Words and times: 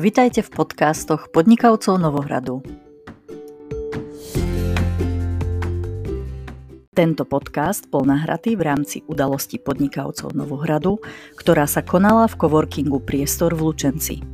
Vitajte 0.00 0.40
v 0.40 0.64
podcastoch 0.64 1.28
podnikavcov 1.28 2.00
Novohradu. 2.00 2.64
Tento 6.96 7.28
podcast 7.28 7.84
bol 7.92 8.08
nahratý 8.08 8.56
v 8.56 8.64
rámci 8.64 9.04
udalosti 9.04 9.60
podnikavcov 9.60 10.32
Novohradu, 10.32 11.04
ktorá 11.36 11.68
sa 11.68 11.84
konala 11.84 12.32
v 12.32 12.38
coworkingu 12.40 13.04
Priestor 13.04 13.52
v 13.52 13.68
Lučenci. 13.68 14.24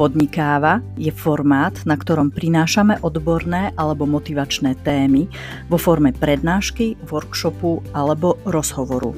Podnikáva 0.00 0.80
je 0.96 1.12
formát, 1.12 1.76
na 1.84 2.00
ktorom 2.00 2.32
prinášame 2.32 2.96
odborné 3.04 3.76
alebo 3.76 4.08
motivačné 4.08 4.80
témy 4.80 5.28
vo 5.68 5.76
forme 5.76 6.16
prednášky, 6.16 6.96
workshopu 7.04 7.84
alebo 7.92 8.40
rozhovoru. 8.48 9.12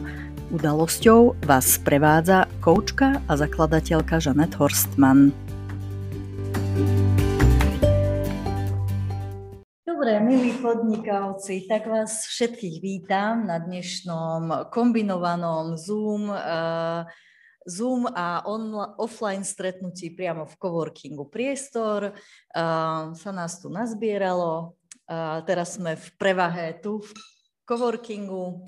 Udalosťou 0.50 1.38
vás 1.46 1.78
sprevádza 1.78 2.50
koučka 2.58 3.22
a 3.30 3.32
zakladateľka 3.38 4.18
Žanet 4.18 4.58
Horstman. 4.58 5.43
Milí 10.34 10.50
podnikavci, 10.58 11.70
tak 11.70 11.86
vás 11.86 12.26
všetkých 12.26 12.82
vítam 12.82 13.46
na 13.46 13.62
dnešnom 13.62 14.66
kombinovanom 14.66 15.78
Zoom, 15.78 16.26
uh, 16.26 17.06
Zoom 17.62 18.10
a 18.10 18.42
on, 18.42 18.74
offline 18.98 19.46
stretnutí 19.46 20.10
priamo 20.10 20.42
v 20.50 20.58
coworkingu 20.58 21.30
Priestor. 21.30 22.18
Uh, 22.50 23.14
sa 23.14 23.30
nás 23.30 23.62
tu 23.62 23.70
nazbieralo. 23.70 24.74
Uh, 25.06 25.38
teraz 25.46 25.78
sme 25.78 25.94
v 25.94 26.06
prevahe 26.18 26.82
tu 26.82 26.98
v 26.98 27.14
coworkingu 27.62 28.66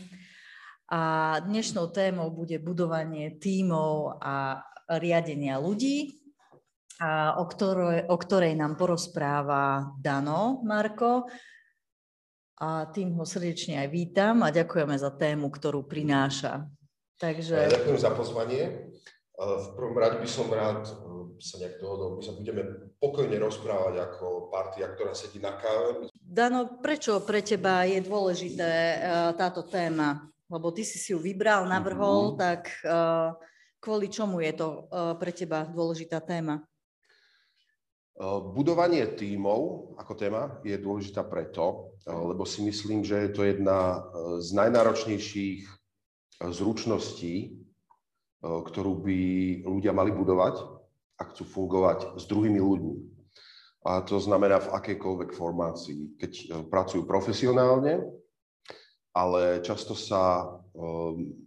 a 0.86 1.02
dnešnou 1.42 1.90
témou 1.90 2.30
bude 2.30 2.62
budovanie 2.62 3.42
tímov 3.42 4.22
a 4.22 4.62
riadenia 5.02 5.58
ľudí 5.58 6.14
o, 7.36 7.44
ktorej, 7.44 8.08
o 8.08 8.16
ktorej 8.16 8.54
nám 8.56 8.78
porozpráva 8.78 9.92
Dano 10.00 10.62
Marko. 10.64 11.28
A 12.56 12.88
tým 12.88 13.12
ho 13.20 13.24
srdečne 13.28 13.84
aj 13.84 13.88
vítam 13.92 14.40
a 14.40 14.48
ďakujeme 14.48 14.96
za 14.96 15.12
tému, 15.12 15.52
ktorú 15.52 15.84
prináša. 15.84 16.64
Takže... 17.20 17.68
Ďakujem 17.68 18.00
za 18.00 18.12
pozvanie. 18.16 18.62
V 19.36 19.68
prvom 19.76 19.96
rade 20.00 20.16
by 20.16 20.28
som 20.28 20.48
rád 20.48 20.88
sa 21.36 21.60
nejak 21.60 21.76
dohodol, 21.80 22.16
my 22.16 22.22
sa 22.24 22.32
budeme 22.32 22.62
pokojne 22.96 23.36
rozprávať 23.36 23.94
ako 24.00 24.48
partia, 24.48 24.88
ktorá 24.88 25.12
sedí 25.12 25.36
na 25.36 25.56
káve. 25.60 26.08
Dano, 26.16 26.80
prečo 26.80 27.20
pre 27.20 27.44
teba 27.44 27.84
je 27.84 28.00
dôležité 28.00 28.72
e, 28.72 28.96
táto 29.36 29.68
téma? 29.68 30.24
Lebo 30.48 30.72
ty 30.72 30.86
si 30.86 30.96
si 30.96 31.12
ju 31.12 31.20
vybral, 31.20 31.68
navrhol, 31.68 32.32
mm-hmm. 32.32 32.40
tak 32.40 32.62
e, 32.80 32.96
kvôli 33.82 34.08
čomu 34.08 34.40
je 34.40 34.52
to 34.56 34.68
e, 34.68 34.78
pre 35.20 35.32
teba 35.36 35.68
dôležitá 35.68 36.24
téma? 36.24 36.64
Eh, 38.16 38.40
budovanie 38.56 39.04
tímov 39.12 39.92
ako 40.00 40.12
téma 40.16 40.56
je 40.64 40.80
dôležitá 40.80 41.20
preto, 41.28 41.92
eh, 42.00 42.16
lebo 42.16 42.48
si 42.48 42.64
myslím, 42.64 43.04
že 43.04 43.28
je 43.28 43.30
to 43.36 43.44
jedna 43.44 43.92
eh, 43.92 44.40
z 44.40 44.56
najnáročnejších 44.56 45.60
zručností, 46.36 47.64
ktorú 48.44 48.92
by 49.00 49.20
ľudia 49.64 49.96
mali 49.96 50.12
budovať 50.12 50.60
a 51.16 51.22
chcú 51.32 51.48
fungovať 51.48 52.20
s 52.20 52.28
druhými 52.28 52.60
ľuďmi. 52.60 52.96
A 53.88 54.04
to 54.04 54.20
znamená 54.20 54.60
v 54.60 54.68
akejkoľvek 54.68 55.32
formácii. 55.32 56.20
Keď 56.20 56.32
pracujú 56.68 57.08
profesionálne, 57.08 58.04
ale 59.16 59.64
často 59.64 59.96
sa 59.96 60.44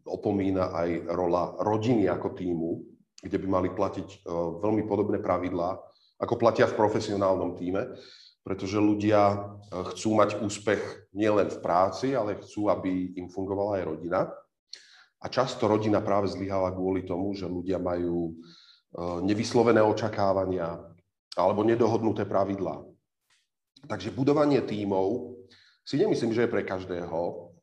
opomína 0.10 0.74
aj 0.74 0.90
rola 1.14 1.54
rodiny 1.62 2.10
ako 2.10 2.34
týmu, 2.34 2.82
kde 3.22 3.38
by 3.38 3.46
mali 3.62 3.70
platiť 3.70 4.26
veľmi 4.58 4.90
podobné 4.90 5.22
pravidlá, 5.22 5.78
ako 6.20 6.36
platia 6.36 6.68
v 6.68 6.76
profesionálnom 6.76 7.56
týme, 7.56 7.96
pretože 8.44 8.78
ľudia 8.80 9.22
eh, 9.32 9.84
chcú 9.96 10.20
mať 10.20 10.44
úspech 10.44 11.12
nielen 11.16 11.48
v 11.48 11.62
práci, 11.64 12.14
ale 12.14 12.40
chcú, 12.44 12.68
aby 12.68 13.16
im 13.16 13.32
fungovala 13.32 13.80
aj 13.80 13.84
rodina. 13.88 14.22
A 15.20 15.28
často 15.28 15.68
rodina 15.68 16.00
práve 16.00 16.32
zlyháva 16.32 16.72
kvôli 16.72 17.04
tomu, 17.04 17.36
že 17.36 17.48
ľudia 17.48 17.80
majú 17.80 18.36
eh, 18.36 19.20
nevyslovené 19.24 19.80
očakávania 19.80 20.76
alebo 21.40 21.64
nedohodnuté 21.64 22.28
pravidlá. 22.28 22.84
Takže 23.88 24.12
budovanie 24.12 24.60
tímov 24.60 25.40
si 25.88 25.96
nemyslím, 25.96 26.36
že 26.36 26.44
je 26.46 26.52
pre 26.52 26.68
každého 26.68 27.20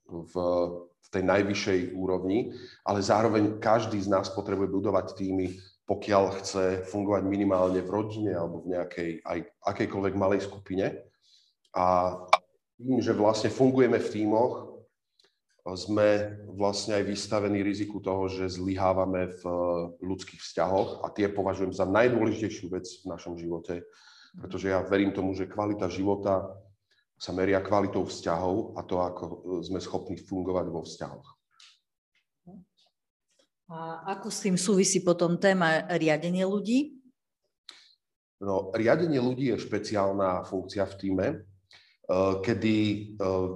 v, 0.06 0.34
v 0.80 1.08
tej 1.12 1.22
najvyššej 1.28 1.80
úrovni, 1.92 2.56
ale 2.88 3.04
zároveň 3.04 3.60
každý 3.60 4.00
z 4.00 4.08
nás 4.08 4.32
potrebuje 4.32 4.70
budovať 4.70 5.12
týmy 5.12 5.60
pokiaľ 5.86 6.24
chce 6.42 6.64
fungovať 6.90 7.22
minimálne 7.24 7.78
v 7.78 7.90
rodine 7.90 8.34
alebo 8.34 8.66
v 8.66 8.74
nejakej 8.74 9.10
aj 9.22 9.38
akejkoľvek 9.62 10.14
malej 10.18 10.42
skupine. 10.42 10.98
A 11.78 12.18
tým, 12.76 12.98
že 12.98 13.14
vlastne 13.14 13.48
fungujeme 13.48 14.02
v 14.02 14.10
tímoch, 14.10 14.76
sme 15.74 16.38
vlastne 16.54 16.94
aj 17.02 17.10
vystavení 17.10 17.58
riziku 17.58 17.98
toho, 17.98 18.30
že 18.30 18.46
zlyhávame 18.46 19.34
v 19.34 19.42
ľudských 19.98 20.38
vzťahoch 20.38 21.02
a 21.02 21.10
tie 21.10 21.26
považujem 21.26 21.74
za 21.74 21.82
najdôležitejšiu 21.90 22.70
vec 22.70 22.86
v 22.86 23.10
našom 23.10 23.34
živote, 23.34 23.82
pretože 24.38 24.70
ja 24.70 24.78
verím 24.86 25.10
tomu, 25.10 25.34
že 25.34 25.50
kvalita 25.50 25.90
života 25.90 26.54
sa 27.18 27.34
meria 27.34 27.58
kvalitou 27.58 28.06
vzťahov 28.06 28.78
a 28.78 28.86
to, 28.86 29.02
ako 29.02 29.24
sme 29.66 29.82
schopní 29.82 30.14
fungovať 30.20 30.66
vo 30.70 30.86
vzťahoch. 30.86 31.35
A 33.66 34.06
ako 34.14 34.30
s 34.30 34.46
tým 34.46 34.54
súvisí 34.54 35.02
potom 35.02 35.42
téma 35.42 35.90
riadenie 35.98 36.46
ľudí? 36.46 37.02
No, 38.38 38.70
riadenie 38.70 39.18
ľudí 39.18 39.50
je 39.50 39.58
špeciálna 39.58 40.46
funkcia 40.46 40.86
v 40.86 40.94
týme, 41.00 41.26
eh, 41.34 42.34
kedy 42.44 42.76
eh, 43.16 43.46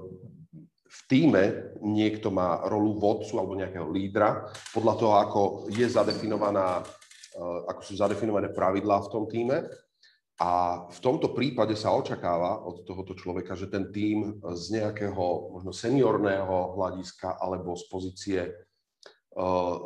v 0.91 1.00
týme 1.06 1.44
niekto 1.87 2.34
má 2.34 2.66
rolu 2.66 2.99
vodcu 2.99 3.38
alebo 3.38 3.54
nejakého 3.54 3.87
lídra 3.87 4.50
podľa 4.75 4.94
toho, 4.99 5.12
ako 5.15 5.41
je 5.70 5.87
zadefinovaná, 5.87 6.82
eh, 6.82 7.60
ako 7.70 7.81
sú 7.84 7.94
zadefinované 7.94 8.50
pravidlá 8.50 9.04
v 9.06 9.10
tom 9.12 9.25
týme. 9.31 9.69
A 10.41 10.88
v 10.88 10.99
tomto 11.04 11.37
prípade 11.37 11.76
sa 11.76 11.93
očakáva 11.93 12.65
od 12.65 12.88
tohoto 12.88 13.12
človeka, 13.12 13.53
že 13.53 13.69
ten 13.69 13.93
tím 13.93 14.41
z 14.41 14.81
nejakého 14.81 15.53
možno 15.53 15.69
seniorného 15.69 16.81
hľadiska 16.81 17.37
alebo 17.37 17.76
z 17.76 17.84
pozície 17.93 18.41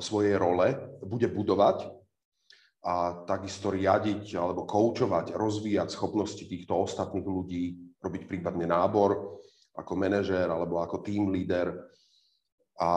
svojej 0.01 0.37
role 0.41 0.73
bude 1.05 1.29
budovať 1.29 1.93
a 2.85 3.25
takisto 3.25 3.73
riadiť 3.73 4.37
alebo 4.37 4.69
koučovať, 4.69 5.33
rozvíjať 5.33 5.89
schopnosti 5.89 6.45
týchto 6.45 6.85
ostatných 6.85 7.25
ľudí, 7.25 7.65
robiť 8.01 8.23
prípadne 8.29 8.69
nábor 8.69 9.41
ako 9.75 9.93
manažér 9.97 10.53
alebo 10.53 10.85
ako 10.85 11.01
team 11.01 11.33
leader 11.33 11.73
a 12.75 12.91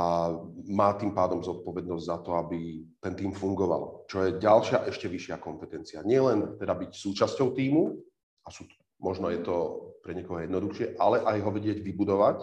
má 0.73 0.97
tým 0.97 1.13
pádom 1.13 1.39
zodpovednosť 1.45 2.03
za 2.03 2.17
to, 2.25 2.33
aby 2.35 2.81
ten 2.97 3.13
tým 3.13 3.31
fungoval. 3.31 4.09
Čo 4.09 4.25
je 4.25 4.41
ďalšia, 4.41 4.89
ešte 4.89 5.05
vyššia 5.05 5.37
kompetencia. 5.37 6.01
Nielen 6.01 6.57
teda 6.57 6.73
byť 6.73 6.91
súčasťou 6.97 7.53
týmu, 7.53 7.93
a 8.41 8.49
sú, 8.49 8.65
možno 8.97 9.29
je 9.29 9.45
to 9.45 9.55
pre 10.01 10.17
niekoho 10.17 10.41
jednoduchšie, 10.41 10.97
ale 10.97 11.21
aj 11.21 11.37
ho 11.45 11.51
vedieť 11.53 11.85
vybudovať 11.85 12.37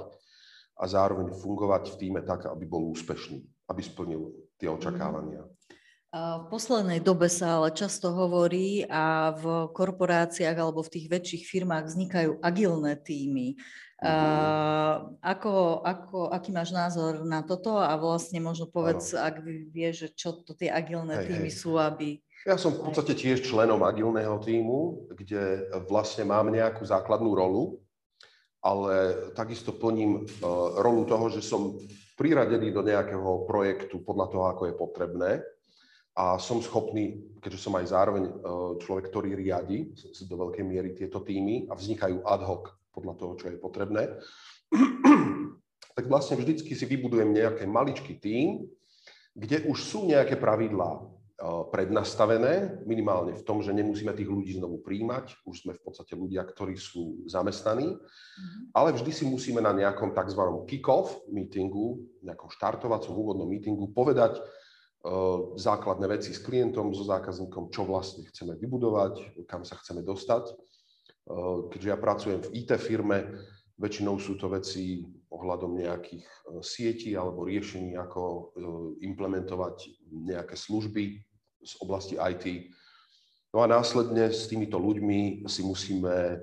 a 0.78 0.84
zároveň 0.86 1.34
fungovať 1.34 1.90
v 1.90 1.98
týme 2.06 2.20
tak, 2.22 2.46
aby 2.46 2.64
bol 2.70 2.86
úspešný 2.94 3.53
aby 3.68 3.80
splnil 3.80 4.32
tie 4.60 4.68
očakávania. 4.68 5.44
V 6.14 6.46
poslednej 6.46 7.02
dobe 7.02 7.26
sa 7.26 7.58
ale 7.58 7.74
často 7.74 8.14
hovorí 8.14 8.86
a 8.86 9.34
v 9.34 9.66
korporáciách 9.74 10.54
alebo 10.54 10.86
v 10.86 10.92
tých 10.94 11.06
väčších 11.10 11.42
firmách 11.50 11.90
vznikajú 11.90 12.38
agilné 12.38 12.94
týmy. 13.02 13.58
Uh, 14.04 15.16
ako, 15.24 15.80
ako, 15.80 16.28
aký 16.28 16.52
máš 16.52 16.70
názor 16.76 17.24
na 17.24 17.40
toto 17.40 17.80
a 17.80 17.96
vlastne 17.96 18.36
možno 18.36 18.68
povedz, 18.68 19.16
ano. 19.16 19.26
ak 19.26 19.34
vieš, 19.72 20.12
čo 20.12 20.44
to 20.44 20.52
tie 20.52 20.68
agilné 20.68 21.24
hej, 21.24 21.26
týmy 21.34 21.50
hej. 21.50 21.56
sú, 21.56 21.80
aby... 21.80 22.20
Ja 22.44 22.60
som 22.60 22.76
v 22.76 22.84
podstate 22.84 23.16
tiež 23.16 23.42
členom 23.42 23.80
agilného 23.80 24.38
týmu, 24.44 25.08
kde 25.08 25.72
vlastne 25.88 26.28
mám 26.28 26.52
nejakú 26.52 26.84
základnú 26.84 27.32
rolu, 27.32 27.80
ale 28.60 29.18
takisto 29.32 29.72
plním 29.72 30.28
uh, 30.44 30.78
rolu 30.78 31.08
toho, 31.08 31.26
že 31.32 31.40
som 31.40 31.74
priradený 32.14 32.70
do 32.70 32.82
nejakého 32.82 33.46
projektu 33.46 34.02
podľa 34.02 34.26
toho, 34.30 34.44
ako 34.50 34.62
je 34.70 34.74
potrebné. 34.74 35.30
A 36.14 36.38
som 36.38 36.62
schopný, 36.62 37.18
keďže 37.42 37.58
som 37.66 37.74
aj 37.74 37.90
zároveň 37.90 38.24
e, 38.30 38.32
človek, 38.78 39.10
ktorý 39.10 39.34
riadi 39.34 39.90
do 40.30 40.36
veľkej 40.46 40.62
miery 40.62 40.94
tieto 40.94 41.18
týmy 41.26 41.66
a 41.66 41.74
vznikajú 41.74 42.22
ad 42.22 42.42
hoc 42.46 42.70
podľa 42.94 43.14
toho, 43.18 43.32
čo 43.34 43.46
je 43.50 43.58
potrebné, 43.58 44.14
tak 45.98 46.04
vlastne 46.06 46.38
vždycky 46.38 46.70
si 46.70 46.86
vybudujem 46.86 47.34
nejaký 47.34 47.66
maličký 47.66 48.14
tím, 48.22 48.70
kde 49.34 49.66
už 49.66 49.78
sú 49.82 50.06
nejaké 50.06 50.38
pravidlá 50.38 51.02
prednastavené, 51.42 52.78
minimálne 52.86 53.34
v 53.34 53.42
tom, 53.42 53.58
že 53.58 53.74
nemusíme 53.74 54.14
tých 54.14 54.30
ľudí 54.30 54.54
znovu 54.54 54.78
príjmať, 54.86 55.42
už 55.42 55.66
sme 55.66 55.72
v 55.74 55.82
podstate 55.82 56.14
ľudia, 56.14 56.46
ktorí 56.46 56.78
sú 56.78 57.26
zamestnaní, 57.26 57.98
mm-hmm. 57.98 58.70
ale 58.70 58.94
vždy 58.94 59.10
si 59.10 59.24
musíme 59.26 59.58
na 59.58 59.74
nejakom 59.74 60.14
tzv. 60.14 60.42
kick-off 60.70 61.26
meetingu, 61.26 62.06
nejakom 62.22 62.48
štartovacom 62.54 63.12
úvodnom 63.12 63.50
meetingu 63.50 63.90
povedať, 63.90 64.38
základné 65.60 66.08
veci 66.08 66.32
s 66.32 66.40
klientom, 66.40 66.96
so 66.96 67.04
zákazníkom, 67.04 67.68
čo 67.68 67.84
vlastne 67.84 68.24
chceme 68.24 68.56
vybudovať, 68.56 69.44
kam 69.44 69.60
sa 69.60 69.76
chceme 69.76 70.00
dostať. 70.00 70.48
Keďže 71.68 71.88
ja 71.92 71.98
pracujem 72.00 72.40
v 72.40 72.64
IT 72.64 72.72
firme, 72.80 73.36
väčšinou 73.76 74.16
sú 74.16 74.40
to 74.40 74.48
veci 74.48 75.04
ohľadom 75.34 75.74
nejakých 75.74 76.26
sietí 76.62 77.18
alebo 77.18 77.46
riešení, 77.46 77.98
ako 77.98 78.54
implementovať 79.02 80.06
nejaké 80.10 80.54
služby 80.54 81.18
z 81.64 81.72
oblasti 81.82 82.14
IT. 82.14 82.70
No 83.50 83.62
a 83.62 83.70
následne 83.70 84.30
s 84.30 84.46
týmito 84.46 84.78
ľuďmi 84.78 85.46
si 85.46 85.62
musíme 85.62 86.42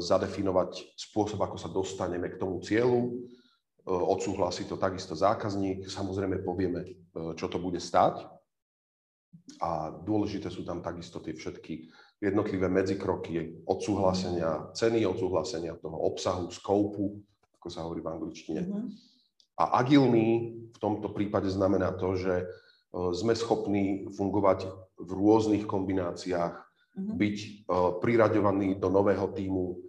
zadefinovať 0.00 0.96
spôsob, 0.96 1.40
ako 1.40 1.56
sa 1.60 1.68
dostaneme 1.68 2.32
k 2.32 2.40
tomu 2.40 2.64
cieľu, 2.64 3.12
E, 3.86 3.90
odsúhlasí 3.94 4.66
to 4.66 4.74
takisto 4.76 5.14
zákazník, 5.14 5.86
samozrejme 5.86 6.42
povieme, 6.42 6.80
e, 6.82 6.92
čo 7.38 7.46
to 7.46 7.62
bude 7.62 7.78
stať. 7.78 8.26
A 9.62 9.94
dôležité 10.02 10.50
sú 10.50 10.66
tam 10.66 10.82
takisto 10.82 11.22
tie 11.22 11.30
všetky 11.30 11.86
jednotlivé 12.18 12.66
medzikroky 12.66 13.62
odsúhlasenia 13.62 14.74
ceny, 14.74 15.06
odsúhlasenia 15.06 15.78
toho 15.78 16.02
obsahu, 16.02 16.50
skoupu, 16.50 17.22
ako 17.66 17.74
sa 17.74 17.82
hovorí 17.82 17.98
v 17.98 18.14
angličtine. 18.14 18.62
Mm-hmm. 18.62 18.86
A 19.58 19.82
agilný 19.82 20.54
v 20.70 20.78
tomto 20.78 21.10
prípade 21.10 21.50
znamená 21.50 21.90
to, 21.98 22.14
že 22.14 22.34
e, 22.38 22.46
sme 23.10 23.34
schopní 23.34 24.06
fungovať 24.14 24.70
v 25.02 25.10
rôznych 25.10 25.66
kombináciách, 25.66 26.54
mm-hmm. 26.54 27.16
byť 27.18 27.36
priraďovaní 27.98 28.78
do 28.78 28.86
nového 28.86 29.26
týmu, 29.34 29.82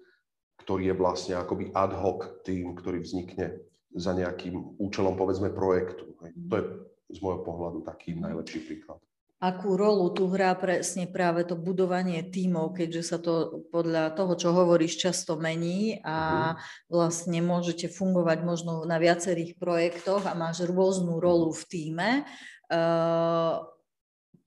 ktorý 0.66 0.90
je 0.90 0.96
vlastne 0.98 1.38
akoby 1.38 1.70
ad 1.78 1.94
hoc 1.94 2.42
tým, 2.42 2.74
ktorý 2.74 3.06
vznikne 3.06 3.62
za 3.94 4.18
nejakým 4.18 4.82
účelom, 4.82 5.14
povedzme, 5.14 5.54
projektu. 5.54 6.18
To 6.18 6.54
je 6.58 6.66
z 7.14 7.18
môjho 7.22 7.46
pohľadu 7.46 7.86
taký 7.86 8.18
najlepší 8.18 8.66
príklad. 8.66 9.00
Akú 9.38 9.78
rolu 9.78 10.10
tu 10.18 10.26
hrá 10.34 10.58
presne 10.58 11.06
práve 11.06 11.46
to 11.46 11.54
budovanie 11.54 12.26
tímov, 12.26 12.74
keďže 12.74 13.04
sa 13.06 13.18
to 13.22 13.62
podľa 13.70 14.18
toho, 14.18 14.34
čo 14.34 14.50
hovoríš, 14.50 14.98
často 14.98 15.38
mení 15.38 16.02
a 16.02 16.18
mhm. 16.18 16.54
vlastne 16.90 17.40
môžete 17.46 17.86
fungovať 17.86 18.42
možno 18.42 18.82
na 18.90 18.98
viacerých 18.98 19.62
projektoch 19.62 20.26
a 20.26 20.34
máš 20.34 20.66
rôznu 20.66 21.22
rolu 21.22 21.54
v 21.54 21.64
týme. 21.70 22.10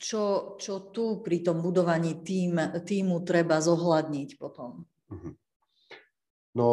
Čo, 0.00 0.56
čo 0.56 0.74
tu 0.90 1.20
pri 1.20 1.44
tom 1.44 1.60
budovaní 1.60 2.24
tým, 2.24 2.56
týmu 2.80 3.20
treba 3.20 3.60
zohľadniť 3.60 4.40
potom? 4.40 4.88
Uh-huh. 5.12 5.32
No 6.56 6.66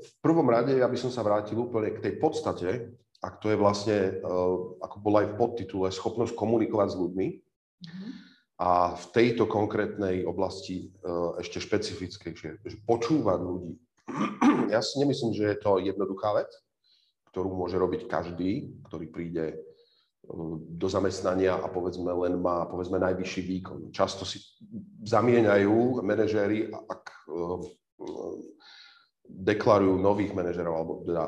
v 0.00 0.10
prvom 0.24 0.48
rade 0.48 0.72
ja 0.80 0.88
by 0.88 0.96
som 0.96 1.12
sa 1.12 1.20
vrátil 1.20 1.60
úplne 1.60 1.92
k 1.92 2.00
tej 2.00 2.14
podstate, 2.16 2.68
ak 3.20 3.36
to 3.36 3.52
je 3.52 3.60
vlastne, 3.60 4.16
uh, 4.24 4.80
ako 4.80 4.96
bol 4.96 5.14
aj 5.20 5.26
v 5.28 5.36
podtitule, 5.36 5.92
schopnosť 5.92 6.32
komunikovať 6.32 6.88
s 6.88 6.96
ľuďmi. 6.96 7.26
A 8.60 8.92
v 8.92 9.04
tejto 9.16 9.48
konkrétnej 9.48 10.28
oblasti 10.28 10.92
uh, 11.00 11.32
ešte 11.40 11.64
špecifickejšie, 11.64 12.60
že 12.60 12.76
počúvať 12.84 13.38
ľudí. 13.40 13.72
ja 14.74 14.84
si 14.84 15.00
nemyslím, 15.00 15.32
že 15.32 15.44
je 15.54 15.56
to 15.56 15.80
jednoduchá 15.80 16.36
vec, 16.36 16.50
ktorú 17.32 17.56
môže 17.56 17.80
robiť 17.80 18.10
každý, 18.10 18.68
ktorý 18.90 19.06
príde 19.06 19.46
e, 19.54 19.56
do 20.66 20.90
zamestnania 20.90 21.54
a 21.54 21.70
povedzme 21.70 22.10
len 22.10 22.42
má 22.42 22.66
povedzme 22.66 22.98
najvyšší 22.98 23.42
výkon. 23.46 23.80
Často 23.94 24.26
si 24.26 24.42
zamieňajú 25.06 26.02
manažéri, 26.02 26.74
ak 26.74 27.04
deklarujú 29.30 29.94
nových 30.02 30.34
manažerov 30.34 30.74
alebo 30.74 30.92
teda 31.06 31.22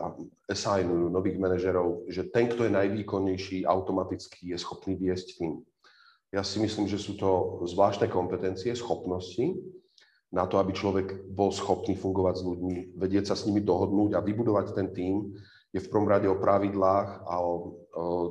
assignujú 0.50 1.06
nových 1.08 1.38
manažerov, 1.38 2.10
že 2.10 2.26
ten, 2.34 2.50
kto 2.50 2.66
je 2.66 2.72
najvýkonnejší, 2.74 3.62
automaticky 3.62 4.50
je 4.52 4.58
schopný 4.58 4.98
viesť 4.98 5.38
tým. 5.38 5.62
Ja 6.32 6.40
si 6.40 6.58
myslím, 6.64 6.88
že 6.88 6.96
sú 6.96 7.14
to 7.20 7.62
zvláštne 7.68 8.08
kompetencie, 8.08 8.72
schopnosti 8.72 9.52
na 10.32 10.48
to, 10.48 10.56
aby 10.56 10.72
človek 10.72 11.28
bol 11.28 11.52
schopný 11.52 11.92
fungovať 11.92 12.40
s 12.40 12.46
ľuďmi, 12.48 12.76
vedieť 12.96 13.28
sa 13.28 13.36
s 13.36 13.44
nimi 13.44 13.60
dohodnúť 13.60 14.16
a 14.16 14.24
vybudovať 14.24 14.72
ten 14.72 14.88
tým, 14.96 15.36
je 15.72 15.80
v 15.80 15.90
prvom 15.92 16.08
rade 16.08 16.24
o 16.24 16.40
pravidlách 16.40 17.08
a 17.28 17.34
o, 17.36 17.52
o 17.52 17.56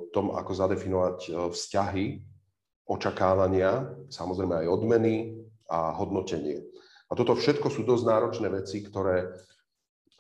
tom, 0.10 0.34
ako 0.34 0.52
zadefinovať 0.54 1.18
e, 1.26 1.30
vzťahy, 1.54 2.06
očakávania, 2.90 3.86
samozrejme 4.10 4.66
aj 4.66 4.68
odmeny 4.70 5.38
a 5.70 5.94
hodnotenie. 5.94 6.66
A 7.06 7.14
toto 7.14 7.38
všetko 7.38 7.70
sú 7.70 7.86
dosť 7.86 8.04
náročné 8.10 8.50
veci, 8.50 8.82
ktoré 8.82 9.30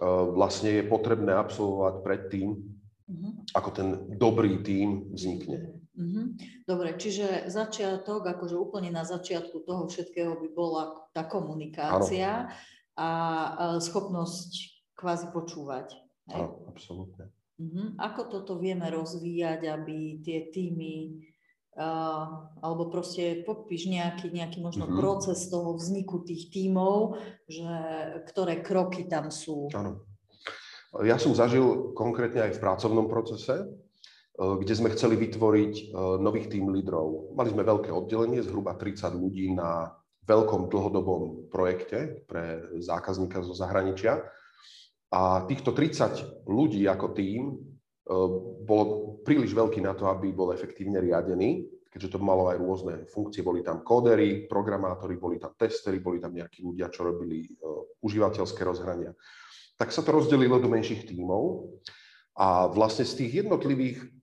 Eh, 0.01 0.25
vlastne 0.33 0.81
je 0.81 0.89
potrebné 0.89 1.29
absolvovať 1.29 1.95
predtým, 2.01 2.57
uh-huh. 2.57 3.31
ako 3.53 3.69
ten 3.69 3.87
dobrý 4.17 4.57
tím 4.65 5.13
vznikne. 5.13 5.77
Uh-huh. 6.01 6.33
Dobre, 6.65 6.97
čiže 6.97 7.45
začiatok, 7.53 8.25
akože 8.25 8.57
úplne 8.57 8.89
na 8.89 9.05
začiatku 9.05 9.61
toho 9.61 9.85
všetkého 9.85 10.33
by 10.41 10.49
bola 10.49 11.05
tá 11.13 11.29
komunikácia 11.29 12.49
a 12.97 13.09
schopnosť 13.77 14.81
kvázi 14.97 15.29
počúvať. 15.29 15.93
Áno, 16.33 16.65
absolútne. 16.65 17.29
Uh-huh. 17.61 17.93
Ako 18.01 18.33
toto 18.33 18.57
vieme 18.57 18.89
rozvíjať, 18.89 19.69
aby 19.69 20.25
tie 20.25 20.49
týmy 20.49 21.21
Uh, 21.71 22.51
alebo 22.59 22.91
proste 22.91 23.47
popíš 23.47 23.87
nejaký, 23.87 24.27
nejaký 24.27 24.59
možno 24.59 24.91
mm-hmm. 24.91 24.99
proces 24.99 25.47
toho 25.47 25.79
vzniku 25.79 26.19
tých 26.19 26.51
tímov, 26.51 27.15
že 27.47 27.71
ktoré 28.27 28.59
kroky 28.59 29.07
tam 29.07 29.31
sú. 29.31 29.71
Áno. 29.71 30.03
Ja 30.99 31.15
som 31.15 31.31
zažil 31.31 31.95
konkrétne 31.95 32.43
aj 32.51 32.59
v 32.59 32.63
pracovnom 32.67 33.07
procese, 33.07 33.71
kde 34.41 34.73
sme 34.73 34.89
chceli 34.89 35.21
vytvoriť 35.21 35.93
nových 36.17 36.49
tým 36.49 36.73
lídrov. 36.73 37.37
Mali 37.37 37.53
sme 37.53 37.61
veľké 37.61 37.93
oddelenie, 37.93 38.41
zhruba 38.41 38.73
30 38.73 39.13
ľudí 39.13 39.53
na 39.53 39.93
veľkom 40.25 40.65
dlhodobom 40.65 41.53
projekte 41.53 42.25
pre 42.25 42.73
zákazníka 42.81 43.45
zo 43.45 43.53
zahraničia. 43.53 44.25
A 45.13 45.45
týchto 45.45 45.77
30 45.77 46.49
ľudí 46.49 46.89
ako 46.89 47.07
tým 47.13 47.53
bol 48.65 49.19
príliš 49.21 49.53
veľký 49.53 49.85
na 49.85 49.93
to, 49.93 50.09
aby 50.09 50.33
bol 50.33 50.49
efektívne 50.49 50.97
riadený, 50.97 51.69
keďže 51.93 52.17
to 52.17 52.19
malo 52.23 52.49
aj 52.49 52.57
rôzne 52.57 52.95
funkcie. 53.13 53.45
Boli 53.45 53.61
tam 53.61 53.85
kódery, 53.85 54.49
programátori, 54.49 55.21
boli 55.21 55.37
tam 55.37 55.53
testery, 55.53 56.01
boli 56.01 56.17
tam 56.17 56.33
nejakí 56.33 56.65
ľudia, 56.65 56.89
čo 56.89 57.05
robili 57.05 57.45
užívateľské 58.01 58.61
rozhrania. 58.65 59.13
Tak 59.77 59.93
sa 59.93 60.01
to 60.01 60.17
rozdelilo 60.17 60.57
do 60.57 60.71
menších 60.71 61.05
tímov 61.13 61.77
a 62.39 62.71
vlastne 62.71 63.05
z 63.05 63.21
tých 63.21 63.45
jednotlivých 63.45 64.20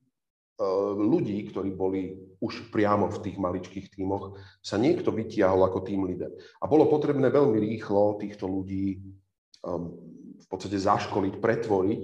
ľudí, 0.99 1.39
ktorí 1.55 1.71
boli 1.71 2.19
už 2.43 2.75
priamo 2.75 3.07
v 3.07 3.23
tých 3.23 3.39
maličkých 3.39 3.95
tímoch, 3.95 4.35
sa 4.59 4.75
niekto 4.75 5.15
vytiahol 5.15 5.63
ako 5.71 5.87
tým 5.87 6.03
líder. 6.03 6.35
A 6.59 6.67
bolo 6.67 6.91
potrebné 6.91 7.31
veľmi 7.31 7.63
rýchlo 7.63 8.19
týchto 8.19 8.51
ľudí 8.51 8.99
um, 9.63 9.95
v 10.39 10.47
podstate 10.51 10.79
zaškoliť, 10.79 11.39
pretvoriť 11.39 12.03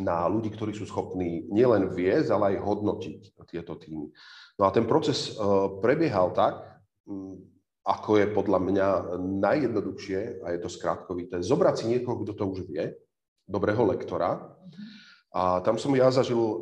na 0.00 0.24
ľudí, 0.26 0.48
ktorí 0.48 0.72
sú 0.72 0.88
schopní 0.88 1.44
nielen 1.52 1.92
viesť, 1.92 2.32
ale 2.32 2.56
aj 2.56 2.64
hodnotiť 2.64 3.20
tieto 3.46 3.76
týmy. 3.76 4.08
No 4.56 4.62
a 4.64 4.70
ten 4.72 4.88
proces 4.88 5.28
e, 5.28 5.44
prebiehal 5.78 6.32
tak, 6.32 6.64
ako 7.84 8.10
je 8.16 8.26
podľa 8.32 8.60
mňa 8.64 8.88
najjednoduchšie, 9.44 10.40
a 10.40 10.56
je 10.56 10.58
to 10.64 10.72
skrátkovité, 10.72 11.36
zobrať 11.44 11.74
si 11.76 11.84
niekoho, 11.92 12.24
kto 12.24 12.32
to 12.32 12.44
už 12.48 12.64
vie, 12.64 12.96
dobrého 13.44 13.84
lektora. 13.84 14.40
A 15.34 15.58
tam 15.66 15.74
som 15.74 15.90
ja 15.98 16.06
zažil 16.14 16.38
e, 16.38 16.56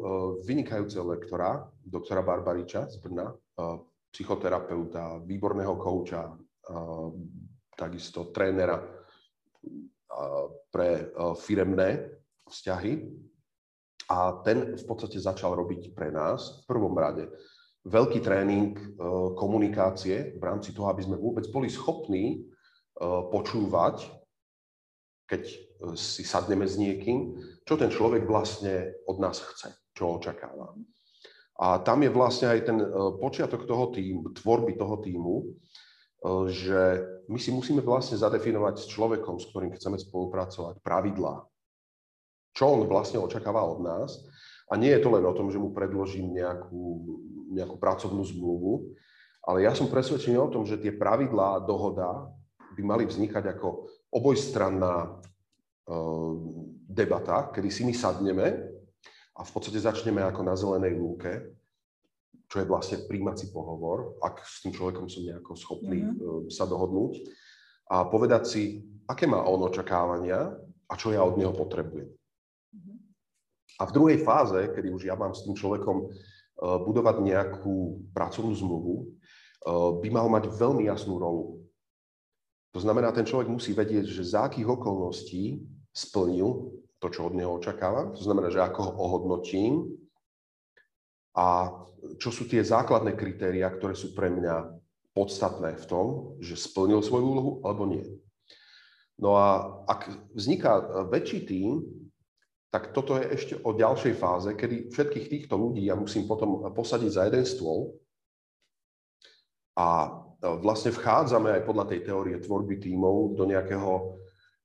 vynikajúceho 0.49 1.05
lektora, 1.05 1.69
doktora 1.85 2.25
Barbariča 2.25 2.89
z 2.89 2.97
Brna, 3.05 3.29
e, 3.29 3.37
psychoterapeuta, 4.13 5.25
výborného 5.25 5.73
kouča, 5.81 6.37
takisto 7.73 8.29
trénera 8.29 8.77
pre 10.69 11.09
firemné 11.41 12.13
vzťahy. 12.45 13.09
A 14.13 14.45
ten 14.45 14.77
v 14.77 14.85
podstate 14.85 15.17
začal 15.17 15.57
robiť 15.57 15.97
pre 15.97 16.13
nás 16.13 16.61
v 16.61 16.63
prvom 16.69 16.93
rade 16.93 17.25
veľký 17.87 18.23
tréning 18.23 18.79
e, 18.79 18.85
komunikácie 19.35 20.39
v 20.39 20.43
rámci 20.43 20.71
toho, 20.71 20.91
aby 20.91 21.03
sme 21.03 21.19
vôbec 21.19 21.47
boli 21.51 21.67
schopní 21.67 22.39
e, 22.39 22.41
počúvať, 23.03 24.07
keď 25.27 25.43
e, 25.47 25.57
si 25.99 26.23
sadneme 26.23 26.67
s 26.69 26.79
niekým, 26.79 27.37
čo 27.67 27.75
ten 27.79 27.91
človek 27.91 28.27
vlastne 28.27 28.95
od 29.07 29.17
nás 29.23 29.41
chce, 29.41 29.73
čo 29.95 30.19
očakáva. 30.19 30.75
A 31.63 31.79
tam 31.85 32.03
je 32.03 32.11
vlastne 32.11 32.51
aj 32.51 32.61
ten 32.65 32.79
počiatok 33.23 33.69
toho 33.69 33.95
týmu, 33.95 34.35
tvorby 34.35 34.75
toho 34.75 34.99
týmu, 34.99 35.35
že 36.49 37.03
my 37.29 37.39
si 37.39 37.51
musíme 37.51 37.83
vlastne 37.83 38.19
zadefinovať 38.19 38.83
s 38.83 38.91
človekom, 38.91 39.39
s 39.39 39.51
ktorým 39.51 39.75
chceme 39.75 39.99
spolupracovať, 39.99 40.79
pravidlá, 40.83 41.45
čo 42.55 42.65
on 42.67 42.87
vlastne 42.87 43.19
očakáva 43.19 43.63
od 43.63 43.79
nás. 43.83 44.11
A 44.71 44.79
nie 44.81 44.89
je 44.95 45.03
to 45.05 45.13
len 45.13 45.27
o 45.27 45.37
tom, 45.37 45.53
že 45.53 45.61
mu 45.61 45.75
predložím 45.75 46.33
nejakú, 46.33 46.83
nejakú 47.53 47.77
pracovnú 47.77 48.25
zmluvu, 48.25 48.97
ale 49.43 49.67
ja 49.67 49.75
som 49.75 49.91
presvedčený 49.91 50.39
o 50.39 50.53
tom, 50.55 50.63
že 50.63 50.79
tie 50.79 50.95
pravidlá 50.95 51.59
a 51.59 51.65
dohoda 51.67 52.31
by 52.79 52.83
mali 52.87 53.05
vznikať 53.05 53.59
ako 53.59 53.91
obojstranná 54.13 55.09
uh, 55.09 56.33
debata, 56.87 57.49
kedy 57.49 57.69
si 57.73 57.83
my 57.89 57.97
sadneme 57.97 58.47
a 59.33 59.41
v 59.41 59.51
podstate 59.51 59.81
začneme 59.81 60.21
ako 60.21 60.41
na 60.45 60.53
zelenej 60.53 60.95
lúke 61.01 61.33
čo 62.53 62.61
je 62.61 62.69
vlastne 62.69 63.09
príjmací 63.09 63.49
pohovor, 63.49 64.21
ak 64.21 64.45
s 64.45 64.61
tým 64.61 64.77
človekom 64.77 65.09
som 65.09 65.25
nejako 65.25 65.57
schopný 65.57 66.05
mm-hmm. 66.05 66.53
sa 66.53 66.69
dohodnúť 66.69 67.25
a 67.89 68.05
povedať 68.05 68.43
si, 68.45 68.63
aké 69.09 69.25
má 69.25 69.41
on 69.41 69.65
očakávania 69.65 70.53
a 70.85 70.93
čo 71.01 71.17
ja 71.17 71.25
od 71.25 71.41
neho 71.41 71.57
potrebujem. 71.57 72.13
Mm-hmm. 72.13 72.97
A 73.81 73.83
v 73.89 73.95
druhej 73.97 74.19
fáze, 74.21 74.69
kedy 74.69 74.93
už 74.93 75.09
ja 75.09 75.17
mám 75.17 75.33
s 75.33 75.49
tým 75.49 75.57
človekom 75.57 75.97
e, 76.05 76.07
budovať 76.61 77.25
nejakú 77.25 78.05
pracovnú 78.13 78.53
zmluvu, 78.53 78.95
e, 79.01 79.05
by 80.05 80.09
mal 80.13 80.29
mať 80.29 80.53
veľmi 80.53 80.85
jasnú 80.93 81.17
rolu. 81.17 81.62
To 82.73 82.81
znamená, 82.81 83.13
ten 83.13 83.29
človek 83.29 83.53
musí 83.53 83.77
vedieť, 83.77 84.09
že 84.09 84.25
za 84.25 84.49
akých 84.49 84.65
okolností 84.65 85.61
splnil 85.93 86.73
to, 86.97 87.07
čo 87.13 87.29
od 87.29 87.37
neho 87.37 87.61
očakávam. 87.61 88.17
To 88.17 88.23
znamená, 88.25 88.49
že 88.49 88.65
ako 88.65 88.81
ho 88.81 88.93
ohodnotím 88.97 89.93
a 91.37 91.77
čo 92.17 92.33
sú 92.33 92.49
tie 92.49 92.65
základné 92.65 93.13
kritéria, 93.13 93.69
ktoré 93.69 93.93
sú 93.93 94.17
pre 94.17 94.33
mňa 94.33 94.73
podstatné 95.13 95.77
v 95.77 95.85
tom, 95.85 96.07
že 96.41 96.57
splnil 96.57 97.05
svoju 97.05 97.25
úlohu 97.25 97.53
alebo 97.61 97.85
nie. 97.85 98.05
No 99.21 99.37
a 99.37 99.77
ak 99.85 100.09
vzniká 100.33 101.05
väčší 101.13 101.45
tím, 101.45 101.85
tak 102.73 102.97
toto 102.97 103.21
je 103.21 103.29
ešte 103.29 103.55
o 103.61 103.77
ďalšej 103.77 104.17
fáze, 104.17 104.49
kedy 104.57 104.89
všetkých 104.89 105.27
týchto 105.29 105.61
ľudí 105.61 105.85
ja 105.85 105.93
musím 105.93 106.25
potom 106.25 106.65
posadiť 106.73 107.11
za 107.13 107.23
jeden 107.29 107.45
stôl 107.45 108.01
a 109.77 110.09
vlastne 110.43 110.91
vchádzame 110.91 111.55
aj 111.55 111.63
podľa 111.63 111.85
tej 111.87 112.01
teórie 112.03 112.37
tvorby 112.43 112.83
tímov 112.83 113.39
do, 113.39 113.47
nejakého, 113.47 113.93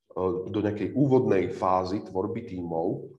e, 0.10 0.20
do 0.50 0.60
nejakej 0.66 0.98
úvodnej 0.98 1.54
fázy 1.54 2.02
tvorby 2.02 2.50
tímov, 2.50 3.14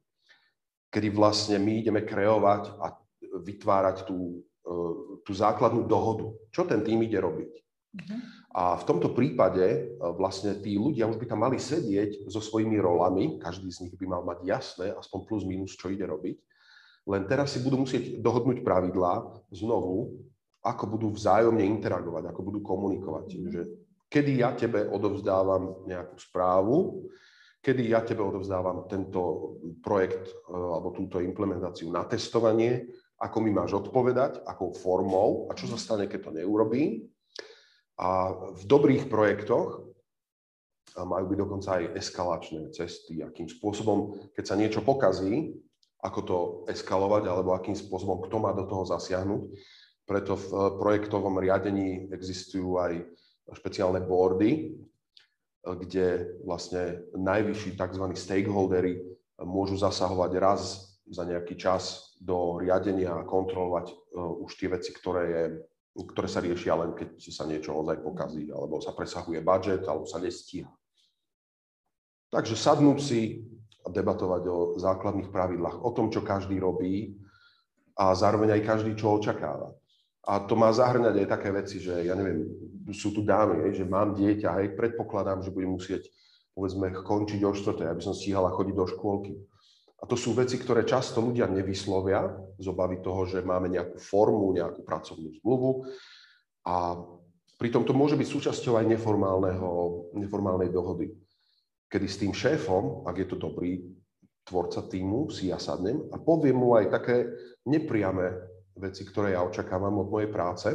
kedy 0.91 1.09
vlastne 1.15 1.62
my 1.62 1.73
ideme 1.79 2.03
kreovať 2.03 2.75
a 2.83 2.99
vytvárať 3.47 4.11
tú, 4.11 4.43
e, 4.43 4.77
tú 5.23 5.31
základnú 5.31 5.87
dohodu, 5.87 6.35
čo 6.50 6.67
ten 6.67 6.83
tým 6.83 6.99
ide 7.07 7.23
robiť. 7.23 7.53
Uh-huh. 7.88 8.19
A 8.59 8.75
v 8.75 8.85
tomto 8.91 9.15
prípade 9.15 9.95
vlastne 10.19 10.59
tí 10.59 10.75
ľudia 10.75 11.07
už 11.07 11.21
by 11.21 11.31
tam 11.31 11.47
mali 11.47 11.62
sedieť 11.62 12.27
so 12.27 12.43
svojimi 12.43 12.75
rolami, 12.83 13.38
každý 13.38 13.71
z 13.71 13.87
nich 13.87 13.95
by 13.95 14.19
mal 14.19 14.23
mať 14.27 14.43
jasné, 14.43 14.87
aspoň 14.99 15.21
plus 15.31 15.47
minus, 15.47 15.79
čo 15.79 15.95
ide 15.95 16.03
robiť. 16.03 16.37
Len 17.07 17.23
teraz 17.31 17.55
si 17.55 17.62
budú 17.62 17.87
musieť 17.87 18.19
dohodnúť 18.19 18.67
pravidlá 18.67 19.47
znovu, 19.55 20.27
ako 20.68 20.84
budú 20.98 21.08
vzájomne 21.16 21.64
interagovať, 21.64 22.28
ako 22.28 22.40
budú 22.44 22.60
komunikovať. 22.60 23.26
Mm. 23.32 23.48
Že 23.48 23.62
kedy 24.12 24.32
ja 24.44 24.52
tebe 24.52 24.84
odovzdávam 24.84 25.88
nejakú 25.88 26.16
správu, 26.20 27.08
kedy 27.64 27.88
ja 27.88 28.04
tebe 28.04 28.20
odovzdávam 28.20 28.84
tento 28.84 29.54
projekt 29.80 30.28
e, 30.28 30.32
alebo 30.52 30.92
túto 30.92 31.25
implementáciu 31.25 31.88
na 31.88 32.04
testovanie, 32.04 32.84
ako 33.18 33.37
mi 33.42 33.50
máš 33.50 33.75
odpovedať, 33.75 34.46
akou 34.46 34.70
formou 34.76 35.50
a 35.50 35.56
čo 35.56 35.66
sa 35.66 35.80
stane, 35.80 36.06
keď 36.06 36.30
to 36.30 36.37
neurobím. 36.38 37.08
A 37.98 38.30
v 38.54 38.62
dobrých 38.62 39.10
projektoch 39.10 39.88
majú 40.94 41.25
byť 41.34 41.38
dokonca 41.38 41.68
aj 41.82 41.84
eskalačné 41.98 42.70
cesty, 42.70 43.22
akým 43.22 43.50
spôsobom, 43.50 44.14
keď 44.38 44.44
sa 44.46 44.54
niečo 44.54 44.87
pokazí, 44.87 45.50
ako 45.98 46.20
to 46.22 46.38
eskalovať, 46.70 47.26
alebo 47.26 47.58
akým 47.58 47.75
spôsobom, 47.75 48.22
kto 48.22 48.37
má 48.38 48.54
do 48.54 48.70
toho 48.70 48.87
zasiahnuť. 48.87 49.42
Preto 50.09 50.41
v 50.41 50.47
eh, 50.49 50.59
projektovom 50.81 51.37
riadení 51.37 52.09
existujú 52.09 52.81
aj 52.81 53.05
špeciálne 53.53 54.00
boardy, 54.00 54.50
eh, 54.50 55.75
kde 55.77 56.41
vlastne 56.49 57.05
najvyšší 57.12 57.77
tzv. 57.77 58.05
stakeholdery 58.17 58.93
eh, 58.97 59.05
môžu 59.45 59.77
zasahovať 59.77 60.33
raz 60.41 60.61
za 61.09 61.29
nejaký 61.29 61.61
čas 61.61 62.17
do 62.21 62.57
riadenia 62.61 63.17
a 63.17 63.25
kontrolovať 63.25 63.97
už 64.45 64.50
tie 64.61 64.69
veci, 64.69 64.93
ktoré, 64.93 65.25
je, 65.25 65.45
ktoré 66.05 66.29
sa 66.29 66.45
riešia 66.45 66.77
len 66.77 66.93
keď 66.93 67.17
sa 67.33 67.49
niečo 67.49 67.81
ozaj 67.81 68.05
pokazí, 68.05 68.45
alebo 68.53 68.77
sa 68.77 68.93
presahuje 68.93 69.41
budget, 69.41 69.88
alebo 69.88 70.05
sa 70.05 70.21
nestíha. 70.21 70.69
Takže 72.29 72.61
sadnúť 72.61 72.99
si 73.00 73.41
a 73.81 73.88
debatovať 73.88 74.43
o 74.53 74.59
základných 74.77 75.33
pravidlách, 75.33 75.81
o 75.81 75.91
tom, 75.97 76.12
čo 76.12 76.21
každý 76.21 76.61
robí 76.61 77.17
a 77.97 78.12
zároveň 78.12 78.61
aj 78.61 78.69
každý, 78.69 78.93
čo 78.93 79.17
očakáva. 79.17 79.73
A 80.26 80.42
to 80.44 80.58
má 80.58 80.72
zahrňať 80.75 81.14
aj 81.25 81.28
také 81.30 81.48
veci, 81.54 81.78
že 81.78 82.04
ja 82.04 82.12
neviem, 82.18 82.44
sú 82.90 83.14
tu 83.14 83.22
dámy, 83.22 83.70
že 83.72 83.87
mám 83.87 84.16
dieťa, 84.18 84.60
hej, 84.60 84.75
predpokladám, 84.75 85.40
že 85.44 85.54
budem 85.54 85.76
musieť, 85.78 86.10
povedzme, 86.52 86.90
končiť 86.90 87.40
o 87.46 87.52
štvrtej, 87.54 87.88
aby 87.88 88.02
som 88.02 88.12
stíhala 88.12 88.52
chodiť 88.52 88.75
do 88.76 88.87
škôlky. 88.88 89.32
A 89.98 90.06
to 90.06 90.14
sú 90.14 90.30
veci, 90.37 90.60
ktoré 90.60 90.87
často 90.87 91.18
ľudia 91.18 91.50
nevyslovia 91.50 92.30
z 92.60 92.66
obavy 92.70 93.02
toho, 93.02 93.26
že 93.26 93.42
máme 93.42 93.66
nejakú 93.72 93.98
formu, 93.98 94.54
nejakú 94.54 94.87
pracovnú 94.87 95.34
zmluvu. 95.42 95.90
A 96.68 96.94
pritom 97.58 97.82
to 97.82 97.90
môže 97.96 98.14
byť 98.14 98.28
súčasťou 98.30 98.78
aj 98.78 98.87
neformálnej 100.14 100.70
dohody, 100.70 101.10
kedy 101.90 102.06
s 102.06 102.20
tým 102.20 102.30
šéfom, 102.30 103.08
ak 103.10 103.16
je 103.16 103.26
to 103.26 103.37
dobrý 103.40 103.80
tvorca 104.46 104.87
týmu, 104.87 105.34
si 105.34 105.50
ja 105.50 105.58
sadnem 105.58 106.04
a 106.14 106.16
poviem 106.20 106.56
mu 106.56 106.78
aj 106.78 106.94
také 106.94 107.26
nepriame 107.66 108.38
veci, 108.78 109.02
ktoré 109.04 109.35
ja 109.35 109.42
očakávam 109.42 109.99
od 110.00 110.08
mojej 110.08 110.30
práce. 110.30 110.70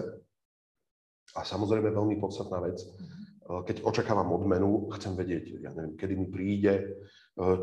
A 1.34 1.42
samozrejme 1.42 1.90
veľmi 1.90 2.20
podstatná 2.20 2.60
vec, 2.62 2.84
mhm. 2.84 3.64
keď 3.66 3.76
očakávam 3.88 4.30
odmenu, 4.36 4.92
chcem 5.00 5.16
vedieť, 5.16 5.64
ja 5.64 5.72
neviem, 5.74 5.96
kedy 5.98 6.14
mi 6.20 6.28
príde, 6.30 6.74
e, 6.78 6.86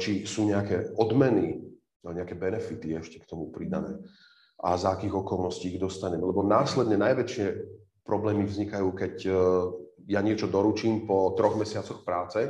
či 0.01 0.25
sú 0.27 0.49
nejaké 0.49 0.97
odmeny, 0.97 1.61
no, 2.03 2.09
nejaké 2.11 2.35
benefity 2.35 2.97
ešte 2.97 3.23
k 3.23 3.29
tomu 3.29 3.53
pridané 3.53 4.01
a 4.61 4.77
za 4.77 4.93
akých 4.93 5.25
okolností 5.25 5.73
ich 5.73 5.81
dostanem. 5.81 6.21
Lebo 6.21 6.45
následne 6.45 7.01
najväčšie 7.01 7.47
problémy 8.05 8.45
vznikajú, 8.45 8.89
keď 8.93 9.15
e, 9.25 9.33
ja 10.09 10.21
niečo 10.21 10.49
doručím 10.49 11.09
po 11.09 11.33
troch 11.37 11.57
mesiacoch 11.57 12.05
práce 12.05 12.49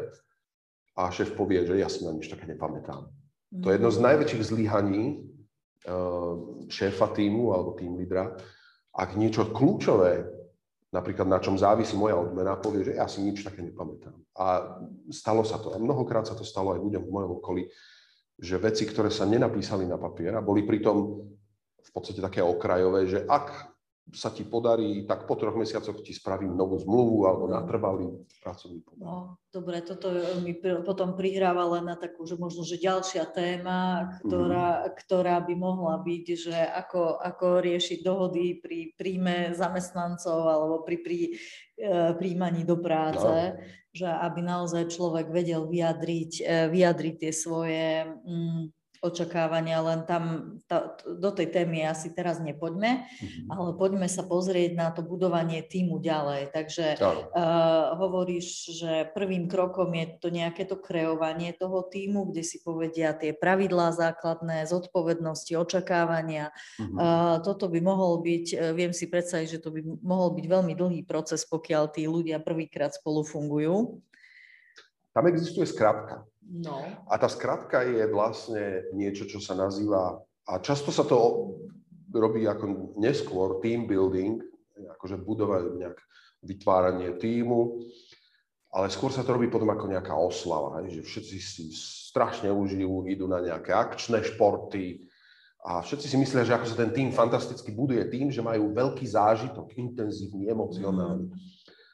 a 0.98 1.10
šéf 1.10 1.34
povie, 1.38 1.62
že 1.66 1.78
ja 1.78 1.86
si 1.86 2.02
na 2.02 2.14
nič 2.14 2.26
také 2.30 2.50
nepamätám. 2.50 3.06
To 3.50 3.66
je 3.66 3.76
jedno 3.78 3.90
z 3.90 3.98
mhm. 3.98 4.06
najväčších 4.06 4.46
zlyhaní 4.46 5.04
šéfa 6.68 7.06
týmu 7.16 7.56
alebo 7.56 7.72
tým 7.72 7.96
lídra, 7.96 8.36
ak 8.92 9.16
niečo 9.16 9.48
kľúčové, 9.48 10.28
napríklad 10.90 11.30
na 11.30 11.38
čom 11.38 11.54
závisí 11.54 11.94
moja 11.94 12.18
odmena, 12.18 12.58
povie, 12.58 12.82
že 12.82 12.98
ja 12.98 13.06
si 13.06 13.22
nič 13.22 13.46
také 13.46 13.62
nepamätám. 13.62 14.18
A 14.34 14.76
stalo 15.14 15.46
sa 15.46 15.62
to. 15.62 15.70
A 15.72 15.78
mnohokrát 15.78 16.26
sa 16.26 16.34
to 16.34 16.42
stalo 16.42 16.74
aj 16.74 16.82
ľuďom 16.82 17.02
v 17.06 17.14
mojom 17.14 17.32
okolí, 17.38 17.62
že 18.40 18.58
veci, 18.58 18.84
ktoré 18.88 19.08
sa 19.12 19.28
nenapísali 19.28 19.86
na 19.86 20.00
papier 20.00 20.34
a 20.34 20.42
boli 20.42 20.66
pritom 20.66 21.22
v 21.80 21.90
podstate 21.94 22.18
také 22.18 22.42
okrajové, 22.42 23.06
že 23.06 23.20
ak 23.24 23.69
sa 24.10 24.34
ti 24.34 24.42
podarí, 24.42 25.06
tak 25.06 25.26
po 25.26 25.38
troch 25.38 25.54
mesiacoch 25.54 26.02
ti 26.02 26.10
spravím 26.10 26.54
novú 26.58 26.78
zmluvu 26.78 27.26
alebo 27.26 27.44
natrvalý 27.46 28.10
pracovný 28.42 28.82
pomer. 28.82 29.06
No, 29.06 29.38
dobre, 29.50 29.82
toto 29.82 30.10
mi 30.42 30.54
potom 30.58 31.14
prihráva 31.14 31.66
len 31.78 31.86
na 31.86 31.96
takú, 31.96 32.26
že 32.26 32.34
možno, 32.34 32.66
že 32.66 32.82
ďalšia 32.82 33.24
téma, 33.30 34.10
ktorá, 34.22 34.86
mm. 34.86 34.90
ktorá 34.98 35.36
by 35.42 35.54
mohla 35.54 36.02
byť, 36.02 36.24
že 36.34 36.56
ako, 36.56 37.22
ako 37.22 37.46
riešiť 37.62 37.98
dohody 38.02 38.58
pri 38.58 38.94
príjme 38.98 39.54
zamestnancov 39.54 40.38
alebo 40.46 40.76
pri, 40.82 40.96
pri 41.02 41.18
e, 41.26 41.30
príjmaní 42.18 42.66
do 42.66 42.78
práce, 42.78 43.26
no. 43.26 43.58
že 43.94 44.08
aby 44.10 44.40
naozaj 44.42 44.90
človek 44.90 45.30
vedel 45.30 45.70
vyjadriť, 45.70 46.32
e, 46.42 46.54
vyjadriť 46.70 47.14
tie 47.18 47.32
svoje... 47.32 48.06
Mm, 48.26 48.74
očakávania, 49.00 49.80
len 49.80 50.04
tam 50.04 50.56
tá, 50.68 50.92
do 51.08 51.32
tej 51.32 51.48
témy 51.48 51.88
asi 51.88 52.12
teraz 52.12 52.36
nepoďme, 52.36 53.08
mm-hmm. 53.08 53.48
ale 53.48 53.72
poďme 53.72 54.04
sa 54.12 54.20
pozrieť 54.20 54.76
na 54.76 54.92
to 54.92 55.00
budovanie 55.00 55.64
týmu 55.64 56.04
ďalej. 56.04 56.52
Takže 56.52 57.00
uh, 57.00 57.96
hovoríš, 57.96 58.76
že 58.76 59.08
prvým 59.16 59.48
krokom 59.48 59.88
je 59.96 60.06
to 60.20 60.28
nejaké 60.28 60.68
to 60.68 60.76
kreovanie 60.76 61.56
toho 61.56 61.80
týmu, 61.88 62.28
kde 62.28 62.44
si 62.44 62.60
povedia 62.60 63.16
tie 63.16 63.32
pravidlá 63.32 63.96
základné, 63.96 64.68
zodpovednosti, 64.68 65.56
očakávania. 65.56 66.52
Mm-hmm. 66.76 66.96
Uh, 67.00 67.36
toto 67.40 67.72
by 67.72 67.80
mohol 67.80 68.20
byť, 68.20 68.46
uh, 68.52 68.76
viem 68.76 68.92
si 68.92 69.08
predstaviť, 69.08 69.48
že 69.56 69.62
to 69.64 69.72
by 69.72 69.80
mohol 70.04 70.36
byť 70.36 70.44
veľmi 70.44 70.76
dlhý 70.76 71.08
proces, 71.08 71.48
pokiaľ 71.48 71.88
tí 71.88 72.04
ľudia 72.04 72.36
prvýkrát 72.36 72.92
spolu 72.92 73.24
fungujú. 73.24 74.04
Tam 75.10 75.26
existuje 75.26 75.66
skratka. 75.66 76.22
No. 76.50 76.82
A 77.06 77.14
tá 77.18 77.30
skratka 77.30 77.82
je 77.86 78.06
vlastne 78.10 78.90
niečo, 78.94 79.26
čo 79.26 79.38
sa 79.38 79.54
nazýva, 79.54 80.18
a 80.50 80.58
často 80.58 80.90
sa 80.90 81.06
to 81.06 81.18
robí 82.10 82.42
ako 82.42 82.98
neskôr 82.98 83.62
team 83.62 83.86
building, 83.86 84.42
akože 84.98 85.22
budovať 85.22 85.62
nejak 85.78 85.98
vytváranie 86.42 87.14
týmu, 87.20 87.86
ale 88.74 88.90
skôr 88.90 89.14
sa 89.14 89.22
to 89.22 89.34
robí 89.34 89.46
potom 89.46 89.70
ako 89.70 89.86
nejaká 89.90 90.14
oslava, 90.14 90.82
že 90.90 91.06
všetci 91.06 91.36
si 91.38 91.64
strašne 92.10 92.50
užijú, 92.50 93.06
idú 93.06 93.30
na 93.30 93.38
nejaké 93.38 93.70
akčné 93.70 94.26
športy 94.26 95.06
a 95.60 95.84
všetci 95.84 96.06
si 96.08 96.16
myslia, 96.16 96.48
že 96.48 96.56
ako 96.56 96.66
sa 96.72 96.76
ten 96.80 96.90
tým 96.90 97.08
fantasticky 97.12 97.68
buduje 97.70 98.08
tým, 98.08 98.32
že 98.32 98.40
majú 98.40 98.72
veľký 98.72 99.04
zážitok, 99.04 99.76
intenzívny, 99.76 100.48
emocionálny. 100.48 101.28
Mm. 101.28 101.34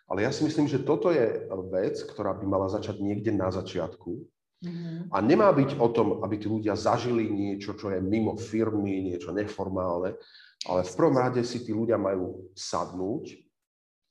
Ale 0.07 0.23
ja 0.23 0.31
si 0.31 0.47
myslím, 0.47 0.71
že 0.71 0.87
toto 0.87 1.11
je 1.11 1.51
vec, 1.71 1.99
ktorá 2.07 2.35
by 2.39 2.47
mala 2.47 2.71
začať 2.71 3.03
niekde 3.03 3.35
na 3.35 3.51
začiatku 3.51 4.23
Mm-hmm. 4.65 5.13
A 5.13 5.17
nemá 5.21 5.53
byť 5.53 5.77
o 5.77 5.89
tom, 5.93 6.25
aby 6.25 6.41
tí 6.41 6.49
ľudia 6.49 6.73
zažili 6.73 7.29
niečo, 7.29 7.77
čo 7.77 7.93
je 7.93 8.01
mimo 8.01 8.41
firmy, 8.41 9.05
niečo 9.05 9.29
neformálne, 9.37 10.17
ale 10.65 10.81
v 10.81 10.95
prvom 10.97 11.17
rade 11.21 11.45
si 11.45 11.61
tí 11.61 11.77
ľudia 11.77 12.01
majú 12.01 12.51
sadnúť, 12.57 13.37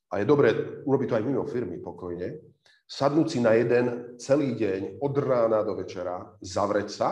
a 0.06 0.22
je 0.22 0.30
dobré 0.30 0.54
urobiť 0.86 1.08
to 1.10 1.16
aj 1.18 1.26
mimo 1.26 1.42
firmy 1.50 1.82
pokojne, 1.82 2.38
sadnúť 2.86 3.26
si 3.26 3.38
na 3.42 3.58
jeden 3.58 4.14
celý 4.22 4.54
deň 4.54 5.02
od 5.02 5.14
rána 5.18 5.66
do 5.66 5.74
večera, 5.74 6.22
zavrieť 6.38 6.88
sa 6.94 7.08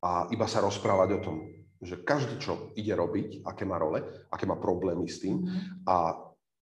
a 0.00 0.32
iba 0.32 0.48
sa 0.48 0.64
rozprávať 0.64 1.08
o 1.12 1.20
tom, 1.20 1.36
že 1.84 2.00
každý, 2.00 2.40
čo 2.40 2.72
ide 2.80 2.96
robiť, 2.96 3.44
aké 3.44 3.68
má 3.68 3.76
role, 3.76 4.00
aké 4.32 4.48
má 4.48 4.56
problémy 4.56 5.04
s 5.04 5.20
tým. 5.20 5.44
Mm-hmm. 5.44 5.84
A 5.84 6.25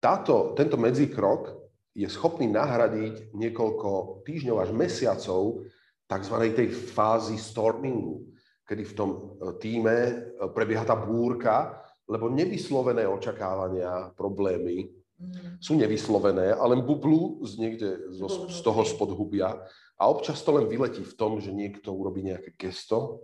táto, 0.02 0.58
tento 0.58 0.76
medzikrok 0.82 1.62
je 1.94 2.10
schopný 2.10 2.50
nahradiť 2.50 3.32
niekoľko 3.38 4.24
týždňov 4.26 4.58
až 4.58 4.70
mesiacov 4.74 5.70
tzv. 6.10 6.36
tej 6.52 6.68
fázy 6.74 7.38
stormingu, 7.38 8.26
kedy 8.66 8.84
v 8.84 8.94
tom 8.98 9.10
e, 9.12 9.20
týme 9.62 9.96
e, 9.96 10.14
prebieha 10.52 10.84
tá 10.84 10.98
búrka, 10.98 11.80
lebo 12.10 12.28
nevyslovené 12.28 13.08
očakávania, 13.08 14.12
problémy 14.18 14.92
mm. 15.20 15.64
sú 15.64 15.80
nevyslovené, 15.80 16.56
ale 16.56 16.82
bublú 16.82 17.44
z 17.48 17.52
niekde 17.62 17.90
zo, 18.12 18.52
z 18.52 18.60
toho 18.60 18.82
spodhubia 18.84 19.56
a 19.96 20.04
občas 20.10 20.42
to 20.42 20.58
len 20.58 20.66
vyletí 20.66 21.06
v 21.06 21.16
tom, 21.16 21.38
že 21.38 21.54
niekto 21.54 21.94
urobí 21.94 22.26
nejaké 22.26 22.58
gesto, 22.58 23.22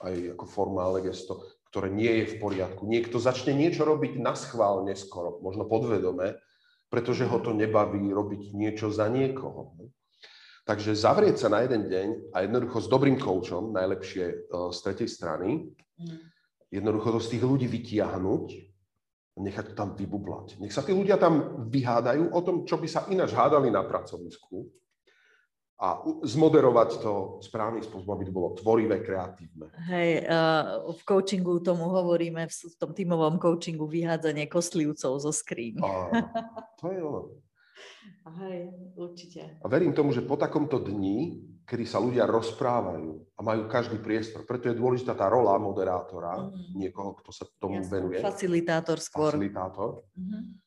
aj 0.00 0.38
ako 0.38 0.44
formálne 0.48 1.04
gesto, 1.04 1.44
ktoré 1.70 1.92
nie 1.92 2.22
je 2.22 2.36
v 2.36 2.38
poriadku. 2.40 2.86
Niekto 2.86 3.18
začne 3.18 3.52
niečo 3.52 3.84
robiť 3.84 4.18
na 4.22 4.38
schvál 4.38 4.86
neskoro, 4.86 5.42
možno 5.42 5.66
podvedome, 5.66 6.38
pretože 6.86 7.26
ho 7.26 7.38
to 7.42 7.50
nebaví 7.50 8.10
robiť 8.14 8.54
niečo 8.54 8.88
za 8.94 9.10
niekoho. 9.10 9.74
Takže 10.66 10.98
zavrieť 10.98 11.46
sa 11.46 11.48
na 11.50 11.62
jeden 11.62 11.86
deň 11.86 12.08
a 12.34 12.42
jednoducho 12.42 12.82
s 12.82 12.90
dobrým 12.90 13.22
koučom, 13.22 13.70
najlepšie 13.70 14.24
e, 14.26 14.36
z 14.74 14.78
tretej 14.82 15.06
strany, 15.06 15.70
mm. 15.94 16.18
jednoducho 16.74 17.14
to 17.14 17.20
z 17.22 17.38
tých 17.38 17.44
ľudí 17.46 17.66
vytiahnuť 17.70 18.46
a 19.36 19.38
nechať 19.46 19.64
to 19.70 19.74
tam 19.78 19.94
vybublať. 19.94 20.58
Nech 20.58 20.74
sa 20.74 20.82
tí 20.82 20.90
ľudia 20.90 21.22
tam 21.22 21.68
vyhádajú 21.70 22.34
o 22.34 22.40
tom, 22.42 22.66
čo 22.66 22.82
by 22.82 22.88
sa 22.90 23.06
ináč 23.06 23.30
hádali 23.30 23.70
na 23.70 23.86
pracovisku 23.86 24.66
a 25.76 26.00
zmoderovať 26.24 27.04
to 27.04 27.12
správnym 27.44 27.84
spôsobom, 27.84 28.16
aby 28.16 28.24
to 28.24 28.32
bolo 28.32 28.56
tvorivé, 28.56 29.04
kreatívne. 29.04 29.68
Hej, 29.92 30.24
uh, 30.24 30.88
v 30.88 31.00
coachingu 31.04 31.60
tomu 31.60 31.92
hovoríme, 31.92 32.48
v 32.48 32.76
tom 32.80 32.96
tímovom 32.96 33.36
coachingu 33.36 33.84
vyhádzanie 33.84 34.48
kostlivcov 34.48 35.20
zo 35.20 35.32
skrín. 35.36 35.76
to 36.80 36.86
je 36.88 37.00
ono. 37.04 37.22
Hej, 38.40 38.72
určite. 38.96 39.60
A 39.60 39.66
verím 39.68 39.92
tomu, 39.92 40.16
že 40.16 40.24
po 40.24 40.40
takomto 40.40 40.80
dni, 40.80 41.44
kedy 41.68 41.84
sa 41.84 42.00
ľudia 42.00 42.24
rozprávajú 42.24 43.36
a 43.36 43.40
majú 43.44 43.68
každý 43.68 44.00
priestor, 44.00 44.48
preto 44.48 44.72
je 44.72 44.80
dôležitá 44.80 45.12
tá 45.12 45.28
rola 45.28 45.60
moderátora, 45.60 46.50
mm. 46.50 46.72
niekoho, 46.72 47.14
kto 47.20 47.30
sa 47.30 47.44
tomu 47.60 47.84
Jasne, 47.84 47.92
venuje. 47.92 48.18
Facilitátor 48.24 48.96
skôr. 48.96 49.36
Facilitátor. 49.36 50.02
Mm-hmm 50.16 50.65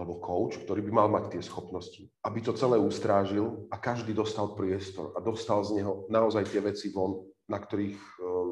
alebo 0.00 0.16
coach, 0.24 0.56
ktorý 0.64 0.80
by 0.88 0.92
mal 0.96 1.08
mať 1.12 1.36
tie 1.36 1.42
schopnosti, 1.44 2.08
aby 2.24 2.40
to 2.40 2.56
celé 2.56 2.80
ustrážil 2.80 3.68
a 3.68 3.76
každý 3.76 4.16
dostal 4.16 4.56
priestor 4.56 5.12
a 5.12 5.20
dostal 5.20 5.60
z 5.60 5.76
neho 5.76 6.08
naozaj 6.08 6.48
tie 6.48 6.64
veci 6.64 6.88
von, 6.88 7.20
na 7.44 7.60
ktorých, 7.60 8.00
eh, 8.00 8.50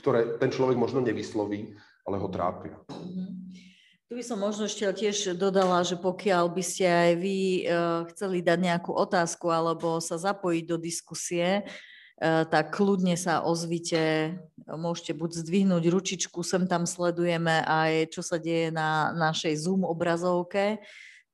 ktoré 0.00 0.40
ten 0.40 0.48
človek 0.48 0.80
možno 0.80 1.04
nevysloví, 1.04 1.76
ale 2.08 2.16
ho 2.16 2.28
trápia. 2.32 2.80
Mm-hmm. 2.88 3.28
Tu 4.04 4.12
by 4.20 4.24
som 4.24 4.40
možno 4.40 4.64
ešte 4.64 4.84
tiež 4.88 5.36
dodala, 5.36 5.80
že 5.84 6.00
pokiaľ 6.00 6.52
by 6.52 6.62
ste 6.64 6.88
aj 6.88 7.12
vy 7.20 7.38
eh, 7.60 8.08
chceli 8.16 8.40
dať 8.40 8.58
nejakú 8.64 8.96
otázku 8.96 9.52
alebo 9.52 10.00
sa 10.00 10.16
zapojiť 10.16 10.64
do 10.64 10.80
diskusie, 10.80 11.68
tak 12.22 12.70
kľudne 12.78 13.18
sa 13.18 13.42
ozvite, 13.42 14.38
môžete 14.70 15.18
buď 15.18 15.30
zdvihnúť 15.44 15.84
ručičku, 15.90 16.46
sem 16.46 16.64
tam 16.70 16.86
sledujeme 16.86 17.66
aj 17.66 18.14
čo 18.14 18.22
sa 18.22 18.38
deje 18.38 18.70
na 18.70 19.10
našej 19.18 19.66
Zoom 19.66 19.82
obrazovke, 19.82 20.78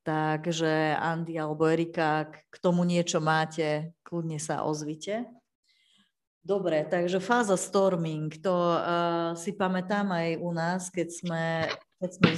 takže 0.03 0.97
Andy 0.97 1.37
alebo 1.37 1.69
Erika, 1.69 2.33
k 2.33 2.57
tomu 2.59 2.89
niečo 2.89 3.21
máte, 3.21 3.93
kľudne 4.03 4.41
sa 4.41 4.65
ozvite. 4.65 5.29
Dobre, 6.41 6.89
takže 6.89 7.21
fáza 7.21 7.61
storming, 7.61 8.33
to 8.41 8.51
uh, 8.51 9.37
si 9.37 9.53
pamätám 9.53 10.09
aj 10.09 10.29
u 10.41 10.51
nás, 10.57 10.89
keď 10.89 11.09
sme, 11.13 11.45
keď 12.01 12.11
sme 12.17 12.31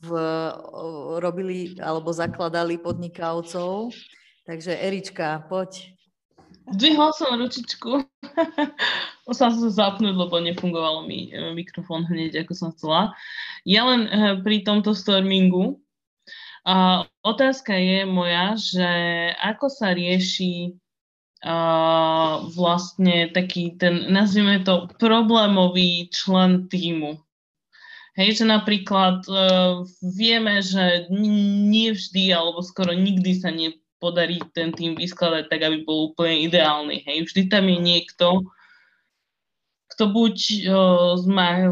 v, 0.00 0.10
uh, 0.16 1.20
robili 1.20 1.76
alebo 1.76 2.08
zakladali 2.08 2.80
podnikavcov. 2.80 3.92
Takže 4.48 4.72
Erička, 4.80 5.44
poď. 5.44 5.93
Zdvihla 6.64 7.12
som 7.12 7.36
ručičku. 7.36 8.08
Musela 9.28 9.52
som 9.52 9.62
sa 9.68 9.72
zapnúť, 9.72 10.16
lebo 10.16 10.40
nefungovalo 10.40 11.04
mi 11.04 11.28
e, 11.28 11.52
mikrofón 11.52 12.08
hneď, 12.08 12.44
ako 12.44 12.52
som 12.56 12.68
chcela. 12.72 13.12
Ja 13.68 13.84
len 13.84 14.08
e, 14.08 14.40
pri 14.40 14.64
tomto 14.64 14.96
stormingu. 14.96 15.80
A 16.64 17.04
otázka 17.20 17.76
je 17.76 18.08
moja, 18.08 18.56
že 18.56 18.88
ako 19.36 19.68
sa 19.68 19.92
rieši 19.92 20.72
uh, 21.44 22.48
vlastne 22.56 23.28
taký 23.36 23.76
ten, 23.76 24.08
nazvime 24.08 24.64
to, 24.64 24.88
problémový 24.96 26.08
člen 26.08 26.64
týmu. 26.72 27.20
Hej, 28.16 28.40
že 28.40 28.44
napríklad 28.48 29.28
uh, 29.28 29.84
vieme, 30.00 30.64
že 30.64 31.10
nie 31.12 31.92
vždy 31.92 32.32
alebo 32.32 32.64
skoro 32.64 32.96
nikdy 32.96 33.36
sa 33.36 33.52
ne, 33.52 33.76
podarí 34.04 34.36
ten 34.52 34.68
tým 34.76 34.92
vyskladať 35.00 35.48
tak, 35.48 35.64
aby 35.64 35.80
bol 35.80 36.12
úplne 36.12 36.44
ideálny. 36.44 37.00
Hej. 37.08 37.32
Vždy 37.32 37.42
tam 37.48 37.64
je 37.72 37.78
niekto, 37.80 38.44
kto 39.96 40.10
buď 40.10 40.36
uh, 40.68 41.16
má 41.30 41.70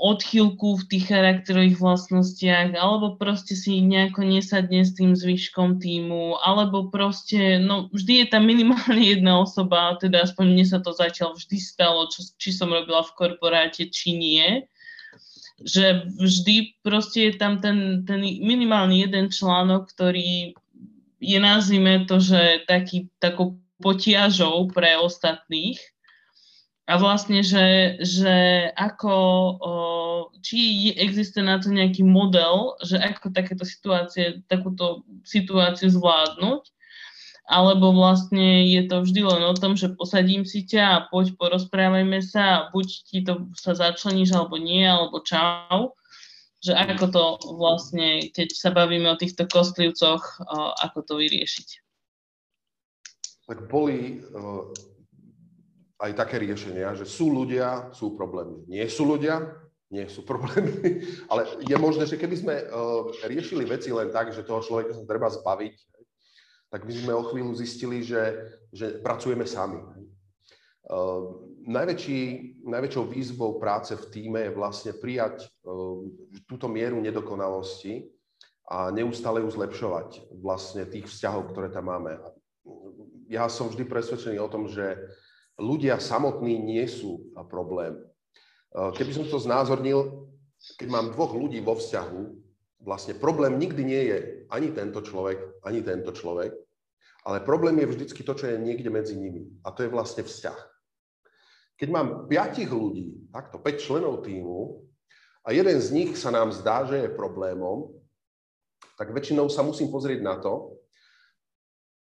odchýlku 0.00 0.80
v 0.80 0.84
tých 0.88 1.12
charakterových 1.12 1.76
vlastnostiach, 1.76 2.72
alebo 2.74 3.20
proste 3.20 3.52
si 3.52 3.84
nejako 3.84 4.24
nesadne 4.24 4.80
s 4.80 4.96
tým 4.96 5.12
zvyškom 5.12 5.78
týmu, 5.78 6.40
alebo 6.40 6.88
proste, 6.88 7.60
no 7.60 7.92
vždy 7.92 8.24
je 8.24 8.26
tam 8.32 8.48
minimálne 8.48 9.04
jedna 9.14 9.38
osoba, 9.38 9.94
teda 10.00 10.24
aspoň 10.24 10.44
mne 10.56 10.64
sa 10.66 10.80
to 10.80 10.90
zatiaľ 10.96 11.36
vždy 11.36 11.60
stalo, 11.60 12.08
čo, 12.08 12.24
či 12.40 12.50
som 12.50 12.72
robila 12.72 13.04
v 13.04 13.14
korporáte, 13.14 13.92
či 13.92 14.16
nie, 14.16 14.64
že 15.62 16.10
vždy 16.18 16.80
proste 16.82 17.30
je 17.30 17.32
tam 17.38 17.62
ten, 17.62 18.02
ten 18.02 18.24
minimálny 18.24 19.06
jeden 19.06 19.30
článok, 19.30 19.86
ktorý 19.94 20.56
je 21.24 21.38
nazvime 21.40 22.04
to, 22.04 22.20
že 22.20 22.68
taký, 22.68 23.08
takou 23.16 23.56
potiažou 23.80 24.68
pre 24.68 25.00
ostatných. 25.00 25.80
A 26.84 27.00
vlastne, 27.00 27.40
že, 27.40 27.96
že 28.04 28.68
ako, 28.76 29.16
či 30.44 30.92
existuje 30.92 31.40
na 31.40 31.56
to 31.56 31.72
nejaký 31.72 32.04
model, 32.04 32.76
že 32.84 33.00
ako 33.00 33.32
takéto 33.32 33.64
situácie, 33.64 34.44
takúto 34.52 35.00
situáciu 35.24 35.88
zvládnuť, 35.88 36.68
alebo 37.48 37.96
vlastne 37.96 38.68
je 38.68 38.84
to 38.84 39.00
vždy 39.00 39.20
len 39.24 39.42
o 39.48 39.56
tom, 39.56 39.80
že 39.80 39.96
posadím 39.96 40.44
si 40.44 40.68
ťa 40.68 40.84
a 40.84 41.04
poď 41.08 41.32
porozprávajme 41.40 42.20
sa 42.20 42.44
a 42.44 42.64
buď 42.68 42.88
ti 43.08 43.24
to 43.24 43.48
sa 43.56 43.72
začleníš 43.72 44.36
alebo 44.36 44.60
nie, 44.60 44.84
alebo 44.84 45.24
čau 45.24 45.96
že 46.64 46.72
ako 46.72 47.06
to 47.12 47.24
vlastne, 47.60 48.32
keď 48.32 48.48
sa 48.56 48.72
bavíme 48.72 49.04
o 49.12 49.20
týchto 49.20 49.44
kostlivcoch, 49.44 50.40
ako 50.80 50.98
to 51.04 51.20
vyriešiť. 51.20 51.68
Tak 53.44 53.68
boli 53.68 54.24
aj 56.00 56.12
také 56.16 56.40
riešenia, 56.40 56.96
že 56.96 57.04
sú 57.04 57.28
ľudia, 57.28 57.92
sú 57.92 58.16
problémy. 58.16 58.64
Nie 58.64 58.88
sú 58.88 59.04
ľudia, 59.04 59.44
nie 59.92 60.08
sú 60.08 60.24
problémy, 60.24 61.04
ale 61.30 61.60
je 61.60 61.76
možné, 61.76 62.08
že 62.08 62.16
keby 62.16 62.36
sme 62.40 62.54
riešili 63.28 63.68
veci 63.68 63.92
len 63.92 64.08
tak, 64.08 64.32
že 64.32 64.48
toho 64.48 64.64
človeka 64.64 64.96
sa 64.96 65.04
treba 65.04 65.28
zbaviť, 65.28 65.76
tak 66.72 66.88
by 66.88 66.92
sme 66.96 67.12
o 67.12 67.28
chvíľu 67.28 67.52
zistili, 67.54 68.00
že, 68.00 68.56
že 68.72 68.98
pracujeme 69.04 69.44
sami. 69.44 69.78
Najväčší, 71.64 72.18
najväčšou 72.64 73.04
výzvou 73.08 73.56
práce 73.56 73.96
v 73.96 74.08
týme 74.12 74.40
je 74.48 74.56
vlastne 74.56 74.92
prijať 74.94 75.48
uh, 75.64 76.04
túto 76.44 76.68
mieru 76.68 77.00
nedokonalosti 77.00 78.08
a 78.68 78.88
neustále 78.92 79.44
ju 79.44 79.48
zlepšovať 79.52 80.28
vlastne 80.40 80.88
tých 80.88 81.08
vzťahov, 81.08 81.52
ktoré 81.52 81.68
tam 81.68 81.92
máme. 81.92 82.16
Ja 83.28 83.48
som 83.48 83.68
vždy 83.68 83.84
presvedčený 83.84 84.40
o 84.40 84.48
tom, 84.48 84.68
že 84.68 84.96
ľudia 85.60 86.00
samotní 86.00 86.60
nie 86.60 86.84
sú 86.88 87.32
problém. 87.48 88.00
Uh, 88.72 88.92
keby 88.92 89.12
som 89.16 89.24
to 89.28 89.40
znázornil, 89.40 90.28
keď 90.80 90.88
mám 90.88 91.12
dvoch 91.12 91.36
ľudí 91.36 91.60
vo 91.60 91.76
vzťahu, 91.76 92.20
vlastne 92.84 93.16
problém 93.16 93.56
nikdy 93.56 93.82
nie 93.84 94.02
je 94.12 94.18
ani 94.52 94.68
tento 94.72 95.00
človek, 95.00 95.64
ani 95.64 95.80
tento 95.80 96.12
človek, 96.12 96.52
ale 97.24 97.40
problém 97.40 97.80
je 97.80 97.88
vždycky 97.88 98.20
to, 98.20 98.36
čo 98.36 98.52
je 98.52 98.60
niekde 98.60 98.92
medzi 98.92 99.16
nimi. 99.16 99.48
A 99.64 99.72
to 99.72 99.84
je 99.84 99.92
vlastne 99.92 100.20
vzťah. 100.20 100.73
Keď 101.74 101.88
mám 101.90 102.30
piatich 102.30 102.70
ľudí, 102.70 103.30
takto 103.34 103.58
5 103.58 103.82
členov 103.82 104.22
týmu, 104.22 104.84
a 105.44 105.52
jeden 105.52 105.76
z 105.76 105.88
nich 105.92 106.10
sa 106.16 106.32
nám 106.32 106.56
zdá, 106.56 106.88
že 106.88 107.04
je 107.04 107.12
problémom, 107.12 107.92
tak 108.96 109.12
väčšinou 109.12 109.52
sa 109.52 109.60
musím 109.60 109.92
pozrieť 109.92 110.24
na 110.24 110.40
to, 110.40 110.74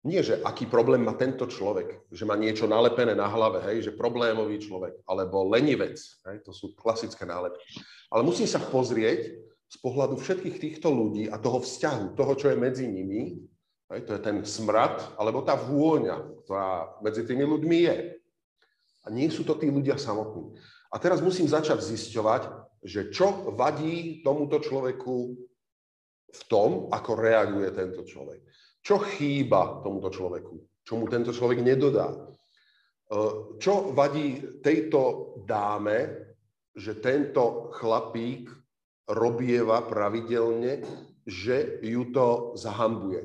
nie, 0.08 0.23
že 0.23 0.39
aký 0.39 0.71
problém 0.71 1.03
má 1.03 1.19
tento 1.19 1.43
človek, 1.43 2.08
že 2.08 2.23
má 2.23 2.39
niečo 2.39 2.63
nalepené 2.63 3.12
na 3.12 3.27
hlave, 3.27 3.60
hej, 3.67 3.91
že 3.91 3.97
problémový 3.99 4.56
človek, 4.63 5.03
alebo 5.03 5.51
lenivec, 5.51 5.99
hej, 5.99 6.38
to 6.47 6.56
sú 6.56 6.71
klasické 6.80 7.27
nálepky. 7.27 7.84
Ale 8.08 8.23
musím 8.23 8.47
sa 8.47 8.63
pozrieť 8.63 9.36
z 9.67 9.77
pohľadu 9.84 10.15
všetkých 10.15 10.58
týchto 10.63 10.88
ľudí 10.88 11.27
a 11.27 11.36
toho 11.36 11.60
vzťahu, 11.60 12.15
toho, 12.15 12.34
čo 12.39 12.47
je 12.47 12.56
medzi 12.56 12.88
nimi, 12.88 13.36
hej, 13.91 13.99
to 14.08 14.15
je 14.15 14.21
ten 14.23 14.47
smrad, 14.47 15.01
alebo 15.19 15.43
tá 15.43 15.60
vôňa, 15.60 16.45
ktorá 16.47 17.03
medzi 17.03 17.27
tými 17.27 17.43
ľuďmi 17.43 17.77
je. 17.84 17.97
A 19.08 19.13
nie 19.13 19.32
sú 19.32 19.48
to 19.48 19.56
tí 19.56 19.72
ľudia 19.72 19.96
samotní. 19.96 20.52
A 20.91 21.00
teraz 21.00 21.24
musím 21.24 21.48
začať 21.48 21.80
zisťovať, 21.80 22.67
že 22.84 23.08
čo 23.08 23.56
vadí 23.56 24.20
tomuto 24.20 24.60
človeku 24.60 25.15
v 26.28 26.41
tom, 26.52 26.91
ako 26.91 27.12
reaguje 27.15 27.72
tento 27.72 28.04
človek. 28.04 28.43
Čo 28.84 29.00
chýba 29.00 29.80
tomuto 29.80 30.12
človeku? 30.12 30.84
Čo 30.84 30.93
mu 31.00 31.08
tento 31.08 31.32
človek 31.32 31.63
nedodá? 31.63 32.12
E, 32.12 32.20
čo 33.60 33.91
vadí 33.96 34.60
tejto 34.60 35.36
dáme, 35.48 36.28
že 36.76 37.00
tento 37.00 37.72
chlapík 37.76 38.52
robieva 39.08 39.88
pravidelne, 39.88 40.84
že 41.24 41.80
ju 41.84 42.12
to 42.12 42.60
zahambuje? 42.60 43.24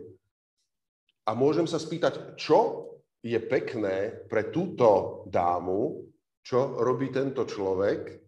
A 1.27 1.38
môžem 1.38 1.71
sa 1.71 1.79
spýtať, 1.79 2.35
čo 2.35 2.90
je 3.22 3.38
pekné 3.38 4.26
pre 4.26 4.50
túto 4.50 5.22
dámu, 5.30 6.11
čo 6.42 6.74
robí 6.82 7.14
tento 7.14 7.46
človek 7.46 8.18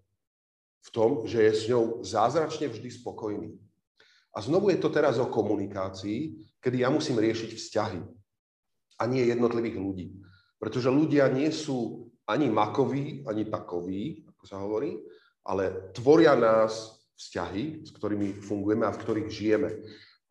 v 0.84 0.88
tom, 0.94 1.26
že 1.26 1.50
je 1.50 1.52
s 1.52 1.62
ňou 1.66 2.06
zázračne 2.06 2.70
vždy 2.70 2.88
spokojný. 2.94 3.50
A 4.34 4.42
znovu 4.42 4.70
je 4.70 4.78
to 4.78 4.90
teraz 4.94 5.18
o 5.18 5.30
komunikácii, 5.30 6.38
kedy 6.62 6.86
ja 6.86 6.90
musím 6.94 7.18
riešiť 7.18 7.50
vzťahy 7.54 8.00
a 8.98 9.02
nie 9.10 9.26
jednotlivých 9.26 9.78
ľudí. 9.78 10.06
Pretože 10.58 10.94
ľudia 10.94 11.26
nie 11.30 11.50
sú 11.50 12.10
ani 12.30 12.46
makoví, 12.50 13.26
ani 13.26 13.50
takoví, 13.50 14.24
ako 14.30 14.44
sa 14.46 14.62
hovorí, 14.62 14.96
ale 15.44 15.92
tvoria 15.92 16.38
nás 16.38 17.02
vzťahy, 17.14 17.86
s 17.86 17.90
ktorými 17.94 18.42
fungujeme 18.42 18.86
a 18.86 18.94
v 18.94 19.00
ktorých 19.02 19.28
žijeme. 19.30 19.70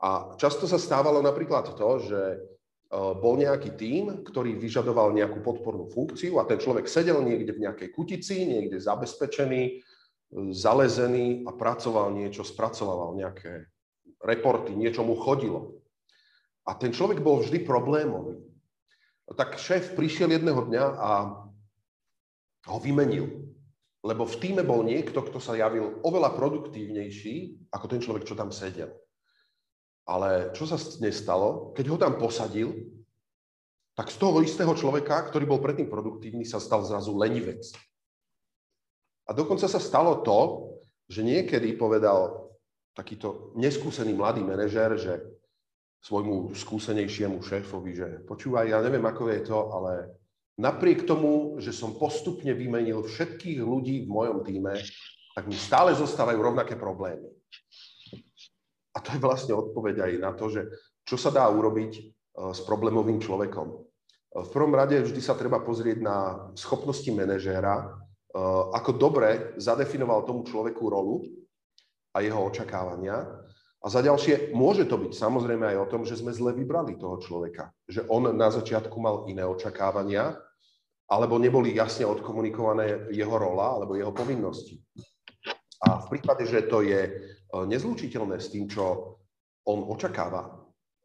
A 0.04 0.36
často 0.36 0.68
sa 0.68 0.76
stávalo 0.76 1.24
napríklad 1.24 1.76
to, 1.76 1.90
že 2.04 2.22
bol 2.94 3.42
nejaký 3.42 3.74
tím, 3.74 4.22
ktorý 4.22 4.54
vyžadoval 4.54 5.18
nejakú 5.18 5.42
podpornú 5.42 5.90
funkciu 5.90 6.38
a 6.38 6.46
ten 6.46 6.62
človek 6.62 6.86
sedel 6.86 7.26
niekde 7.26 7.58
v 7.58 7.66
nejakej 7.66 7.90
kutici, 7.90 8.46
niekde 8.46 8.78
zabezpečený, 8.78 9.62
e, 9.66 9.74
zalezený 10.54 11.42
a 11.50 11.52
pracoval 11.58 12.14
niečo, 12.14 12.46
spracovával 12.46 13.18
nejaké 13.18 13.66
reporty, 14.22 14.78
niečo 14.78 15.02
mu 15.02 15.18
chodilo. 15.18 15.82
A 16.70 16.78
ten 16.78 16.94
človek 16.94 17.20
bol 17.20 17.42
vždy 17.42 17.66
problémový. 17.66 18.40
Tak 19.26 19.58
šéf 19.58 19.98
prišiel 19.98 20.30
jedného 20.30 20.62
dňa 20.62 20.84
a 20.94 21.10
ho 22.70 22.78
vymenil. 22.80 23.52
Lebo 24.04 24.28
v 24.28 24.38
týme 24.38 24.62
bol 24.62 24.86
niekto, 24.86 25.24
kto 25.24 25.40
sa 25.42 25.58
javil 25.58 26.00
oveľa 26.06 26.36
produktívnejší 26.36 27.68
ako 27.72 27.86
ten 27.88 28.00
človek, 28.04 28.28
čo 28.28 28.38
tam 28.38 28.52
sedel. 28.54 28.94
Ale 30.04 30.52
čo 30.52 30.68
sa 30.68 30.76
nestalo? 31.00 31.72
Keď 31.76 31.86
ho 31.88 31.98
tam 31.98 32.20
posadil, 32.20 32.76
tak 33.94 34.10
z 34.10 34.18
toho 34.18 34.42
istého 34.42 34.74
človeka, 34.74 35.22
ktorý 35.30 35.46
bol 35.46 35.62
predtým 35.62 35.88
produktívny, 35.88 36.44
sa 36.44 36.58
stal 36.58 36.82
zrazu 36.84 37.14
lenivec. 37.14 37.62
A 39.30 39.32
dokonca 39.32 39.70
sa 39.70 39.80
stalo 39.80 40.26
to, 40.26 40.72
že 41.08 41.24
niekedy 41.24 41.78
povedal 41.80 42.52
takýto 42.98 43.56
neskúsený 43.56 44.12
mladý 44.18 44.44
manažer, 44.44 44.98
že 45.00 45.14
svojmu 46.04 46.52
skúsenejšiemu 46.52 47.40
šéfovi, 47.40 47.92
že 47.96 48.08
počúvaj, 48.28 48.76
ja 48.76 48.84
neviem, 48.84 49.04
ako 49.08 49.32
je 49.32 49.42
to, 49.48 49.60
ale 49.72 50.12
napriek 50.60 51.08
tomu, 51.08 51.56
že 51.64 51.72
som 51.72 51.96
postupne 51.96 52.52
vymenil 52.52 53.08
všetkých 53.08 53.64
ľudí 53.64 54.04
v 54.04 54.12
mojom 54.12 54.44
týme, 54.44 54.76
tak 55.34 55.48
mi 55.48 55.56
stále 55.56 55.96
zostávajú 55.96 56.38
rovnaké 56.44 56.76
problémy. 56.76 57.32
A 58.94 58.98
to 59.02 59.18
je 59.18 59.20
vlastne 59.20 59.54
odpoveď 59.58 59.96
aj 60.06 60.12
na 60.22 60.32
to, 60.38 60.54
že 60.54 60.70
čo 61.04 61.18
sa 61.18 61.34
dá 61.34 61.50
urobiť 61.50 61.92
e, 61.98 62.02
s 62.54 62.62
problémovým 62.62 63.18
človekom. 63.18 63.68
E, 63.74 63.78
v 64.46 64.50
prvom 64.54 64.74
rade 64.78 65.02
vždy 65.02 65.22
sa 65.22 65.34
treba 65.34 65.62
pozrieť 65.66 65.98
na 66.00 66.18
schopnosti 66.54 67.10
manažéra, 67.10 67.82
e, 67.82 67.86
ako 68.78 68.92
dobre 68.96 69.58
zadefinoval 69.58 70.30
tomu 70.30 70.46
človeku 70.46 70.84
rolu, 70.88 71.26
a 72.14 72.22
jeho 72.22 72.46
očakávania. 72.46 73.26
A 73.84 73.86
za 73.92 74.00
ďalšie, 74.00 74.56
môže 74.56 74.88
to 74.88 74.96
byť 74.96 75.12
samozrejme 75.12 75.68
aj 75.76 75.78
o 75.84 75.90
tom, 75.90 76.02
že 76.08 76.16
sme 76.16 76.32
zle 76.32 76.56
vybrali 76.56 76.96
toho 76.96 77.20
človeka. 77.20 77.74
Že 77.90 78.08
on 78.08 78.32
na 78.32 78.48
začiatku 78.48 78.96
mal 78.96 79.28
iné 79.28 79.44
očakávania, 79.44 80.40
alebo 81.12 81.36
neboli 81.36 81.76
jasne 81.76 82.08
odkomunikované 82.08 83.12
jeho 83.12 83.36
rola 83.36 83.76
alebo 83.76 84.00
jeho 84.00 84.16
povinnosti. 84.16 84.80
A 85.84 86.00
v 86.00 86.16
prípade, 86.16 86.48
že 86.48 86.64
to 86.64 86.80
je 86.80 87.12
nezlučiteľné 87.54 88.42
s 88.42 88.50
tým, 88.50 88.66
čo 88.66 89.18
on 89.70 89.80
očakáva, 89.86 90.60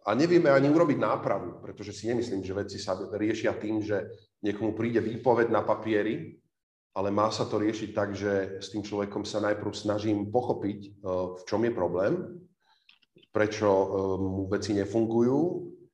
a 0.08 0.16
nevieme 0.16 0.48
ani 0.48 0.72
urobiť 0.72 0.96
nápravu, 0.96 1.60
pretože 1.60 1.92
si 1.92 2.08
nemyslím, 2.08 2.40
že 2.40 2.56
veci 2.56 2.80
sa 2.80 2.96
riešia 2.96 3.52
tým, 3.60 3.84
že 3.84 4.08
niekomu 4.40 4.72
príde 4.72 5.04
výpoveď 5.04 5.52
na 5.52 5.60
papieri 5.60 6.40
ale 6.98 7.14
má 7.14 7.30
sa 7.30 7.46
to 7.46 7.62
riešiť 7.62 7.90
tak, 7.94 8.18
že 8.18 8.58
s 8.58 8.74
tým 8.74 8.82
človekom 8.82 9.22
sa 9.22 9.38
najprv 9.38 9.70
snažím 9.70 10.34
pochopiť, 10.34 10.78
eh, 10.82 10.90
v 11.38 11.42
čom 11.46 11.62
je 11.62 11.72
problém, 11.72 12.12
prečo 13.30 13.68
eh, 13.70 13.86
mu 14.18 14.50
veci 14.50 14.74
nefungujú 14.74 15.38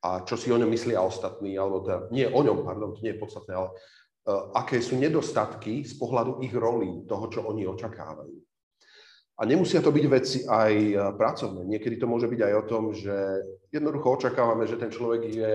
a 0.00 0.24
čo 0.24 0.40
si 0.40 0.48
o 0.48 0.56
ňom 0.56 0.72
myslia 0.72 1.04
ostatní, 1.04 1.60
alebo 1.60 1.84
teda, 1.84 2.08
nie 2.08 2.24
o 2.24 2.40
ňom, 2.40 2.64
pardon, 2.64 2.96
to 2.96 3.04
nie 3.04 3.12
je 3.16 3.22
podstatné, 3.24 3.52
ale 3.56 3.72
aké 4.52 4.80
sú 4.80 4.96
nedostatky 4.96 5.84
z 5.84 6.00
pohľadu 6.00 6.44
ich 6.44 6.52
rolí, 6.52 7.08
toho, 7.08 7.28
čo 7.28 7.44
oni 7.44 7.68
očakávajú. 7.68 8.36
A 9.34 9.42
nemusia 9.42 9.82
to 9.82 9.90
byť 9.90 10.04
veci 10.06 10.38
aj 10.46 10.72
pracovné. 11.18 11.66
Niekedy 11.66 11.98
to 11.98 12.06
môže 12.06 12.30
byť 12.30 12.40
aj 12.46 12.54
o 12.54 12.66
tom, 12.70 12.94
že 12.94 13.14
jednoducho 13.74 14.14
očakávame, 14.14 14.62
že 14.70 14.78
ten 14.78 14.94
človek 14.94 15.20
je 15.26 15.54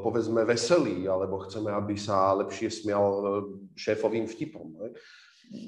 povedzme 0.00 0.44
veselý, 0.48 1.04
alebo 1.04 1.44
chceme, 1.44 1.68
aby 1.68 1.92
sa 2.00 2.32
lepšie 2.40 2.72
smial 2.72 3.04
e, 3.04 3.24
šéfovým 3.76 4.24
vtipom. 4.24 4.72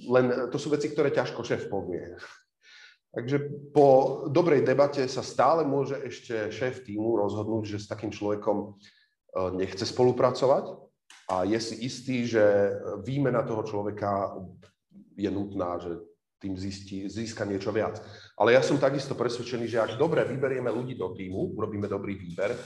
Len 0.09 0.49
to 0.49 0.57
sú 0.57 0.73
veci, 0.73 0.89
ktoré 0.89 1.13
ťažko 1.13 1.45
šéf 1.45 1.69
povie. 1.69 2.17
Takže 3.15 3.37
po 3.77 3.89
dobrej 4.33 4.65
debate 4.65 5.05
sa 5.05 5.21
stále 5.21 5.69
môže 5.69 6.01
ešte 6.01 6.49
šéf 6.49 6.81
týmu 6.87 7.19
rozhodnúť, 7.21 7.77
že 7.77 7.83
s 7.85 7.91
takým 7.93 8.09
človekom 8.09 8.57
e, 8.57 8.69
nechce 9.61 9.85
spolupracovať 9.85 10.65
a 11.29 11.45
je 11.45 11.61
si 11.61 11.85
istý, 11.85 12.25
že 12.25 12.73
výmena 13.05 13.45
toho 13.45 13.69
človeka 13.69 14.33
je 15.13 15.29
nutná, 15.29 15.77
že 15.77 16.01
tým 16.41 16.57
zistí, 16.57 17.05
získa 17.05 17.45
niečo 17.45 17.69
viac. 17.69 18.01
Ale 18.35 18.57
ja 18.57 18.65
som 18.65 18.81
takisto 18.81 19.13
presvedčený, 19.13 19.69
že 19.69 19.79
ak 19.79 20.01
dobre 20.01 20.25
vyberieme 20.25 20.73
ľudí 20.73 20.97
do 20.97 21.13
týmu, 21.13 21.53
urobíme 21.53 21.85
dobrý 21.85 22.17
výber, 22.17 22.57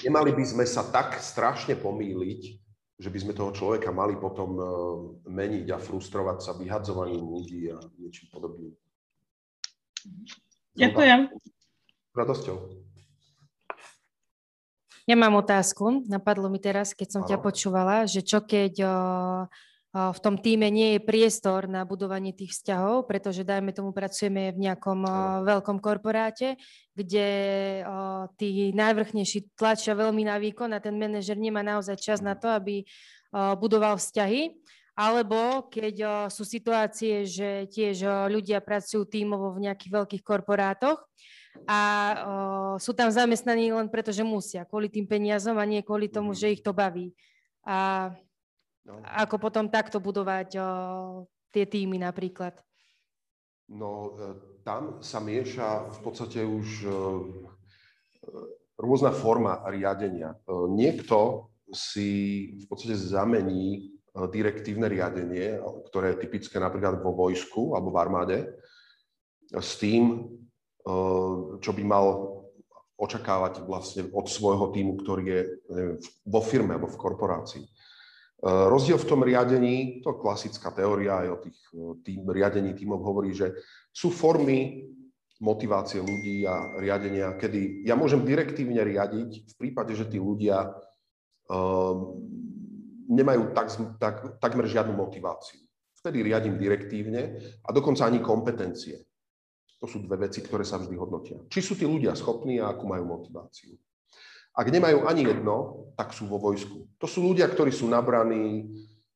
nemali 0.00 0.32
by 0.32 0.44
sme 0.48 0.64
sa 0.64 0.88
tak 0.88 1.20
strašne 1.20 1.76
pomýliť, 1.76 2.42
že 2.96 3.12
by 3.12 3.18
sme 3.20 3.36
toho 3.36 3.52
človeka 3.52 3.92
mali 3.92 4.16
potom 4.16 4.56
e, 4.56 4.64
meniť 5.28 5.68
a 5.68 5.76
frustrovať 5.76 6.38
sa 6.40 6.56
vyhadzovaním 6.56 7.20
ľudí 7.20 7.68
a 7.68 7.76
niečím 8.00 8.32
podobným. 8.32 8.72
Ďakujem. 10.80 11.28
Radosťou. 12.16 12.56
Ja 15.06 15.14
mám 15.14 15.38
otázku. 15.38 16.08
Napadlo 16.08 16.48
mi 16.48 16.58
teraz, 16.58 16.90
keď 16.96 17.08
som 17.12 17.22
ano. 17.22 17.30
ťa 17.30 17.38
počúvala, 17.38 18.08
že 18.08 18.24
čo 18.24 18.42
keď 18.42 18.74
o, 18.82 18.94
v 19.96 20.18
tom 20.20 20.36
týme 20.36 20.68
nie 20.68 20.98
je 20.98 21.00
priestor 21.00 21.64
na 21.64 21.88
budovanie 21.88 22.36
tých 22.36 22.52
vzťahov, 22.52 23.08
pretože 23.08 23.48
dajme 23.48 23.72
tomu 23.72 23.96
pracujeme 23.96 24.52
v 24.52 24.68
nejakom 24.68 25.00
veľkom 25.48 25.80
korporáte, 25.80 26.60
kde 26.92 27.28
tí 28.36 28.76
najvrchnejší 28.76 29.56
tlačia 29.56 29.96
veľmi 29.96 30.28
na 30.28 30.36
výkon 30.36 30.68
a 30.76 30.84
ten 30.84 31.00
manažer 31.00 31.40
nemá 31.40 31.64
naozaj 31.64 31.96
čas 31.96 32.20
na 32.20 32.36
to, 32.36 32.52
aby 32.52 32.84
budoval 33.56 33.96
vzťahy. 33.96 34.52
Alebo 34.96 35.68
keď 35.68 36.28
sú 36.32 36.44
situácie, 36.44 37.24
že 37.24 37.68
tiež 37.68 38.28
ľudia 38.28 38.60
pracujú 38.60 39.08
tímovo 39.08 39.56
v 39.56 39.68
nejakých 39.68 39.92
veľkých 39.92 40.22
korporátoch 40.24 41.04
a 41.64 41.80
sú 42.76 42.92
tam 42.92 43.08
zamestnaní 43.08 43.72
len 43.72 43.88
preto, 43.88 44.12
že 44.12 44.20
musia, 44.20 44.68
kvôli 44.68 44.92
tým 44.92 45.08
peniazom 45.08 45.56
a 45.56 45.64
nie 45.64 45.80
kvôli 45.80 46.12
tomu, 46.12 46.36
mhm. 46.36 46.38
že 46.40 46.52
ich 46.52 46.60
to 46.60 46.76
baví. 46.76 47.16
A 47.64 48.12
No. 48.86 49.02
Ako 49.02 49.42
potom 49.42 49.66
takto 49.66 49.98
budovať 49.98 50.48
o, 50.54 50.66
tie 51.50 51.66
týmy 51.66 51.98
napríklad? 51.98 52.54
No, 53.66 54.14
e, 54.14 54.30
tam 54.62 55.02
sa 55.02 55.18
mieša 55.18 55.90
v 55.90 55.98
podstate 56.06 56.46
už 56.46 56.86
e, 56.86 56.90
rôzna 58.78 59.10
forma 59.10 59.66
riadenia. 59.66 60.38
E, 60.38 60.70
niekto 60.70 61.50
si 61.74 62.10
v 62.62 62.64
podstate 62.70 62.94
zamení 62.94 63.90
direktívne 64.30 64.86
riadenie, 64.86 65.60
ktoré 65.90 66.14
je 66.14 66.22
typické 66.24 66.56
napríklad 66.56 67.02
vo 67.02 67.12
vojsku 67.12 67.74
alebo 67.74 67.92
v 67.92 68.00
armáde, 68.00 68.38
s 69.52 69.76
tým, 69.76 70.24
čo 71.60 71.70
by 71.76 71.82
mal 71.84 72.36
očakávať 72.96 73.60
vlastne 73.68 74.08
od 74.16 74.24
svojho 74.24 74.72
týmu, 74.72 74.96
ktorý 75.04 75.24
je 75.28 75.42
neviem, 75.68 75.96
vo 76.24 76.40
firme 76.40 76.80
alebo 76.80 76.88
v 76.88 76.96
korporácii. 76.96 77.64
E, 78.36 78.48
rozdiel 78.48 79.00
v 79.00 79.08
tom 79.08 79.20
riadení, 79.24 80.04
to 80.04 80.16
klasická 80.20 80.68
teória 80.76 81.24
aj 81.24 81.28
o 81.32 81.38
tých 81.40 81.58
tým, 82.04 82.20
riadení 82.28 82.76
tímov 82.76 83.00
hovorí, 83.00 83.32
že 83.32 83.56
sú 83.92 84.12
formy 84.12 84.92
motivácie 85.40 86.00
ľudí 86.00 86.48
a 86.48 86.80
riadenia, 86.80 87.36
kedy 87.36 87.84
ja 87.84 87.92
môžem 87.92 88.24
direktívne 88.24 88.80
riadiť 88.80 89.52
v 89.52 89.54
prípade, 89.60 89.92
že 89.92 90.08
tí 90.08 90.16
ľudia 90.16 90.72
um, 91.52 92.24
nemajú 93.08 93.52
tak, 93.52 93.68
tak, 94.00 94.14
takmer 94.40 94.64
žiadnu 94.64 94.96
motiváciu. 94.96 95.60
Vtedy 96.00 96.24
riadím 96.24 96.56
direktívne 96.56 97.36
a 97.60 97.68
dokonca 97.68 98.08
ani 98.08 98.24
kompetencie. 98.24 98.96
To 99.76 99.84
sú 99.84 100.00
dve 100.00 100.28
veci, 100.28 100.40
ktoré 100.40 100.64
sa 100.64 100.80
vždy 100.80 100.96
hodnotia. 100.96 101.36
Či 101.52 101.60
sú 101.60 101.72
tí 101.76 101.84
ľudia 101.84 102.16
schopní 102.16 102.56
a 102.56 102.72
akú 102.72 102.88
majú 102.88 103.04
motiváciu. 103.04 103.76
Ak 104.56 104.72
nemajú 104.72 105.04
ani 105.04 105.28
jedno, 105.28 105.86
tak 106.00 106.16
sú 106.16 106.24
vo 106.24 106.40
vojsku. 106.40 106.88
To 106.96 107.04
sú 107.04 107.20
ľudia, 107.20 107.44
ktorí 107.44 107.68
sú 107.68 107.92
nabraní 107.92 108.64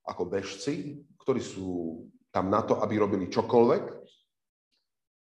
ako 0.04 0.28
bežci, 0.28 1.00
ktorí 1.24 1.40
sú 1.40 2.00
tam 2.28 2.52
na 2.52 2.60
to, 2.60 2.76
aby 2.84 3.00
robili 3.00 3.32
čokoľvek 3.32 3.84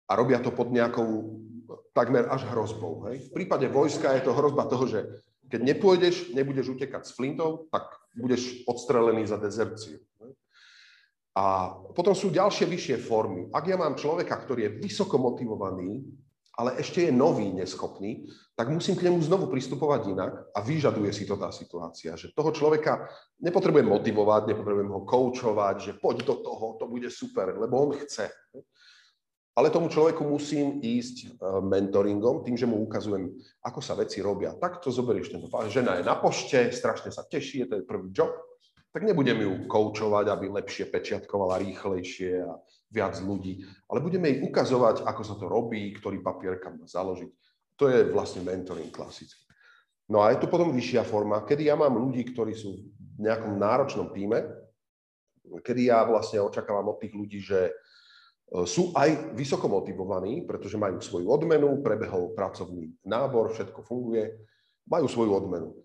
a 0.09 0.13
robia 0.17 0.41
to 0.41 0.57
pod 0.57 0.73
nejakou 0.73 1.37
takmer 1.93 2.29
až 2.33 2.49
hrozbou. 2.49 3.09
Hej. 3.09 3.29
V 3.29 3.31
prípade 3.33 3.69
vojska 3.69 4.17
je 4.17 4.25
to 4.25 4.37
hrozba 4.37 4.65
toho, 4.69 4.85
že 4.89 5.01
keď 5.47 5.61
nepôjdeš, 5.63 6.35
nebudeš 6.35 6.75
utekať 6.75 7.03
s 7.07 7.15
flintov, 7.15 7.71
tak 7.71 7.87
budeš 8.17 8.67
odstrelený 8.67 9.29
za 9.29 9.39
dezerciu. 9.39 10.01
A 11.37 11.77
potom 11.93 12.17
sú 12.17 12.33
ďalšie 12.33 12.65
vyššie 12.65 12.97
formy. 13.05 13.53
Ak 13.53 13.69
ja 13.69 13.77
mám 13.77 14.01
človeka, 14.01 14.41
ktorý 14.41 14.67
je 14.67 14.75
vysoko 14.81 15.21
motivovaný, 15.21 16.01
ale 16.57 16.81
ešte 16.81 17.05
je 17.05 17.13
nový, 17.13 17.53
neschopný, 17.53 18.33
tak 18.57 18.73
musím 18.73 18.97
k 18.97 19.13
nemu 19.13 19.21
znovu 19.21 19.53
pristupovať 19.53 20.09
inak 20.09 20.33
a 20.57 20.59
vyžaduje 20.65 21.13
si 21.13 21.29
to 21.29 21.37
tá 21.37 21.53
situácia, 21.53 22.17
že 22.17 22.33
toho 22.33 22.49
človeka 22.49 23.13
nepotrebujem 23.45 23.85
motivovať, 23.85 24.49
nepotrebujem 24.49 24.89
ho 24.89 25.05
koučovať, 25.05 25.77
že 25.81 25.93
poď 26.01 26.25
do 26.25 26.35
toho, 26.41 26.81
to 26.81 26.89
bude 26.89 27.13
super, 27.13 27.53
lebo 27.61 27.77
on 27.85 27.93
chce. 28.01 28.33
Ale 29.57 29.73
tomu 29.73 29.89
človeku 29.89 30.21
musím 30.21 30.85
ísť 30.85 31.17
e, 31.17 31.27
mentoringom, 31.65 32.45
tým, 32.45 32.61
že 32.61 32.69
mu 32.69 32.77
ukazujem, 32.85 33.33
ako 33.65 33.81
sa 33.81 33.97
veci 33.97 34.21
robia. 34.21 34.53
Tak 34.53 34.85
to 34.85 34.93
zoberieš 34.93 35.33
tento 35.33 35.49
Žena 35.49 35.97
je 36.01 36.05
na 36.05 36.17
pošte, 36.21 36.69
strašne 36.73 37.09
sa 37.09 37.25
teší, 37.25 37.65
je 37.65 37.69
to 37.69 37.75
prvý 37.89 38.13
job, 38.13 38.37
tak 38.93 39.05
nebudeme 39.05 39.45
ju 39.45 39.55
koučovať, 39.69 40.29
aby 40.29 40.53
lepšie 40.61 40.89
pečiatkovala 40.93 41.61
rýchlejšie 41.61 42.45
a 42.45 42.57
viac 42.91 43.19
ľudí, 43.19 43.67
ale 43.91 43.99
budeme 43.99 44.31
jej 44.31 44.39
ukazovať, 44.47 45.03
ako 45.03 45.23
sa 45.27 45.35
to 45.35 45.47
robí, 45.51 45.91
ktorý 45.99 46.23
papier 46.23 46.63
kam 46.63 46.79
má 46.79 46.87
založiť. 46.87 47.31
To 47.77 47.91
je 47.93 48.09
vlastne 48.09 48.47
mentoring 48.47 48.89
klasický. 48.89 49.47
No 50.07 50.23
a 50.23 50.31
je 50.31 50.39
tu 50.39 50.47
potom 50.47 50.71
vyššia 50.71 51.03
forma, 51.03 51.43
kedy 51.43 51.67
ja 51.67 51.75
mám 51.75 51.99
ľudí, 51.99 52.23
ktorí 52.31 52.55
sú 52.55 52.79
v 52.95 53.19
nejakom 53.27 53.59
náročnom 53.59 54.15
týme, 54.15 54.39
kedy 55.67 55.91
ja 55.91 56.07
vlastne 56.07 56.39
očakávam 56.43 56.95
od 56.95 56.99
tých 57.03 57.15
ľudí, 57.15 57.39
že 57.43 57.71
e, 57.71 57.73
sú 58.71 58.95
aj 58.95 59.35
vysoko 59.35 59.67
motivovaní, 59.67 60.47
pretože 60.47 60.79
majú 60.79 61.03
svoju 61.03 61.27
odmenu, 61.27 61.83
prebehol 61.83 62.39
pracovný 62.39 62.95
nábor, 63.03 63.51
všetko 63.51 63.83
funguje, 63.83 64.31
majú 64.87 65.11
svoju 65.11 65.31
odmenu. 65.35 65.75
E, 65.75 65.77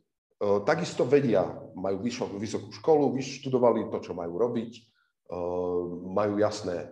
takisto 0.69 1.01
vedia, 1.01 1.41
majú 1.73 2.05
vysokú 2.37 2.69
školu, 2.77 3.17
vyštudovali 3.17 3.89
to, 3.89 3.97
čo 4.05 4.13
majú 4.13 4.37
robiť, 4.37 4.90
majú 6.11 6.37
jasné 6.43 6.77
e, 6.85 6.89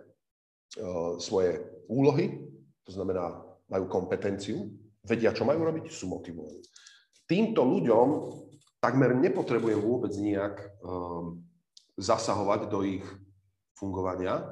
svoje 1.20 1.60
úlohy, 1.92 2.40
to 2.84 2.92
znamená, 2.96 3.44
majú 3.68 3.84
kompetenciu, 3.86 4.66
vedia, 5.04 5.36
čo 5.36 5.44
majú 5.44 5.62
robiť, 5.68 5.92
sú 5.92 6.10
motivovaní. 6.10 6.58
Týmto 7.28 7.62
ľuďom 7.62 8.08
takmer 8.82 9.14
nepotrebujem 9.14 9.78
vôbec 9.78 10.10
nejak 10.18 10.58
zasahovať 11.94 12.66
do 12.66 12.82
ich 12.82 13.06
fungovania, 13.78 14.42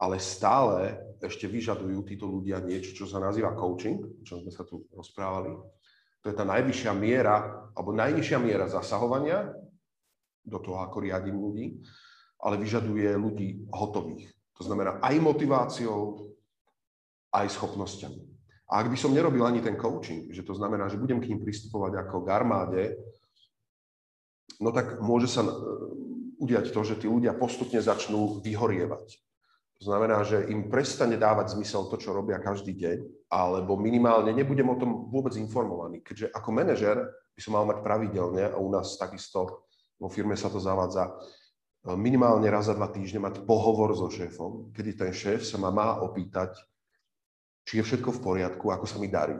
ale 0.00 0.16
stále 0.18 0.98
ešte 1.22 1.46
vyžadujú 1.46 2.00
títo 2.06 2.26
ľudia 2.26 2.62
niečo, 2.64 2.96
čo 2.96 3.04
sa 3.04 3.22
nazýva 3.22 3.52
coaching, 3.52 4.24
čo 4.26 4.40
sme 4.40 4.50
sa 4.50 4.66
tu 4.66 4.86
rozprávali, 4.90 5.54
to 6.24 6.32
je 6.32 6.36
tá 6.40 6.44
najvyššia 6.48 6.92
miera, 6.96 7.68
alebo 7.76 7.92
najnižšia 7.92 8.38
miera 8.40 8.64
zasahovania 8.64 9.52
do 10.44 10.58
toho, 10.60 10.80
ako 10.80 11.04
riadím 11.04 11.36
ľudí, 11.36 11.84
ale 12.44 12.60
vyžaduje 12.60 13.08
ľudí 13.16 13.64
hotových. 13.72 14.28
To 14.60 14.68
znamená 14.68 15.00
aj 15.00 15.16
motiváciou, 15.18 16.30
aj 17.32 17.48
schopnosťami. 17.56 18.20
A 18.70 18.84
ak 18.84 18.92
by 18.92 18.96
som 19.00 19.16
nerobil 19.16 19.42
ani 19.42 19.64
ten 19.64 19.74
coaching, 19.80 20.30
že 20.30 20.44
to 20.44 20.52
znamená, 20.52 20.86
že 20.92 21.00
budem 21.00 21.18
k 21.18 21.32
ním 21.32 21.40
pristupovať 21.40 22.04
ako 22.04 22.22
k 22.22 22.28
armáde, 22.32 22.82
no 24.60 24.70
tak 24.70 25.00
môže 25.00 25.26
sa 25.26 25.42
udiať 26.38 26.70
to, 26.70 26.80
že 26.84 27.00
tí 27.00 27.06
ľudia 27.08 27.34
postupne 27.34 27.80
začnú 27.80 28.44
vyhorievať. 28.44 29.20
To 29.82 29.90
znamená, 29.90 30.22
že 30.22 30.46
im 30.48 30.70
prestane 30.70 31.18
dávať 31.18 31.58
zmysel 31.58 31.90
to, 31.90 31.98
čo 31.98 32.14
robia 32.14 32.38
každý 32.38 32.72
deň, 32.78 33.26
alebo 33.26 33.74
minimálne 33.74 34.30
nebudem 34.30 34.70
o 34.70 34.78
tom 34.78 35.10
vôbec 35.10 35.34
informovaný. 35.34 36.00
Keďže 36.00 36.30
ako 36.30 36.48
manažer 36.54 36.96
by 37.34 37.40
som 37.42 37.58
mal 37.58 37.66
mať 37.66 37.82
pravidelne, 37.82 38.54
a 38.54 38.56
u 38.56 38.70
nás 38.70 38.94
takisto 38.94 39.66
vo 39.98 40.06
firme 40.06 40.38
sa 40.38 40.46
to 40.46 40.62
zavádza, 40.62 41.10
minimálne 41.92 42.48
raz 42.48 42.72
za 42.72 42.74
dva 42.74 42.88
týždne 42.88 43.20
mať 43.20 43.44
pohovor 43.44 43.92
so 43.92 44.08
šéfom, 44.08 44.72
kedy 44.72 44.90
ten 44.96 45.12
šéf 45.12 45.44
sa 45.44 45.60
ma 45.60 45.68
má 45.68 46.00
opýtať, 46.00 46.56
či 47.68 47.80
je 47.80 47.84
všetko 47.84 48.16
v 48.16 48.22
poriadku, 48.24 48.72
ako 48.72 48.88
sa 48.88 48.96
mi 48.96 49.12
darí 49.12 49.36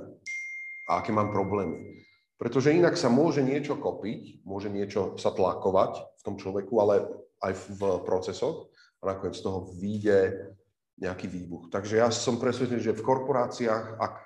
a 0.88 1.00
aké 1.00 1.12
mám 1.12 1.32
problémy. 1.32 2.04
Pretože 2.36 2.76
inak 2.76 3.00
sa 3.00 3.08
môže 3.08 3.40
niečo 3.40 3.80
kopiť, 3.80 4.44
môže 4.44 4.68
niečo 4.68 5.16
sa 5.16 5.32
tlakovať 5.32 6.20
v 6.20 6.22
tom 6.26 6.36
človeku, 6.36 6.74
ale 6.82 7.08
aj 7.40 7.52
v 7.56 7.80
procesoch 8.04 8.68
a 9.00 9.16
nakoniec 9.16 9.40
z 9.40 9.44
toho 9.44 9.72
vyjde 9.80 10.52
nejaký 11.00 11.26
výbuch. 11.30 11.72
Takže 11.72 12.04
ja 12.04 12.08
som 12.12 12.36
presvedčený, 12.36 12.80
že 12.80 12.96
v 12.96 13.06
korporáciách, 13.06 13.98
ak 13.98 14.14
e, 14.20 14.24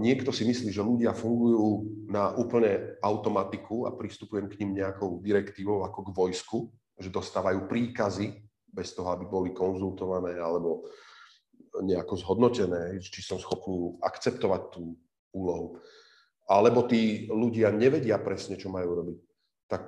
niekto 0.00 0.32
si 0.32 0.48
myslí, 0.48 0.72
že 0.72 0.84
ľudia 0.84 1.12
fungujú 1.12 1.84
na 2.08 2.32
úplne 2.36 2.96
automatiku 3.04 3.84
a 3.84 3.92
pristupujem 3.92 4.48
k 4.48 4.62
ním 4.64 4.80
nejakou 4.80 5.20
direktívou 5.20 5.84
ako 5.84 6.10
k 6.10 6.14
vojsku, 6.16 6.58
že 6.96 7.12
dostávajú 7.12 7.68
príkazy 7.68 8.32
bez 8.72 8.92
toho, 8.92 9.12
aby 9.12 9.24
boli 9.28 9.50
konzultované 9.52 10.36
alebo 10.36 10.88
nejako 11.76 12.14
zhodnotené, 12.16 12.96
či 13.00 13.20
som 13.20 13.36
schopný 13.36 14.00
akceptovať 14.00 14.62
tú 14.72 14.96
úlohu. 15.36 15.80
Alebo 16.48 16.86
tí 16.88 17.28
ľudia 17.28 17.74
nevedia 17.74 18.16
presne, 18.22 18.56
čo 18.56 18.72
majú 18.72 19.02
robiť. 19.02 19.18
Tak 19.66 19.82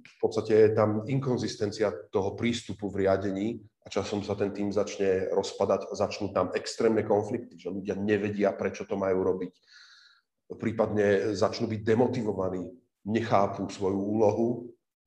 v 0.00 0.16
podstate 0.20 0.52
je 0.52 0.70
tam 0.76 1.08
inkonzistencia 1.08 1.90
toho 2.12 2.36
prístupu 2.36 2.92
v 2.92 3.06
riadení 3.06 3.56
a 3.82 3.88
časom 3.88 4.20
sa 4.20 4.36
ten 4.36 4.52
tým 4.52 4.68
začne 4.68 5.32
rozpadať 5.32 5.88
a 5.88 5.92
začnú 5.96 6.30
tam 6.36 6.52
extrémne 6.52 7.00
konflikty, 7.02 7.56
že 7.56 7.72
ľudia 7.72 7.96
nevedia, 7.96 8.52
prečo 8.52 8.84
to 8.84 9.00
majú 9.00 9.24
robiť. 9.24 9.52
Prípadne 10.60 11.32
začnú 11.32 11.70
byť 11.70 11.80
demotivovaní, 11.80 12.68
nechápu 13.08 13.70
svoju 13.72 13.96
úlohu 13.96 14.48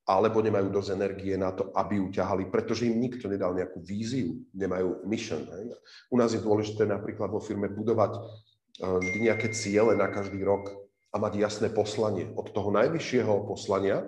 alebo 0.04 0.44
nemajú 0.44 0.68
dosť 0.68 0.90
energie 1.00 1.36
na 1.40 1.56
to, 1.56 1.72
aby 1.72 1.96
ju 1.96 2.12
ťahali, 2.12 2.52
pretože 2.52 2.84
im 2.84 3.00
nikto 3.00 3.32
nedal 3.32 3.56
nejakú 3.56 3.80
víziu, 3.80 4.44
nemajú 4.52 5.08
mission. 5.08 5.48
Hej. 5.48 5.80
U 6.12 6.20
nás 6.20 6.36
je 6.36 6.44
dôležité 6.44 6.84
napríklad 6.84 7.32
vo 7.32 7.40
firme 7.40 7.72
budovať 7.72 8.20
uh, 8.20 9.00
nejaké 9.00 9.56
ciele 9.56 9.96
na 9.96 10.12
každý 10.12 10.44
rok 10.44 10.76
a 11.14 11.16
mať 11.16 11.40
jasné 11.40 11.68
poslanie. 11.72 12.28
Od 12.36 12.52
toho 12.52 12.68
najvyššieho 12.76 13.48
poslania, 13.48 14.04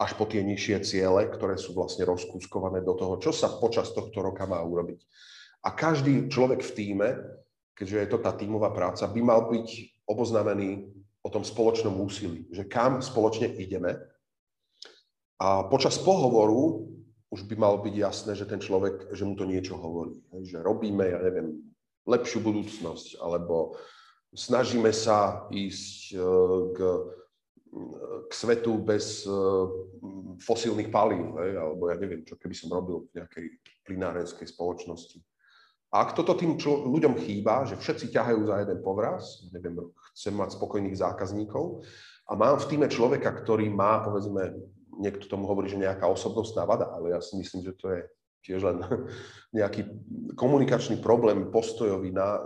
až 0.00 0.16
po 0.16 0.28
tie 0.28 0.44
nižšie 0.44 0.80
ciele, 0.84 1.28
ktoré 1.28 1.56
sú 1.56 1.76
vlastne 1.76 2.08
rozkúskované 2.08 2.80
do 2.84 2.96
toho, 2.96 3.20
čo 3.20 3.32
sa 3.32 3.52
počas 3.56 3.92
tohto 3.92 4.20
roka 4.20 4.44
má 4.44 4.60
urobiť. 4.60 5.00
A 5.64 5.76
každý 5.76 6.28
človek 6.32 6.64
v 6.64 6.72
týme, 6.72 7.08
keďže 7.76 7.96
je 8.00 8.08
to 8.08 8.18
tá 8.20 8.32
tímová 8.32 8.72
práca, 8.72 9.04
by 9.08 9.20
mal 9.20 9.52
byť 9.52 9.68
oboznámený 10.08 10.99
o 11.20 11.28
tom 11.28 11.44
spoločnom 11.44 11.92
úsilí, 12.00 12.48
že 12.50 12.64
kam 12.64 13.04
spoločne 13.04 13.52
ideme. 13.60 13.96
A 15.40 15.68
počas 15.68 16.00
pohovoru 16.00 16.88
už 17.30 17.46
by 17.46 17.54
mal 17.54 17.78
byť 17.78 17.94
jasné, 17.94 18.32
že 18.34 18.48
ten 18.48 18.58
človek, 18.58 19.14
že 19.14 19.22
mu 19.22 19.38
to 19.38 19.46
niečo 19.46 19.78
hovorí. 19.78 20.18
Že 20.34 20.66
robíme, 20.66 21.06
ja 21.06 21.20
neviem, 21.22 21.62
lepšiu 22.08 22.42
budúcnosť, 22.42 23.22
alebo 23.22 23.78
snažíme 24.34 24.90
sa 24.90 25.46
ísť 25.52 26.16
e, 26.16 26.18
k 26.74 26.78
k 28.28 28.32
svetu 28.34 28.78
bez 28.82 29.26
uh, 29.26 29.70
fosílnych 30.42 30.90
palív, 30.90 31.38
alebo 31.38 31.86
ja 31.86 31.96
neviem, 31.98 32.26
čo 32.26 32.34
keby 32.34 32.54
som 32.54 32.74
robil 32.74 33.06
v 33.06 33.22
nejakej 33.22 33.46
plinárenskej 33.86 34.46
spoločnosti. 34.50 35.22
A 35.90 36.06
ak 36.06 36.14
toto 36.18 36.34
tým 36.34 36.58
člo- 36.58 36.86
ľuďom 36.86 37.18
chýba, 37.18 37.66
že 37.66 37.78
všetci 37.78 38.14
ťahajú 38.14 38.46
za 38.46 38.62
jeden 38.62 38.78
povraz, 38.82 39.46
neviem, 39.54 39.74
chcem 40.14 40.34
mať 40.34 40.56
spokojných 40.56 40.96
zákazníkov 40.96 41.86
a 42.30 42.32
mám 42.38 42.58
v 42.58 42.68
týme 42.70 42.86
človeka, 42.86 43.30
ktorý 43.30 43.70
má, 43.70 44.02
povedzme, 44.02 44.54
niekto 45.00 45.26
tomu 45.26 45.48
hovorí, 45.50 45.70
že 45.70 45.80
nejaká 45.80 46.06
osobnostná 46.06 46.68
vada, 46.68 46.90
ale 46.92 47.16
ja 47.16 47.20
si 47.22 47.34
myslím, 47.40 47.66
že 47.66 47.72
to 47.74 47.86
je 47.90 48.00
tiež 48.46 48.60
len 48.64 48.78
nejaký 49.58 49.86
komunikačný 50.34 51.00
problém 51.02 51.48
postojový 51.48 52.14
na 52.14 52.42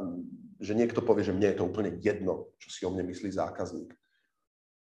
že 0.64 0.72
niekto 0.72 1.04
povie, 1.04 1.28
že 1.28 1.36
mne 1.36 1.52
je 1.52 1.58
to 1.60 1.68
úplne 1.68 1.92
jedno, 2.00 2.48
čo 2.56 2.68
si 2.72 2.80
o 2.88 2.90
mne 2.90 3.04
myslí 3.12 3.28
zákazník, 3.36 3.92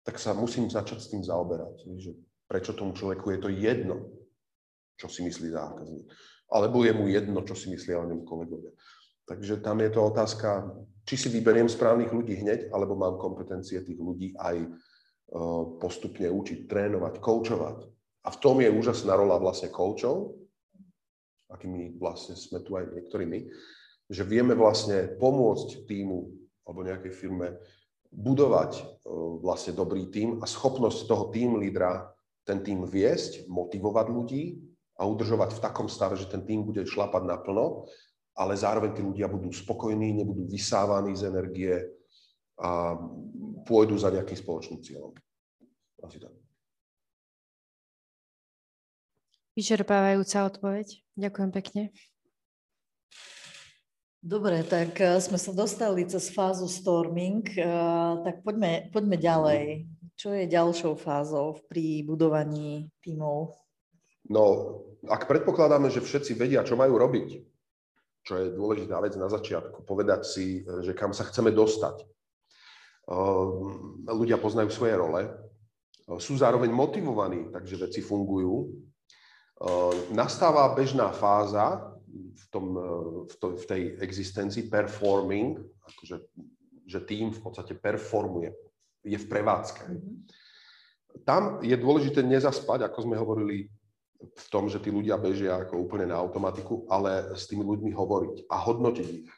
tak 0.06 0.22
sa 0.22 0.30
musím 0.30 0.70
začať 0.70 1.02
s 1.02 1.10
tým 1.10 1.26
zaoberať. 1.26 1.82
Že 1.98 2.14
prečo 2.46 2.70
tomu 2.76 2.94
človeku 2.94 3.34
je 3.34 3.40
to 3.42 3.50
jedno, 3.50 4.06
čo 4.94 5.10
si 5.10 5.26
myslí 5.26 5.50
zákazník. 5.50 6.06
Alebo 6.46 6.86
je 6.86 6.94
mu 6.94 7.10
jedno, 7.10 7.42
čo 7.42 7.58
si 7.58 7.66
myslia 7.74 7.98
o 7.98 8.06
ňom 8.06 8.22
kolegovia. 8.22 8.70
Takže 9.26 9.58
tam 9.58 9.82
je 9.82 9.90
to 9.90 10.00
otázka, 10.06 10.70
či 11.06 11.14
si 11.14 11.30
vyberiem 11.30 11.70
správnych 11.70 12.10
ľudí 12.10 12.34
hneď, 12.42 12.74
alebo 12.74 12.98
mám 12.98 13.14
kompetencie 13.16 13.78
tých 13.86 13.96
ľudí 14.02 14.34
aj 14.34 14.56
e, 14.58 14.68
postupne 15.78 16.26
učiť, 16.26 16.66
trénovať, 16.66 17.22
koučovať. 17.22 17.78
A 18.26 18.28
v 18.34 18.40
tom 18.42 18.58
je 18.58 18.66
úžasná 18.66 19.14
rola 19.14 19.38
vlastne 19.38 19.70
koučov, 19.70 20.34
akými 21.46 21.94
vlastne 22.02 22.34
sme 22.34 22.58
tu 22.66 22.74
aj 22.74 22.90
niektorými, 22.90 23.46
že 24.10 24.26
vieme 24.26 24.58
vlastne 24.58 25.14
pomôcť 25.14 25.86
týmu 25.86 26.18
alebo 26.66 26.82
nejakej 26.82 27.14
firme 27.14 27.54
budovať 28.10 28.72
e, 28.74 28.82
vlastne 29.46 29.78
dobrý 29.78 30.10
tím 30.10 30.42
a 30.42 30.46
schopnosť 30.50 31.06
toho 31.06 31.30
tým 31.30 31.62
lídra 31.62 32.10
ten 32.46 32.62
tým 32.62 32.86
viesť, 32.86 33.46
motivovať 33.50 34.06
ľudí 34.10 34.44
a 34.98 35.06
udržovať 35.06 35.58
v 35.58 35.62
takom 35.62 35.86
stave, 35.90 36.14
že 36.14 36.30
ten 36.30 36.46
tým 36.46 36.62
bude 36.62 36.86
šlapať 36.86 37.26
naplno 37.26 37.90
ale 38.36 38.52
zároveň 38.52 38.92
tí 38.92 39.00
ľudia 39.00 39.26
budú 39.32 39.48
spokojní, 39.48 40.12
nebudú 40.12 40.44
vysávaní 40.44 41.16
z 41.16 41.32
energie 41.32 41.74
a 42.60 42.96
pôjdu 43.64 43.96
za 43.96 44.12
nejakým 44.12 44.36
spoločným 44.36 44.80
cieľom. 44.84 45.12
Asi 46.04 46.20
tak. 46.20 46.32
Vyčerpávajúca 49.56 50.52
odpoveď. 50.52 51.00
Ďakujem 51.16 51.50
pekne. 51.52 51.82
Dobre, 54.20 54.60
tak 54.66 55.00
eh, 55.00 55.16
sme 55.22 55.40
sa 55.40 55.54
dostali 55.56 56.04
cez 56.04 56.28
fázu 56.28 56.68
storming, 56.68 57.46
eh, 57.56 58.12
tak 58.20 58.44
poďme, 58.44 58.92
poďme 58.92 59.16
ďalej. 59.16 59.64
Čo 60.16 60.32
je 60.32 60.48
ďalšou 60.48 60.96
fázou 60.96 61.60
pri 61.68 62.04
budovaní 62.04 62.88
tímov? 63.04 63.52
No, 64.26 64.44
ak 65.06 65.28
predpokladáme, 65.30 65.92
že 65.92 66.02
všetci 66.02 66.34
vedia, 66.34 66.66
čo 66.66 66.74
majú 66.74 66.98
robiť, 66.98 67.55
čo 68.26 68.34
je 68.42 68.58
dôležitá 68.58 68.98
vec 68.98 69.14
na 69.14 69.30
začiatku, 69.30 69.86
povedať 69.86 70.26
si, 70.26 70.66
že 70.82 70.92
kam 70.98 71.14
sa 71.14 71.22
chceme 71.22 71.54
dostať. 71.54 72.02
Ehm, 73.06 74.02
ľudia 74.10 74.42
poznajú 74.42 74.68
svoje 74.74 74.98
role, 74.98 75.22
sú 76.18 76.38
zároveň 76.38 76.70
motivovaní, 76.70 77.50
takže 77.50 77.82
veci 77.82 77.98
fungujú. 77.98 78.70
Nastáva 80.14 80.70
bežná 80.70 81.10
fáza 81.10 81.98
v, 82.06 82.44
tom, 82.54 82.66
v, 83.26 83.34
to, 83.42 83.58
v 83.58 83.64
tej 83.66 83.82
existencii 83.98 84.70
performing, 84.70 85.58
akože, 85.82 86.16
že 86.86 86.98
tým 87.02 87.34
v 87.34 87.40
podstate 87.42 87.74
performuje, 87.74 88.54
je 89.02 89.18
v 89.18 89.26
prevádzke. 89.26 89.82
Mhm. 89.82 90.10
Tam 91.26 91.58
je 91.64 91.74
dôležité 91.74 92.20
nezaspať, 92.22 92.86
ako 92.86 92.98
sme 93.08 93.16
hovorili 93.16 93.72
v 94.16 94.46
tom, 94.52 94.68
že 94.68 94.80
tí 94.80 94.92
ľudia 94.92 95.20
bežia 95.20 95.64
ako 95.64 95.88
úplne 95.88 96.08
na 96.08 96.20
automatiku, 96.20 96.84
ale 96.88 97.36
s 97.36 97.48
tými 97.48 97.64
ľuďmi 97.64 97.90
hovoriť 97.92 98.48
a 98.48 98.56
hodnotiť 98.56 99.08
ich. 99.08 99.28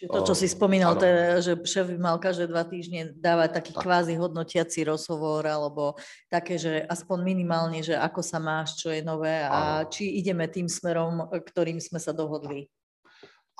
Čiže 0.00 0.16
to, 0.16 0.32
čo 0.32 0.34
si 0.38 0.48
spomínal, 0.48 0.96
teda, 0.96 1.44
že 1.44 1.60
šéf 1.60 1.92
by 1.92 1.98
mal 2.00 2.16
každé 2.16 2.48
dva 2.48 2.64
týždne 2.64 3.12
dávať 3.20 3.60
taký 3.60 3.72
tak. 3.76 3.84
kvázi 3.84 4.16
hodnotiaci 4.16 4.80
rozhovor, 4.88 5.44
alebo 5.44 5.92
také, 6.32 6.56
že 6.56 6.88
aspoň 6.88 7.20
minimálne, 7.20 7.84
že 7.84 8.00
ako 8.00 8.24
sa 8.24 8.40
máš, 8.40 8.80
čo 8.80 8.88
je 8.88 9.04
nové 9.04 9.44
a 9.44 9.84
ano. 9.84 9.92
či 9.92 10.16
ideme 10.16 10.48
tým 10.48 10.72
smerom, 10.72 11.28
ktorým 11.28 11.76
sme 11.84 12.00
sa 12.00 12.16
dohodli. 12.16 12.72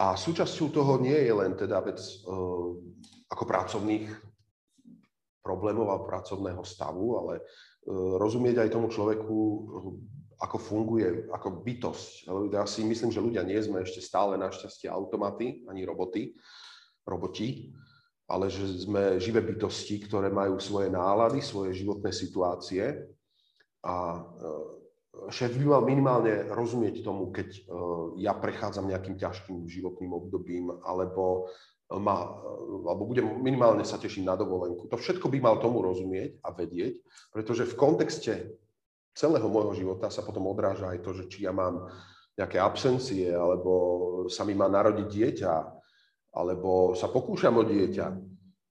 A 0.00 0.16
súčasťou 0.16 0.72
toho 0.72 0.96
nie 0.96 1.12
je 1.12 1.28
len 1.28 1.52
teda 1.60 1.84
vec 1.84 2.00
uh, 2.00 2.72
ako 3.28 3.44
pracovných 3.44 4.08
problémov 5.44 5.92
a 5.92 6.00
pracovného 6.08 6.64
stavu, 6.64 7.20
ale 7.20 7.44
uh, 7.44 8.16
rozumieť 8.16 8.64
aj 8.64 8.72
tomu 8.72 8.88
človeku 8.88 9.36
ako 10.40 10.56
funguje 10.56 11.28
ako 11.28 11.60
bytosť. 11.60 12.32
Ja 12.48 12.64
si 12.64 12.80
myslím, 12.80 13.12
že 13.12 13.20
ľudia 13.20 13.44
nie 13.44 13.60
sme 13.60 13.84
ešte 13.84 14.00
stále 14.00 14.40
našťastie 14.40 14.88
automaty, 14.88 15.68
ani 15.68 15.84
roboty, 15.84 16.32
roboti, 17.04 17.76
ale 18.24 18.48
že 18.48 18.88
sme 18.88 19.20
živé 19.20 19.44
bytosti, 19.44 20.00
ktoré 20.08 20.32
majú 20.32 20.56
svoje 20.56 20.88
nálady, 20.88 21.44
svoje 21.44 21.76
životné 21.76 22.08
situácie 22.14 23.10
a 23.84 23.94
e, 24.16 24.20
šéf 25.34 25.58
by 25.58 25.66
mal 25.66 25.82
minimálne 25.82 26.48
rozumieť 26.48 27.02
tomu, 27.02 27.34
keď 27.34 27.48
e, 27.50 27.60
ja 28.22 28.32
prechádzam 28.32 28.86
nejakým 28.86 29.18
ťažkým 29.18 29.66
životným 29.66 30.14
obdobím, 30.14 30.70
alebo, 30.86 31.50
ma, 31.90 32.38
alebo 32.86 33.02
budem 33.02 33.26
minimálne 33.42 33.82
sa 33.82 33.98
teším 33.98 34.30
na 34.30 34.38
dovolenku. 34.38 34.86
To 34.88 34.96
všetko 34.96 35.26
by 35.26 35.38
mal 35.42 35.58
tomu 35.58 35.82
rozumieť 35.82 36.38
a 36.46 36.54
vedieť, 36.54 37.02
pretože 37.34 37.66
v 37.66 37.74
kontexte 37.76 38.34
celého 39.20 39.44
môjho 39.52 39.76
života 39.76 40.08
sa 40.08 40.24
potom 40.24 40.48
odráža 40.48 40.88
aj 40.88 41.04
to, 41.04 41.12
že 41.12 41.28
či 41.28 41.44
ja 41.44 41.52
mám 41.52 41.92
nejaké 42.40 42.56
absencie, 42.56 43.28
alebo 43.28 43.72
sa 44.32 44.48
mi 44.48 44.56
má 44.56 44.64
narodiť 44.64 45.08
dieťa, 45.12 45.54
alebo 46.32 46.96
sa 46.96 47.12
pokúšam 47.12 47.60
o 47.60 47.64
dieťa, 47.68 48.06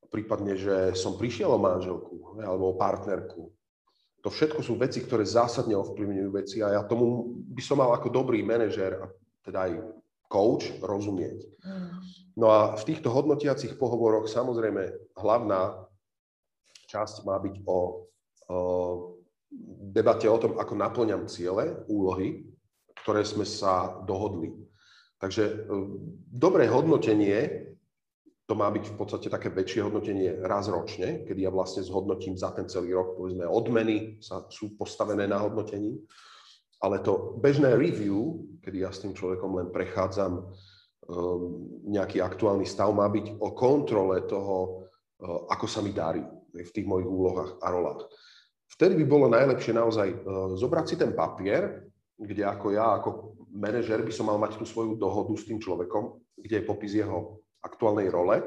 prípadne, 0.09 0.57
že 0.57 0.97
som 0.97 1.21
prišiel 1.21 1.53
o 1.53 1.61
manželku 1.61 2.41
alebo 2.41 2.73
o 2.73 2.79
partnerku. 2.79 3.53
To 4.25 4.27
všetko 4.33 4.65
sú 4.65 4.73
veci, 4.75 5.05
ktoré 5.05 5.21
zásadne 5.23 5.77
ovplyvňujú 5.77 6.29
veci 6.33 6.57
a 6.65 6.73
ja 6.75 6.81
tomu 6.83 7.37
by 7.53 7.61
som 7.61 7.77
mal 7.77 7.93
ako 7.93 8.09
dobrý 8.09 8.41
manažer, 8.41 8.97
teda 9.45 9.69
aj 9.69 9.71
coach, 10.27 10.65
rozumieť. 10.81 11.39
Mm. 11.61 11.89
No 12.35 12.47
a 12.51 12.73
v 12.73 12.83
týchto 12.83 13.13
hodnotiacich 13.13 13.77
pohovoroch 13.77 14.27
samozrejme 14.27 15.13
hlavná 15.19 15.87
časť 16.89 17.27
má 17.27 17.37
byť 17.37 17.55
o, 17.63 17.77
o 18.49 18.59
debate 19.89 20.29
o 20.29 20.37
tom, 20.37 20.57
ako 20.61 20.73
naplňam 20.77 21.25
ciele, 21.25 21.81
úlohy, 21.89 22.45
ktoré 23.01 23.25
sme 23.25 23.43
sa 23.43 24.01
dohodli. 24.05 24.53
Takže 25.19 25.43
e, 25.43 25.55
dobré 26.29 26.69
hodnotenie, 26.69 27.69
to 28.45 28.53
má 28.57 28.69
byť 28.71 28.85
v 28.93 28.97
podstate 28.97 29.27
také 29.29 29.53
väčšie 29.53 29.85
hodnotenie 29.85 30.41
raz 30.41 30.69
ročne, 30.69 31.25
kedy 31.25 31.45
ja 31.45 31.51
vlastne 31.53 31.85
zhodnotím 31.85 32.33
za 32.33 32.49
ten 32.53 32.65
celý 32.65 32.97
rok, 32.97 33.17
povedzme, 33.17 33.45
odmeny 33.45 34.17
sa, 34.23 34.45
sú 34.49 34.73
postavené 34.73 35.29
na 35.29 35.37
hodnotení, 35.37 36.01
ale 36.81 37.03
to 37.03 37.37
bežné 37.37 37.75
review, 37.75 38.41
kedy 38.63 38.81
ja 38.81 38.89
s 38.89 39.03
tým 39.05 39.13
človekom 39.13 39.53
len 39.53 39.67
prechádzam 39.69 40.41
um, 40.41 40.49
nejaký 41.91 42.23
aktuálny 42.23 42.65
stav, 42.65 42.89
má 42.89 43.05
byť 43.05 43.37
o 43.37 43.53
kontrole 43.53 44.25
toho, 44.25 44.87
uh, 45.21 45.45
ako 45.53 45.65
sa 45.69 45.85
mi 45.85 45.93
darí 45.93 46.23
v 46.55 46.73
tých 46.73 46.87
mojich 46.89 47.05
úlohách 47.05 47.61
a 47.61 47.67
rolách. 47.69 48.09
Vtedy 48.69 48.93
by 49.01 49.05
bolo 49.09 49.25
najlepšie 49.33 49.73
naozaj 49.73 50.07
e, 50.13 50.17
zobrať 50.61 50.85
si 50.85 50.95
ten 50.95 51.17
papier, 51.17 51.89
kde 52.19 52.45
ako 52.45 52.67
ja, 52.69 53.01
ako 53.01 53.09
manažer 53.49 54.05
by 54.05 54.13
som 54.13 54.29
mal 54.29 54.37
mať 54.37 54.61
tú 54.61 54.65
svoju 54.67 54.99
dohodu 54.99 55.33
s 55.33 55.47
tým 55.49 55.57
človekom, 55.57 56.21
kde 56.37 56.61
je 56.61 56.67
popis 56.69 56.93
jeho 56.93 57.41
aktuálnej 57.65 58.13
role, 58.13 58.37
e, 58.37 58.45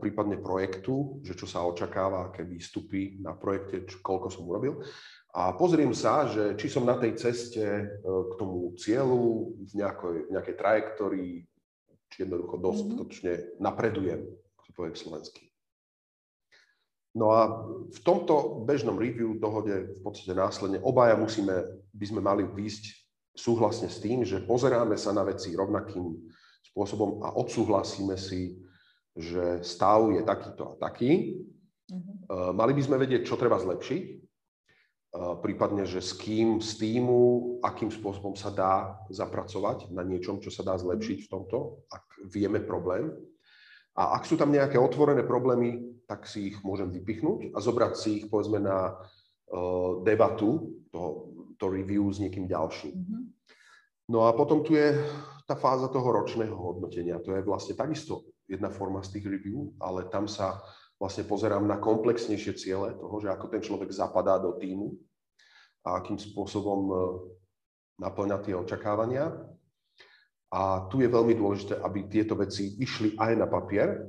prípadne 0.00 0.40
projektu, 0.40 1.20
že 1.20 1.36
čo 1.36 1.44
sa 1.44 1.60
očakáva, 1.68 2.32
aké 2.32 2.48
výstupy 2.48 3.20
na 3.20 3.36
projekte, 3.36 3.84
čo, 3.84 4.00
koľko 4.00 4.28
som 4.32 4.48
urobil. 4.48 4.80
A 5.36 5.54
pozriem 5.54 5.92
sa, 5.92 6.26
že 6.26 6.56
či 6.56 6.72
som 6.72 6.88
na 6.88 6.96
tej 6.96 7.20
ceste 7.20 7.62
e, 7.62 7.84
k 8.00 8.32
tomu 8.40 8.72
cieľu, 8.80 9.54
v 9.60 9.72
nejakej, 9.76 10.16
v 10.26 10.30
nejakej 10.32 10.56
trajektórii, 10.56 11.34
či 12.10 12.26
jednoducho 12.26 12.56
dostatočne 12.58 13.32
mm-hmm. 13.36 13.56
napredujem, 13.60 14.20
ako 14.56 14.62
to 14.66 14.70
povie 14.72 14.96
slovensky. 14.96 15.49
No 17.10 17.34
a 17.34 17.66
v 17.90 18.00
tomto 18.06 18.62
bežnom 18.62 18.94
review 18.94 19.34
dohode 19.34 19.98
v 19.98 20.00
podstate 20.06 20.30
následne 20.30 20.78
obaja 20.78 21.18
musíme, 21.18 21.82
by 21.90 22.06
sme 22.06 22.20
mali 22.22 22.46
výjsť 22.46 22.84
súhlasne 23.34 23.90
s 23.90 23.98
tým, 23.98 24.22
že 24.22 24.46
pozeráme 24.46 24.94
sa 24.94 25.10
na 25.10 25.26
veci 25.26 25.50
rovnakým 25.58 26.06
spôsobom 26.70 27.26
a 27.26 27.34
odsúhlasíme 27.34 28.14
si, 28.14 28.54
že 29.18 29.58
stav 29.66 30.06
je 30.14 30.22
takýto 30.22 30.74
a 30.74 30.74
taký. 30.78 31.42
Uh-huh. 31.90 32.54
Mali 32.54 32.78
by 32.78 32.82
sme 32.86 33.02
vedieť, 33.02 33.26
čo 33.26 33.34
treba 33.34 33.58
zlepšiť, 33.58 34.02
prípadne, 35.42 35.82
že 35.82 35.98
s 35.98 36.14
kým, 36.14 36.62
z 36.62 36.78
týmu, 36.78 37.58
akým 37.66 37.90
spôsobom 37.90 38.38
sa 38.38 38.54
dá 38.54 38.94
zapracovať 39.10 39.90
na 39.90 40.06
niečom, 40.06 40.38
čo 40.38 40.54
sa 40.54 40.62
dá 40.62 40.78
zlepšiť 40.78 41.26
v 41.26 41.30
tomto, 41.30 41.82
ak 41.90 42.30
vieme 42.30 42.62
problém. 42.62 43.10
A 43.98 44.14
ak 44.14 44.22
sú 44.30 44.38
tam 44.38 44.54
nejaké 44.54 44.78
otvorené 44.78 45.26
problémy, 45.26 45.82
tak 46.10 46.26
si 46.26 46.50
ich 46.50 46.58
môžem 46.66 46.90
vypichnúť 46.90 47.54
a 47.54 47.62
zobrať 47.62 47.92
si 47.94 48.10
ich 48.18 48.26
povedzme 48.26 48.58
na 48.58 48.98
uh, 48.98 50.02
debatu, 50.02 50.74
to, 50.90 51.30
to 51.54 51.70
review 51.70 52.10
s 52.10 52.18
niekým 52.18 52.50
ďalším. 52.50 52.98
Mm-hmm. 52.98 53.22
No 54.10 54.26
a 54.26 54.34
potom 54.34 54.66
tu 54.66 54.74
je 54.74 54.98
tá 55.46 55.54
fáza 55.54 55.86
toho 55.86 56.10
ročného 56.10 56.50
hodnotenia. 56.50 57.22
To 57.22 57.30
je 57.30 57.46
vlastne 57.46 57.78
takisto 57.78 58.26
jedna 58.50 58.66
forma 58.74 59.06
z 59.06 59.14
tých 59.14 59.30
review, 59.30 59.70
ale 59.78 60.10
tam 60.10 60.26
sa 60.26 60.58
vlastne 60.98 61.22
pozerám 61.30 61.62
na 61.62 61.78
komplexnejšie 61.78 62.58
ciele 62.58 62.98
toho, 62.98 63.22
že 63.22 63.30
ako 63.30 63.46
ten 63.46 63.62
človek 63.62 63.94
zapadá 63.94 64.42
do 64.42 64.58
týmu 64.58 64.98
a 65.86 66.02
akým 66.02 66.18
spôsobom 66.18 66.80
uh, 66.90 66.98
naplňa 68.02 68.42
tie 68.42 68.58
očakávania. 68.58 69.30
A 70.50 70.90
tu 70.90 70.98
je 70.98 71.06
veľmi 71.06 71.38
dôležité, 71.38 71.78
aby 71.78 72.10
tieto 72.10 72.34
veci 72.34 72.74
išli 72.82 73.14
aj 73.14 73.32
na 73.38 73.46
papier 73.46 74.02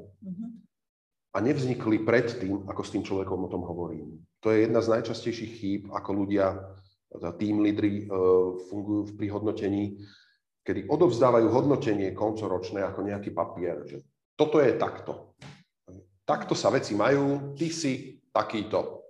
a 1.31 1.37
nevznikli 1.39 2.03
pred 2.03 2.27
tým, 2.27 2.67
ako 2.67 2.81
s 2.83 2.91
tým 2.91 3.03
človekom 3.07 3.47
o 3.47 3.51
tom 3.51 3.63
hovorím. 3.63 4.19
To 4.43 4.51
je 4.51 4.67
jedna 4.67 4.83
z 4.83 4.91
najčastejších 4.99 5.51
chýb, 5.57 5.81
ako 5.91 6.09
ľudia, 6.11 6.59
tým 7.39 7.63
lídry 7.63 8.07
fungujú 8.67 9.15
pri 9.15 9.27
hodnotení, 9.31 9.99
kedy 10.63 10.91
odovzdávajú 10.91 11.47
hodnotenie 11.47 12.11
koncoročné 12.11 12.83
ako 12.83 13.07
nejaký 13.07 13.31
papier, 13.31 13.83
že 13.87 14.03
toto 14.35 14.59
je 14.59 14.75
takto. 14.75 15.35
Takto 16.27 16.55
sa 16.55 16.71
veci 16.71 16.95
majú, 16.95 17.55
ty 17.55 17.67
si 17.71 18.23
takýto. 18.31 19.03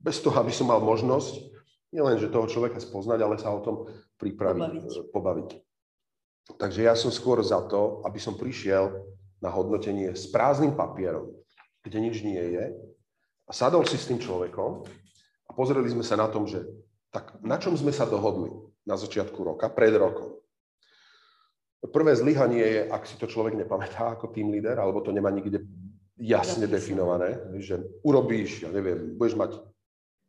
Bez 0.00 0.24
toho, 0.24 0.36
aby 0.40 0.52
som 0.52 0.72
mal 0.72 0.80
možnosť 0.80 1.52
nielen, 1.92 2.16
že 2.16 2.32
toho 2.32 2.48
človeka 2.48 2.80
spoznať, 2.80 3.18
ale 3.20 3.36
sa 3.36 3.52
o 3.52 3.60
tom 3.60 3.76
pripraviť, 4.16 4.64
pobaviť. 4.64 5.12
pobaviť. 5.12 5.48
Takže 6.56 6.80
ja 6.88 6.96
som 6.96 7.12
skôr 7.12 7.40
za 7.44 7.60
to, 7.68 8.00
aby 8.08 8.16
som 8.16 8.38
prišiel 8.40 8.90
na 9.40 9.48
hodnotenie 9.48 10.12
s 10.12 10.28
prázdnym 10.28 10.76
papierom, 10.76 11.32
kde 11.84 11.98
nič 12.00 12.20
nie 12.20 12.40
je, 12.40 12.64
a 13.48 13.52
sadol 13.52 13.82
si 13.82 13.98
s 13.98 14.06
tým 14.06 14.22
človekom 14.22 14.86
a 15.48 15.50
pozreli 15.50 15.90
sme 15.90 16.06
sa 16.06 16.14
na 16.14 16.30
tom, 16.30 16.46
že 16.46 16.62
tak 17.10 17.34
na 17.42 17.58
čom 17.58 17.74
sme 17.74 17.90
sa 17.90 18.06
dohodli 18.06 18.54
na 18.86 18.94
začiatku 18.94 19.42
roka, 19.42 19.66
pred 19.66 19.90
rokom. 19.98 20.38
Prvé 21.80 22.14
zlyhanie 22.14 22.62
je, 22.62 22.82
ak 22.86 23.02
si 23.08 23.18
to 23.18 23.26
človek 23.26 23.58
nepamätá 23.58 24.14
ako 24.14 24.30
tým 24.30 24.54
líder, 24.54 24.78
alebo 24.78 25.02
to 25.02 25.10
nemá 25.10 25.32
nikde 25.32 25.66
jasne 26.20 26.68
definované, 26.68 27.40
že 27.58 27.80
urobíš, 28.04 28.68
ja 28.68 28.70
neviem, 28.70 29.16
budeš 29.16 29.34
mať 29.34 29.50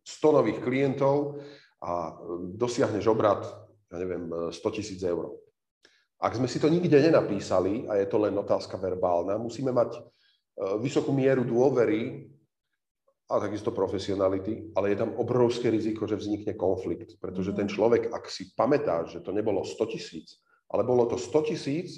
100 0.07 0.37
nových 0.41 0.59
klientov 0.63 1.43
a 1.83 2.15
dosiahneš 2.55 3.05
obrad, 3.11 3.43
ja 3.91 3.99
neviem, 3.99 4.31
100 4.49 4.77
tisíc 4.79 5.03
eur. 5.03 5.35
Ak 6.21 6.37
sme 6.37 6.45
si 6.45 6.61
to 6.61 6.69
nikde 6.69 7.01
nenapísali, 7.01 7.89
a 7.89 7.97
je 7.97 8.05
to 8.05 8.21
len 8.21 8.37
otázka 8.37 8.77
verbálna, 8.77 9.41
musíme 9.41 9.73
mať 9.73 9.97
e, 9.97 10.01
vysokú 10.77 11.09
mieru 11.09 11.41
dôvery 11.41 12.29
a 13.25 13.41
takisto 13.41 13.73
profesionality, 13.73 14.69
ale 14.77 14.93
je 14.93 15.01
tam 15.01 15.17
obrovské 15.17 15.73
riziko, 15.73 16.05
že 16.05 16.21
vznikne 16.21 16.53
konflikt, 16.53 17.17
pretože 17.17 17.57
ten 17.57 17.65
mhm. 17.65 17.73
človek, 17.73 18.01
ak 18.13 18.29
si 18.29 18.53
pamätá, 18.53 19.01
že 19.09 19.25
to 19.25 19.33
nebolo 19.33 19.65
100 19.65 19.97
tisíc, 19.97 20.37
ale 20.69 20.85
bolo 20.85 21.09
to 21.09 21.17
100 21.17 21.49
tisíc, 21.49 21.97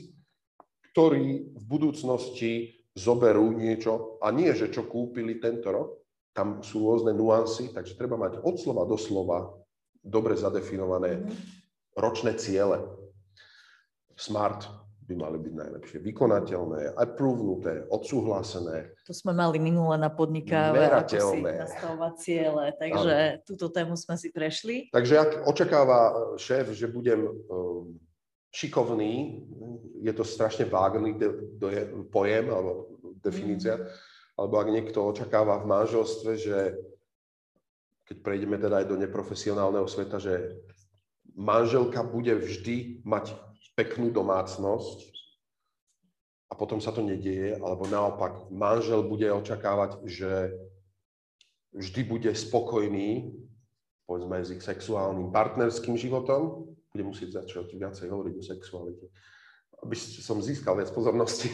ktorí 0.96 1.52
v 1.60 1.64
budúcnosti 1.68 2.80
zoberú 2.96 3.52
niečo 3.52 4.24
a 4.24 4.32
nie, 4.32 4.56
že 4.56 4.72
čo 4.72 4.88
kúpili 4.88 5.44
tento 5.44 5.68
rok, 5.68 5.90
tam 6.32 6.64
sú 6.64 6.88
rôzne 6.88 7.12
nuancy, 7.12 7.76
takže 7.76 8.00
treba 8.00 8.16
mať 8.16 8.40
od 8.40 8.56
slova 8.56 8.88
do 8.88 8.96
slova 8.96 9.52
dobre 10.00 10.40
zadefinované 10.40 11.20
mhm. 11.20 11.36
ročné 12.00 12.40
ciele 12.40 13.03
smart 14.16 14.68
by 15.04 15.14
mali 15.20 15.38
byť 15.38 15.54
najlepšie 15.54 15.98
vykonateľné, 16.00 16.96
approvenuté, 16.96 17.84
odsúhlasené. 17.92 18.96
To 19.04 19.12
sme 19.12 19.36
mali 19.36 19.60
minule 19.60 20.00
na 20.00 20.08
podnikáve, 20.08 20.80
ako 20.80 21.36
si 21.36 21.40
nastavovať 21.44 22.14
ciele, 22.24 22.66
takže 22.80 23.14
ano. 23.36 23.40
túto 23.44 23.68
tému 23.68 23.94
sme 24.00 24.16
si 24.16 24.32
prešli. 24.32 24.88
Takže 24.96 25.14
ak 25.20 25.32
očakáva 25.44 26.00
šéf, 26.40 26.72
že 26.72 26.88
budem 26.88 27.20
um, 27.28 28.00
šikovný, 28.56 29.44
je 30.00 30.14
to 30.16 30.24
strašne 30.24 30.72
vágný 30.72 31.20
pojem 32.08 32.48
alebo 32.48 32.96
definícia, 33.20 33.76
mm. 33.76 33.84
alebo 34.40 34.56
ak 34.64 34.68
niekto 34.72 35.00
očakáva 35.04 35.60
v 35.60 35.70
manželstve, 35.70 36.32
že 36.40 36.58
keď 38.08 38.18
prejdeme 38.24 38.56
teda 38.60 38.84
aj 38.84 38.88
do 38.88 39.00
neprofesionálneho 39.00 39.88
sveta, 39.88 40.20
že 40.20 40.60
manželka 41.34 42.04
bude 42.04 42.36
vždy 42.36 43.04
mať 43.04 43.36
peknú 43.74 44.14
domácnosť 44.14 45.14
a 46.50 46.54
potom 46.54 46.78
sa 46.78 46.94
to 46.94 47.02
nedieje, 47.02 47.58
alebo 47.58 47.90
naopak 47.90 48.54
manžel 48.54 49.02
bude 49.06 49.26
očakávať, 49.34 50.06
že 50.06 50.54
vždy 51.74 52.02
bude 52.06 52.30
spokojný, 52.30 53.34
povedzme 54.06 54.38
s 54.46 54.54
ich 54.54 54.62
sexuálnym 54.62 55.34
partnerským 55.34 55.98
životom, 55.98 56.70
bude 56.94 57.04
musieť 57.10 57.42
začať 57.42 57.74
viacej 57.74 58.08
hovoriť 58.14 58.34
o 58.38 58.44
sexualite 58.46 59.08
aby 59.84 59.96
som 60.00 60.40
získal 60.40 60.80
viac 60.80 60.90
pozornosti. 60.96 61.52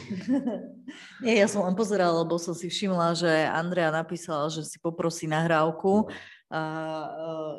Nie, 1.26 1.42
ja 1.42 1.48
som 1.50 1.66
len 1.66 1.74
pozerala, 1.74 2.22
lebo 2.22 2.38
som 2.38 2.54
si 2.54 2.70
všimla, 2.70 3.18
že 3.18 3.30
Andrea 3.50 3.90
napísala, 3.90 4.54
že 4.54 4.62
si 4.62 4.78
poprosí 4.78 5.26
nahrávku. 5.26 6.06
No. 6.06 6.14
A, 6.54 6.62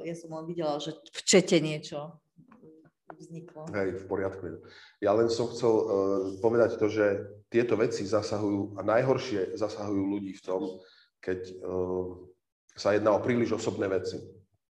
ja 0.06 0.14
som 0.14 0.30
len 0.30 0.46
videla, 0.46 0.78
že 0.78 0.94
v 0.94 1.20
čete 1.26 1.58
niečo 1.58 2.18
vzniklo. 3.14 3.66
Hej, 3.74 4.02
v 4.02 4.04
poriadku. 4.06 4.42
Ja 5.02 5.14
len 5.14 5.28
som 5.30 5.50
chcel 5.50 5.70
uh, 5.70 5.84
povedať 6.38 6.78
to, 6.78 6.86
že 6.86 7.26
tieto 7.50 7.74
veci 7.74 8.06
zasahujú, 8.06 8.78
a 8.78 8.86
najhoršie 8.86 9.58
zasahujú 9.58 10.04
ľudí 10.18 10.32
v 10.38 10.44
tom, 10.44 10.62
keď 11.18 11.40
uh, 11.60 12.26
sa 12.74 12.94
jedná 12.94 13.12
o 13.14 13.22
príliš 13.22 13.58
osobné 13.58 13.90
veci. 13.90 14.18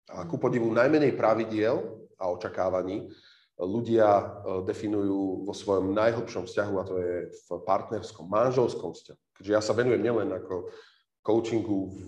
A 0.09 0.25
ku 0.25 0.41
podivu 0.41 0.71
najmenej 0.73 1.13
pravidiel 1.13 1.77
a 2.17 2.31
očakávaní 2.31 3.11
ľudia 3.59 4.07
uh, 4.07 4.63
definujú 4.63 5.45
vo 5.45 5.53
svojom 5.53 5.91
najhlbšom 5.93 6.47
vzťahu, 6.47 6.73
a 6.79 6.83
to 6.87 6.95
je 6.99 7.15
v 7.29 7.49
partnerskom, 7.67 8.25
manželskom 8.25 8.95
vzťahu. 8.95 9.19
Keďže 9.39 9.51
ja 9.55 9.61
sa 9.63 9.75
venujem 9.75 10.03
nielen 10.03 10.31
ako 10.31 10.71
coachingu 11.19 11.91
v, 12.03 12.07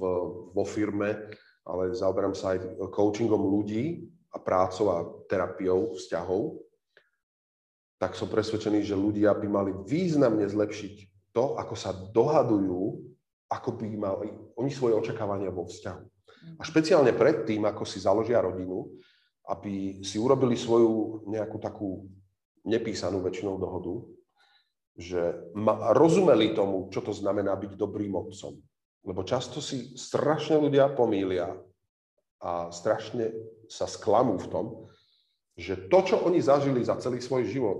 vo 0.56 0.64
firme, 0.64 1.32
ale 1.62 1.94
zaoberám 1.94 2.34
sa 2.34 2.58
aj 2.58 2.80
coachingom 2.90 3.44
ľudí 3.44 4.10
a 4.32 4.38
prácou 4.40 4.86
a 4.92 4.98
terapiou 5.28 5.96
vzťahov, 5.96 6.64
tak 8.02 8.18
som 8.18 8.32
presvedčený, 8.32 8.82
že 8.82 8.98
ľudia 8.98 9.36
by 9.38 9.48
mali 9.48 9.72
významne 9.86 10.48
zlepšiť 10.50 10.94
to, 11.36 11.60
ako 11.60 11.76
sa 11.78 11.94
dohadujú, 11.94 12.98
ako 13.52 13.70
by 13.78 13.88
mali 13.94 14.34
oni 14.58 14.72
svoje 14.74 14.98
očakávania 14.98 15.54
vo 15.54 15.68
vzťahu. 15.70 16.04
A 16.58 16.62
špeciálne 16.66 17.14
pred 17.14 17.46
tým, 17.46 17.62
ako 17.70 17.86
si 17.86 18.02
založia 18.02 18.42
rodinu, 18.42 18.90
aby 19.46 20.02
si 20.02 20.18
urobili 20.18 20.58
svoju 20.58 21.28
nejakú 21.30 21.62
takú 21.62 22.10
nepísanú 22.66 23.22
väčšinou 23.22 23.62
dohodu, 23.62 24.02
že 24.98 25.52
ma, 25.54 25.94
rozumeli 25.94 26.54
tomu, 26.58 26.90
čo 26.90 27.06
to 27.06 27.14
znamená 27.14 27.54
byť 27.58 27.78
dobrým 27.78 28.14
otcom. 28.18 28.58
Lebo 29.02 29.22
často 29.26 29.62
si 29.62 29.98
strašne 29.98 30.62
ľudia 30.62 30.94
pomýlia 30.94 31.58
a 32.42 32.74
strašne 32.74 33.30
sa 33.70 33.86
sklamú 33.86 34.42
v 34.42 34.50
tom, 34.50 34.66
že 35.54 35.78
to, 35.88 36.00
čo 36.02 36.16
oni 36.26 36.42
zažili 36.42 36.82
za 36.82 36.98
celý 36.98 37.22
svoj 37.22 37.46
život 37.46 37.80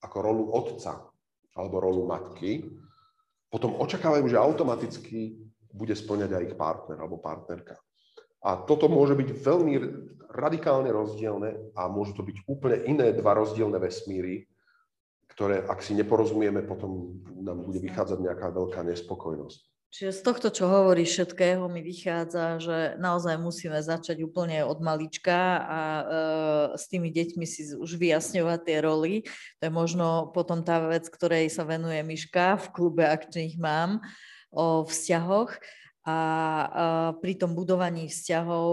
ako 0.00 0.16
rolu 0.24 0.44
otca 0.56 1.12
alebo 1.52 1.82
rolu 1.82 2.08
matky, 2.08 2.64
potom 3.52 3.76
očakávajú, 3.76 4.24
že 4.28 4.40
automaticky 4.40 5.36
bude 5.72 5.92
splňať 5.92 6.30
aj 6.32 6.44
ich 6.52 6.56
partner 6.56 6.96
alebo 7.00 7.20
partnerka. 7.20 7.76
A 8.44 8.54
toto 8.64 8.86
môže 8.86 9.18
byť 9.18 9.28
veľmi 9.34 9.74
radikálne 10.30 10.88
rozdielne 10.92 11.74
a 11.74 11.90
môžu 11.90 12.14
to 12.16 12.22
byť 12.22 12.46
úplne 12.46 12.86
iné 12.86 13.10
dva 13.16 13.34
rozdielne 13.34 13.76
vesmíry, 13.76 14.46
ktoré 15.34 15.64
ak 15.66 15.82
si 15.82 15.98
neporozumieme, 15.98 16.62
potom 16.62 17.18
nám 17.42 17.66
bude 17.66 17.82
vychádzať 17.82 18.18
nejaká 18.22 18.54
veľká 18.54 18.80
nespokojnosť. 18.86 19.60
Čiže 19.88 20.20
z 20.20 20.20
tohto, 20.20 20.48
čo 20.52 20.68
hovorí 20.68 21.08
všetkého, 21.08 21.64
mi 21.72 21.80
vychádza, 21.80 22.60
že 22.60 22.78
naozaj 23.00 23.40
musíme 23.40 23.80
začať 23.80 24.20
úplne 24.20 24.60
od 24.60 24.84
malička 24.84 25.64
a 25.64 25.80
e, 25.80 26.04
s 26.76 26.92
tými 26.92 27.08
deťmi 27.08 27.46
si 27.48 27.72
už 27.72 27.96
vyjasňovať 27.96 28.60
tie 28.68 28.78
roly. 28.84 29.24
To 29.58 29.62
je 29.64 29.72
možno 29.72 30.28
potom 30.36 30.60
tá 30.60 30.84
vec, 30.84 31.08
ktorej 31.08 31.48
sa 31.48 31.64
venuje 31.64 32.04
Miška 32.04 32.60
v 32.60 32.66
klube 32.68 33.08
akčných 33.08 33.56
mám 33.56 34.04
o 34.52 34.84
vzťahoch 34.84 35.56
a 36.08 37.12
pri 37.20 37.36
tom 37.36 37.52
budovaní 37.52 38.08
vzťahov 38.08 38.68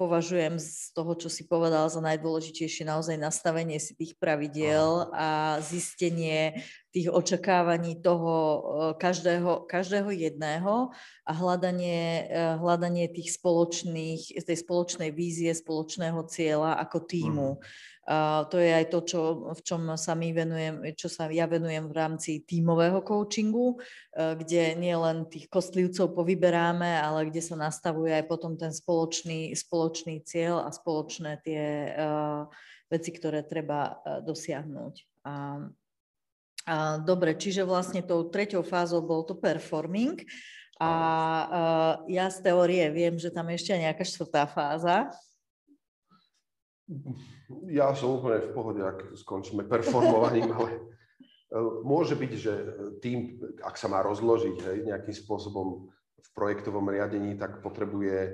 považujem 0.00 0.56
z 0.56 0.96
toho, 0.96 1.12
čo 1.12 1.28
si 1.28 1.44
povedal 1.44 1.92
za 1.92 2.00
najdôležitejšie 2.00 2.88
naozaj 2.88 3.20
nastavenie 3.20 3.76
si 3.76 3.92
tých 3.92 4.16
pravidiel 4.16 5.12
a 5.12 5.60
zistenie 5.60 6.64
tých 6.88 7.12
očakávaní 7.12 8.00
toho 8.00 8.32
každého, 8.96 9.68
každého 9.68 10.08
jedného 10.08 10.88
a 11.28 11.32
hľadanie, 11.36 12.32
hľadanie 12.56 13.12
tých 13.12 13.36
spoločných, 13.36 14.40
tej 14.40 14.58
spoločnej 14.64 15.12
vízie, 15.12 15.52
spoločného 15.52 16.24
cieľa 16.32 16.80
ako 16.80 16.98
týmu. 17.04 17.48
Mm. 17.60 17.62
To 18.48 18.56
je 18.56 18.72
aj 18.72 18.88
to, 18.88 19.04
čo, 19.04 19.20
v 19.52 19.60
čom 19.60 19.92
sa 20.00 20.16
my 20.16 20.32
venujem, 20.32 20.80
čo 20.96 21.12
sa 21.12 21.28
ja 21.28 21.44
venujem 21.44 21.92
v 21.92 21.92
rámci 21.92 22.40
tímového 22.40 23.04
coachingu, 23.04 23.76
uh, 23.76 24.32
kde 24.32 24.72
nie 24.80 24.96
len 24.96 25.28
tých 25.28 25.52
kostlivcov 25.52 26.16
povyberáme, 26.16 26.88
ale 26.88 27.28
kde 27.28 27.44
sa 27.44 27.60
nastavuje 27.60 28.16
aj 28.16 28.24
potom 28.24 28.56
ten 28.56 28.72
spoločný, 28.72 29.52
spoločný 29.52 30.24
cieľ 30.24 30.64
a 30.64 30.72
spoločné 30.72 31.44
tie 31.44 31.92
uh, 31.92 32.48
veci, 32.88 33.12
ktoré 33.12 33.44
treba 33.44 34.00
uh, 34.00 34.24
dosiahnuť. 34.24 34.94
Uh, 35.28 35.68
uh, 36.64 36.96
dobre, 37.04 37.36
čiže 37.36 37.60
vlastne 37.68 38.00
tou 38.00 38.24
treťou 38.24 38.64
fázou 38.64 39.04
bol 39.04 39.28
to 39.28 39.36
performing. 39.36 40.24
A 40.80 40.92
uh, 41.44 41.94
ja 42.08 42.32
z 42.32 42.40
teórie 42.40 42.88
viem, 42.88 43.20
že 43.20 43.28
tam 43.28 43.52
je 43.52 43.60
ešte 43.60 43.76
nejaká 43.76 44.00
štvrtá 44.00 44.48
fáza, 44.48 45.12
Ja 47.68 47.92
som 47.92 48.16
úplne 48.16 48.40
v 48.40 48.52
pohode, 48.56 48.80
ak 48.80 49.12
skončíme 49.12 49.68
performovaním, 49.68 50.48
ale 50.56 50.68
e, 50.72 50.80
môže 51.84 52.16
byť, 52.16 52.32
že 52.32 52.52
tým, 53.04 53.40
ak 53.60 53.76
sa 53.76 53.92
má 53.92 54.00
rozložiť 54.00 54.56
hej, 54.64 54.78
nejakým 54.88 55.12
spôsobom 55.12 55.88
v 56.18 56.28
projektovom 56.32 56.88
riadení, 56.88 57.36
tak 57.36 57.60
potrebuje 57.60 58.16
e, 58.24 58.32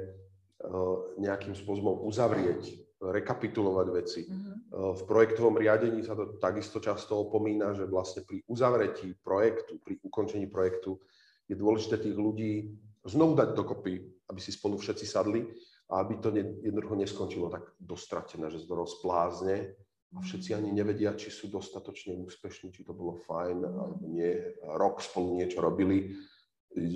nejakým 1.18 1.58
spôsobom 1.58 2.06
uzavrieť, 2.06 2.84
rekapitulovať 3.04 3.86
veci. 3.92 4.24
Mm-hmm. 4.24 4.56
V 4.72 5.02
projektovom 5.04 5.60
riadení 5.60 6.00
sa 6.00 6.16
to 6.16 6.40
takisto 6.40 6.80
často 6.80 7.20
opomína, 7.20 7.76
že 7.76 7.84
vlastne 7.84 8.24
pri 8.24 8.40
uzavretí 8.48 9.12
projektu, 9.20 9.76
pri 9.84 10.00
ukončení 10.00 10.48
projektu 10.48 10.96
je 11.44 11.52
dôležité 11.58 12.00
tých 12.00 12.16
ľudí 12.16 12.72
znovu 13.04 13.36
dať 13.36 13.52
dokopy, 13.52 14.00
aby 14.32 14.40
si 14.40 14.56
spolu 14.56 14.80
všetci 14.80 15.04
sadli 15.04 15.44
a 15.90 16.00
aby 16.00 16.16
to 16.16 16.32
jednoducho 16.36 16.96
neskončilo 16.96 17.52
tak 17.52 17.68
dostratené, 17.76 18.48
že 18.48 18.64
to 18.64 18.72
rozplázne 18.72 19.76
a 20.14 20.18
všetci 20.22 20.54
ani 20.54 20.70
nevedia, 20.70 21.12
či 21.18 21.28
sú 21.28 21.50
dostatočne 21.50 22.14
úspešní, 22.22 22.70
či 22.70 22.86
to 22.86 22.94
bolo 22.94 23.18
fajn 23.26 23.58
alebo 23.66 24.04
nie. 24.06 24.30
Rok 24.62 25.02
spolu 25.02 25.42
niečo 25.42 25.58
robili, 25.58 26.14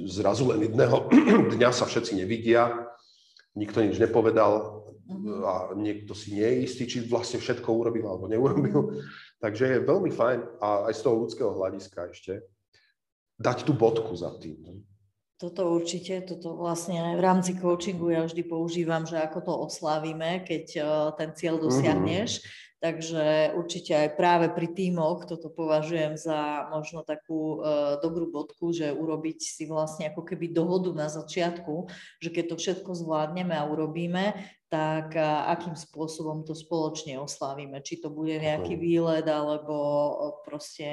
zrazu 0.07 0.47
len 0.51 0.71
jedného 0.71 1.11
dňa 1.55 1.71
sa 1.75 1.85
všetci 1.85 2.19
nevidia, 2.19 2.89
nikto 3.59 3.83
nič 3.83 3.99
nepovedal 3.99 4.87
a 5.45 5.73
niekto 5.73 6.13
si 6.13 6.37
nie 6.37 6.45
je 6.45 6.57
istý, 6.69 6.83
či 6.85 7.09
vlastne 7.09 7.41
všetko 7.41 7.69
urobil 7.69 8.07
alebo 8.07 8.29
neurobil. 8.29 9.03
Takže 9.43 9.65
je 9.67 9.87
veľmi 9.89 10.11
fajn 10.15 10.39
a 10.63 10.91
aj 10.91 10.95
z 10.95 11.01
toho 11.03 11.17
ľudského 11.27 11.51
hľadiska 11.55 12.11
ešte 12.13 12.45
dať 13.39 13.67
tú 13.67 13.73
bodku 13.75 14.15
za 14.19 14.35
tým. 14.39 14.83
Toto 15.39 15.71
určite, 15.71 16.19
toto 16.27 16.59
vlastne 16.59 17.15
v 17.15 17.23
rámci 17.23 17.55
coachingu 17.55 18.11
ja 18.11 18.27
vždy 18.27 18.43
používam, 18.43 19.07
že 19.07 19.23
ako 19.23 19.39
to 19.47 19.53
oslávime, 19.71 20.43
keď 20.43 20.65
uh, 20.83 20.85
ten 21.15 21.31
cieľ 21.31 21.63
mhm. 21.63 21.63
dosiahneš. 21.63 22.31
Mm-hmm. 22.43 22.67
Takže 22.79 23.59
určite 23.59 23.91
aj 23.91 24.15
práve 24.15 24.47
pri 24.55 24.71
týmoch 24.71 25.27
toto 25.27 25.51
považujem 25.51 26.15
za 26.15 26.71
možno 26.71 27.03
takú 27.03 27.59
uh, 27.59 27.99
dobrú 27.99 28.31
bodku, 28.31 28.71
že 28.71 28.95
urobiť 28.95 29.39
si 29.43 29.67
vlastne 29.67 30.15
ako 30.15 30.23
keby 30.23 30.55
dohodu 30.55 30.95
na 30.95 31.11
začiatku, 31.11 31.91
že 32.23 32.31
keď 32.31 32.55
to 32.55 32.57
všetko 32.59 32.91
zvládneme 32.95 33.51
a 33.51 33.67
urobíme, 33.67 34.39
tak 34.71 35.11
uh, 35.19 35.51
akým 35.55 35.75
spôsobom 35.75 36.47
to 36.47 36.55
spoločne 36.55 37.19
oslávime. 37.19 37.83
Či 37.83 37.99
to 37.99 38.15
bude 38.15 38.39
nejaký 38.39 38.79
výlet, 38.79 39.27
alebo 39.27 39.75
proste 40.47 40.87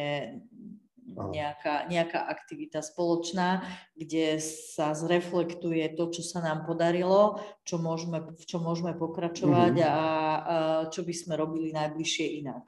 nejaká, 1.06 1.86
nejaká 1.86 2.26
aktivita 2.26 2.82
spoločná, 2.82 3.62
kde 3.94 4.42
sa 4.42 4.98
zreflektuje 4.98 5.94
to, 5.94 6.10
čo 6.10 6.26
sa 6.26 6.42
nám 6.42 6.66
podarilo, 6.66 7.38
čo 7.62 7.78
môžeme, 7.78 8.34
v 8.34 8.44
čo 8.44 8.58
môžeme 8.58 8.98
pokračovať 8.98 9.74
mm-hmm. 9.78 9.94
a, 9.94 10.02
a 10.02 10.56
čo 10.90 11.06
by 11.06 11.14
sme 11.14 11.34
robili 11.38 11.70
najbližšie 11.70 12.42
inak. 12.42 12.66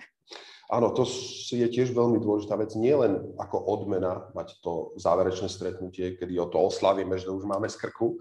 Áno, 0.68 0.92
to 0.92 1.08
je 1.56 1.64
tiež 1.64 1.96
veľmi 1.96 2.20
dôležitá 2.20 2.60
vec. 2.60 2.76
Nie 2.76 3.00
len 3.00 3.32
ako 3.40 3.56
odmena 3.72 4.28
mať 4.36 4.60
to 4.60 4.92
záverečné 5.00 5.48
stretnutie, 5.48 6.20
kedy 6.20 6.36
o 6.44 6.52
to 6.52 6.60
oslavíme, 6.60 7.16
že 7.16 7.32
už 7.32 7.48
máme 7.48 7.72
z 7.72 7.80
krku, 7.80 8.20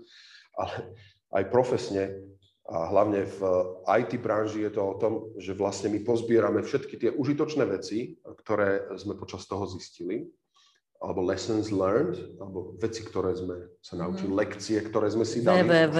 ale 0.54 0.94
aj 1.34 1.50
profesne 1.50 2.14
a 2.66 2.90
hlavne 2.90 3.22
v 3.22 3.40
IT 3.86 4.18
branži 4.18 4.66
je 4.66 4.74
to 4.74 4.82
o 4.82 4.98
tom, 4.98 5.12
že 5.38 5.54
vlastne 5.54 5.86
my 5.86 6.02
pozbierame 6.02 6.66
všetky 6.66 6.94
tie 6.98 7.10
užitočné 7.14 7.62
veci, 7.62 8.18
ktoré 8.42 8.90
sme 8.98 9.14
počas 9.14 9.46
toho 9.46 9.70
zistili, 9.70 10.26
alebo 10.98 11.22
lessons 11.22 11.70
learned, 11.70 12.18
alebo 12.42 12.74
veci, 12.82 13.06
ktoré 13.06 13.38
sme 13.38 13.70
sa 13.78 13.94
mhm. 13.94 14.00
naučili, 14.02 14.32
mm. 14.34 14.38
lekcie, 14.42 14.76
ktoré 14.82 15.06
sme 15.14 15.22
si 15.22 15.46
dali. 15.46 15.62
VVV, 15.62 15.98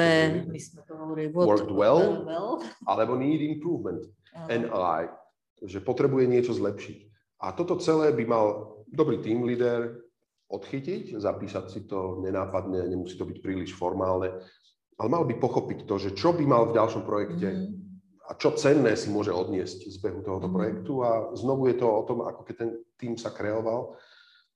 my 0.50 0.58
sme 0.58 0.80
to 0.82 0.92
hovorili, 0.98 1.28
worked 1.30 1.70
well, 1.70 2.26
well, 2.26 2.58
alebo 2.88 3.14
need 3.14 3.38
improvement. 3.38 4.02
NI, 4.50 5.08
že 5.64 5.80
potrebuje 5.80 6.28
niečo 6.28 6.52
zlepšiť. 6.52 6.98
A 7.40 7.56
toto 7.56 7.80
celé 7.80 8.12
by 8.12 8.24
mal 8.28 8.44
dobrý 8.90 9.22
team 9.24 9.48
leader 9.48 10.02
odchytiť, 10.52 11.16
zapísať 11.16 11.64
si 11.72 11.80
to 11.88 12.20
nenápadne, 12.20 12.84
nemusí 12.86 13.16
to 13.16 13.24
byť 13.24 13.38
príliš 13.40 13.72
formálne, 13.72 14.36
ale 14.96 15.08
mal 15.12 15.24
by 15.28 15.34
pochopiť 15.36 15.84
to, 15.84 15.94
že 16.00 16.10
čo 16.16 16.32
by 16.32 16.44
mal 16.48 16.68
v 16.68 16.76
ďalšom 16.76 17.04
projekte 17.04 17.48
mm. 17.52 17.68
a 18.28 18.36
čo 18.40 18.56
cenné 18.56 18.96
si 18.96 19.12
môže 19.12 19.32
odniesť 19.32 19.88
z 19.92 19.96
behu 20.00 20.24
tohoto 20.24 20.48
mm. 20.48 20.54
projektu 20.54 20.92
a 21.04 21.36
znovu 21.36 21.68
je 21.68 21.76
to 21.76 21.86
o 21.86 22.02
tom, 22.08 22.24
ako 22.24 22.40
keď 22.44 22.54
ten 22.56 22.70
tým 22.96 23.14
sa 23.20 23.32
kreoval, 23.32 23.96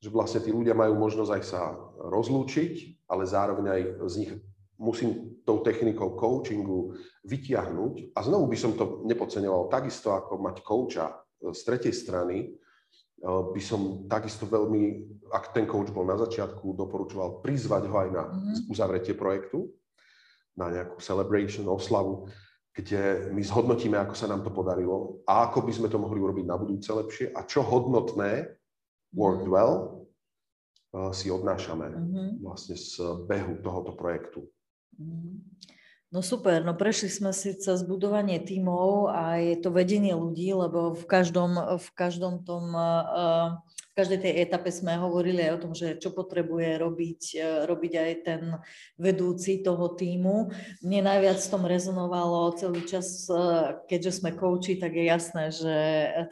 že 0.00 0.08
vlastne 0.08 0.40
tí 0.40 0.48
ľudia 0.48 0.72
majú 0.72 0.96
možnosť 0.96 1.30
aj 1.36 1.42
sa 1.44 1.76
rozlúčiť, 2.00 3.04
ale 3.12 3.28
zároveň 3.28 3.66
aj 3.68 3.82
z 4.08 4.14
nich 4.24 4.32
musím 4.80 5.36
tou 5.44 5.60
technikou 5.60 6.16
coachingu 6.16 6.96
vytiahnuť. 7.28 8.16
A 8.16 8.24
znovu 8.24 8.48
by 8.48 8.56
som 8.56 8.72
to 8.72 9.04
nepodceňoval 9.04 9.68
takisto 9.68 10.16
ako 10.16 10.40
mať 10.40 10.64
kouča 10.64 11.06
z 11.52 11.60
tretej 11.68 11.92
strany, 11.92 12.56
by 13.28 13.60
som 13.60 14.08
takisto 14.08 14.48
veľmi, 14.48 15.04
ak 15.28 15.52
ten 15.52 15.68
coach 15.68 15.92
bol 15.92 16.08
na 16.08 16.16
začiatku, 16.16 16.72
doporučoval 16.72 17.44
prizvať 17.44 17.82
ho 17.92 17.96
aj 18.00 18.08
na 18.08 18.24
mhm. 18.32 18.72
uzavretie 18.72 19.12
projektu, 19.12 19.68
na 20.58 20.70
nejakú 20.70 20.98
celebration, 20.98 21.66
oslavu, 21.70 22.26
kde 22.70 23.30
my 23.34 23.42
zhodnotíme, 23.42 23.98
ako 23.98 24.14
sa 24.14 24.30
nám 24.30 24.46
to 24.46 24.50
podarilo 24.54 25.20
a 25.26 25.50
ako 25.50 25.66
by 25.66 25.72
sme 25.74 25.88
to 25.90 25.98
mohli 25.98 26.22
urobiť 26.22 26.46
na 26.46 26.56
budúce 26.56 26.90
lepšie 26.90 27.34
a 27.34 27.42
čo 27.44 27.66
hodnotné, 27.66 28.46
worked 29.10 29.46
mhm. 29.46 29.52
well, 29.52 30.06
eh, 30.94 31.10
si 31.10 31.30
odnášame 31.30 31.86
mm-hmm. 31.90 32.28
vlastne 32.46 32.78
z 32.78 33.26
behu 33.26 33.58
tohoto 33.62 33.94
projektu. 33.98 34.46
Mm-hmm. 34.98 35.34
No 36.10 36.26
super, 36.26 36.66
no 36.66 36.74
prešli 36.74 37.06
sme 37.06 37.30
si 37.30 37.54
cez 37.54 37.86
budovanie 37.86 38.42
tímov 38.42 39.14
a 39.14 39.38
je 39.38 39.54
to 39.62 39.70
vedenie 39.70 40.10
ľudí, 40.10 40.50
lebo 40.50 40.90
v 40.90 41.04
každom, 41.06 41.54
v 41.78 41.88
každom 41.94 42.42
tom 42.42 42.74
uh, 42.74 43.62
každej 44.00 44.18
tej 44.24 44.34
etape 44.48 44.72
sme 44.72 44.96
hovorili 44.96 45.44
aj 45.44 45.52
o 45.60 45.62
tom, 45.66 45.72
že 45.76 46.00
čo 46.00 46.16
potrebuje 46.16 46.80
robiť, 46.80 47.22
e, 47.36 47.48
robiť 47.68 47.92
aj 48.00 48.12
ten 48.24 48.42
vedúci 48.96 49.60
toho 49.60 49.92
týmu. 49.92 50.48
Mne 50.80 51.04
najviac 51.04 51.36
v 51.36 51.52
tom 51.52 51.68
rezonovalo 51.68 52.56
celý 52.56 52.80
čas, 52.88 53.28
keďže 53.90 54.24
sme 54.24 54.32
kouči, 54.32 54.80
tak 54.80 54.96
je 54.96 55.04
jasné, 55.04 55.44
že 55.52 55.74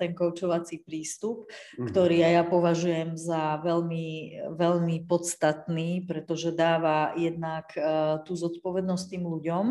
ten 0.01 0.17
koučovací 0.17 0.81
prístup, 0.81 1.45
mm-hmm. 1.45 1.87
ktorý 1.93 2.17
aj 2.25 2.33
ja 2.33 2.45
považujem 2.49 3.11
za 3.21 3.61
veľmi, 3.61 4.09
veľmi 4.57 4.97
podstatný, 5.05 6.09
pretože 6.09 6.57
dáva 6.57 7.13
jednak 7.21 7.69
tú 8.25 8.33
zodpovednosť 8.33 9.05
tým 9.13 9.25
ľuďom, 9.29 9.65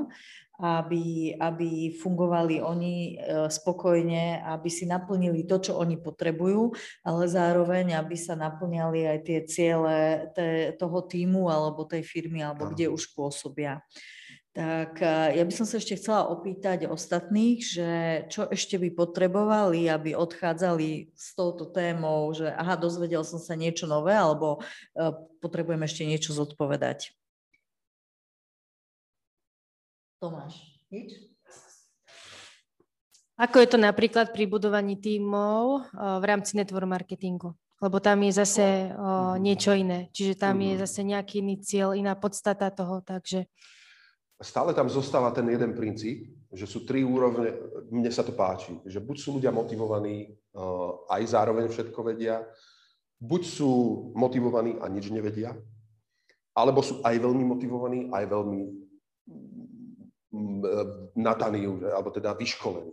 aby, 0.58 1.38
aby 1.38 1.94
fungovali 2.02 2.58
oni 2.66 3.14
e, 3.14 3.46
spokojne, 3.46 4.42
aby 4.42 4.70
si 4.74 4.90
naplnili 4.90 5.46
to, 5.46 5.62
čo 5.62 5.78
oni 5.78 6.02
potrebujú, 6.02 6.74
ale 7.06 7.30
zároveň, 7.30 7.94
aby 7.94 8.18
sa 8.18 8.34
naplňali 8.34 9.06
aj 9.06 9.20
tie 9.22 9.40
ciele 9.46 9.98
toho 10.82 11.00
týmu 11.06 11.46
alebo 11.54 11.86
tej 11.86 12.02
firmy, 12.02 12.42
alebo 12.42 12.74
kde 12.74 12.90
už 12.90 13.14
pôsobia. 13.14 13.86
Tak 14.58 14.98
e, 15.06 15.38
ja 15.38 15.46
by 15.46 15.54
som 15.54 15.70
sa 15.70 15.78
ešte 15.78 16.02
chcela 16.02 16.26
opýtať 16.34 16.90
ostatných, 16.90 17.62
že 17.62 17.90
čo 18.34 18.50
ešte 18.50 18.82
by 18.82 18.90
potrebovali, 18.98 19.86
aby 19.86 20.18
odchádzali 20.18 21.14
s 21.14 21.38
touto 21.38 21.70
témou, 21.70 22.34
že 22.34 22.50
aha, 22.50 22.74
dozvedel 22.74 23.22
som 23.22 23.38
sa 23.38 23.54
niečo 23.54 23.86
nové, 23.86 24.18
alebo 24.18 24.58
e, 24.98 25.14
potrebujem 25.38 25.86
ešte 25.86 26.02
niečo 26.10 26.34
zodpovedať. 26.34 27.14
Tomáš, 30.18 30.58
nič? 30.90 31.14
Ako 33.38 33.62
je 33.62 33.70
to 33.70 33.78
napríklad 33.78 34.34
pri 34.34 34.50
budovaní 34.50 34.98
tímov 34.98 35.94
v 35.94 36.24
rámci 36.26 36.58
network 36.58 36.90
marketingu? 36.90 37.54
Lebo 37.78 38.02
tam 38.02 38.26
je 38.26 38.34
zase 38.34 38.90
o, 38.90 39.38
niečo 39.38 39.78
iné. 39.78 40.10
Čiže 40.10 40.42
tam 40.42 40.58
je 40.58 40.74
mhm. 40.74 40.82
zase 40.82 41.06
nejaký 41.06 41.46
iný 41.46 41.62
cieľ, 41.62 41.94
iná 41.94 42.18
podstata 42.18 42.74
toho, 42.74 43.06
takže... 43.06 43.46
Stále 44.42 44.74
tam 44.74 44.90
zostáva 44.90 45.30
ten 45.30 45.46
jeden 45.50 45.78
princíp, 45.78 46.34
že 46.50 46.66
sú 46.66 46.86
tri 46.86 47.06
úrovne, 47.06 47.54
mne 47.94 48.10
sa 48.10 48.26
to 48.26 48.34
páči, 48.34 48.74
že 48.86 49.02
buď 49.02 49.18
sú 49.18 49.38
ľudia 49.38 49.50
motivovaní, 49.50 50.30
aj 51.10 51.22
zároveň 51.26 51.70
všetko 51.70 52.00
vedia, 52.06 52.46
buď 53.18 53.42
sú 53.46 53.70
motivovaní 54.14 54.78
a 54.78 54.86
nič 54.94 55.10
nevedia, 55.10 55.58
alebo 56.54 56.86
sú 56.86 57.02
aj 57.02 57.18
veľmi 57.18 57.46
motivovaní, 57.50 58.00
aj 58.14 58.26
veľmi 58.30 58.87
E, 60.28 60.72
nadaní, 61.16 61.64
alebo 61.88 62.12
teda 62.12 62.36
vyškolení. 62.36 62.92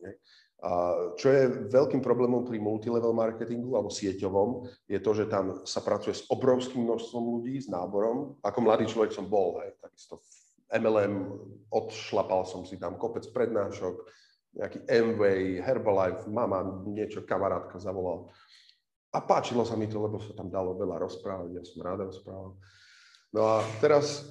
A 0.64 0.70
čo 1.18 1.28
je 1.28 1.66
veľkým 1.66 1.98
problémom 1.98 2.46
pri 2.46 2.62
multilevel 2.62 3.10
marketingu 3.10 3.74
alebo 3.74 3.90
sieťovom, 3.90 4.64
je 4.86 4.96
to, 5.02 5.10
že 5.12 5.26
tam 5.26 5.66
sa 5.66 5.82
pracuje 5.82 6.14
s 6.14 6.24
obrovským 6.30 6.86
množstvom 6.86 7.24
ľudí, 7.36 7.58
s 7.58 7.68
náborom. 7.68 8.38
Ako 8.40 8.58
mladý 8.62 8.86
človek 8.86 9.12
som 9.12 9.26
bol, 9.26 9.60
hej, 9.60 9.76
takisto 9.82 10.22
v 10.22 10.78
MLM, 10.78 11.14
odšlapal 11.68 12.46
som 12.46 12.62
si 12.62 12.78
tam 12.78 12.96
kopec 12.96 13.26
prednášok, 13.28 14.06
nejaký 14.54 14.78
Amway, 14.86 15.58
Herbalife, 15.58 16.30
mama, 16.30 16.86
niečo, 16.86 17.26
kamarátka 17.26 17.82
zavolal. 17.82 18.30
A 19.10 19.18
páčilo 19.20 19.66
sa 19.66 19.74
mi 19.74 19.90
to, 19.90 19.98
lebo 19.98 20.22
sa 20.22 20.32
tam 20.38 20.48
dalo 20.48 20.78
veľa 20.78 21.02
rozprávať, 21.02 21.50
ja 21.50 21.62
som 21.66 21.82
rád 21.82 22.08
rozprával. 22.08 22.56
No 23.34 23.40
a 23.42 23.66
teraz 23.82 24.22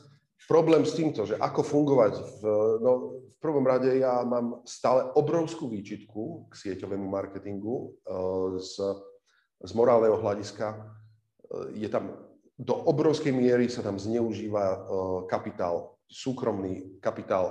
problém 0.48 0.84
s 0.86 0.96
týmto, 0.96 1.26
že 1.26 1.40
ako 1.40 1.62
fungovať. 1.64 2.14
V, 2.20 2.42
no, 2.84 2.92
v 3.28 3.38
prvom 3.40 3.66
rade 3.66 3.92
ja 4.00 4.24
mám 4.24 4.64
stále 4.68 5.08
obrovskú 5.16 5.68
výčitku 5.68 6.48
k 6.48 6.54
sieťovému 6.54 7.08
marketingu 7.08 7.92
uh, 8.06 8.60
z, 8.60 8.80
z 9.64 9.72
morálneho 9.76 10.20
hľadiska. 10.20 10.76
Uh, 10.76 11.72
je 11.76 11.88
tam 11.88 12.14
do 12.54 12.76
obrovskej 12.86 13.34
miery 13.34 13.66
sa 13.68 13.82
tam 13.82 13.98
zneužíva 13.98 14.66
uh, 14.70 14.80
kapitál, 15.26 15.98
súkromný 16.06 17.02
kapitál 17.02 17.50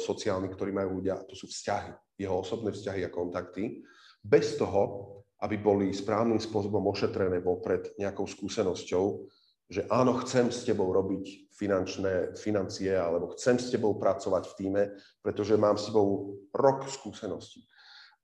sociálny, 0.00 0.48
ktorý 0.48 0.72
majú 0.72 1.02
ľudia, 1.02 1.20
to 1.28 1.36
sú 1.36 1.44
vzťahy, 1.44 1.92
jeho 2.16 2.40
osobné 2.40 2.72
vzťahy 2.72 3.04
a 3.04 3.12
kontakty, 3.12 3.84
bez 4.24 4.56
toho, 4.56 5.12
aby 5.42 5.58
boli 5.58 5.90
správnym 5.90 6.38
spôsobom 6.38 6.86
ošetrené 6.88 7.42
vopred 7.42 7.92
nejakou 7.98 8.24
skúsenosťou, 8.24 9.26
že 9.66 9.84
áno, 9.90 10.16
chcem 10.22 10.48
s 10.48 10.62
tebou 10.62 10.88
robiť 10.94 11.41
finančné 11.52 12.32
financie, 12.36 12.96
alebo 12.96 13.36
chcem 13.36 13.60
s 13.60 13.68
tebou 13.68 14.00
pracovať 14.00 14.44
v 14.48 14.56
týme, 14.56 14.82
pretože 15.20 15.60
mám 15.60 15.76
s 15.76 15.92
tebou 15.92 16.40
rok 16.52 16.88
skúseností. 16.88 17.62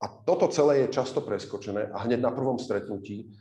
A 0.00 0.08
toto 0.08 0.48
celé 0.48 0.86
je 0.86 0.94
často 0.94 1.20
preskočené 1.20 1.90
a 1.90 2.06
hneď 2.06 2.22
na 2.22 2.30
prvom 2.30 2.56
stretnutí 2.56 3.34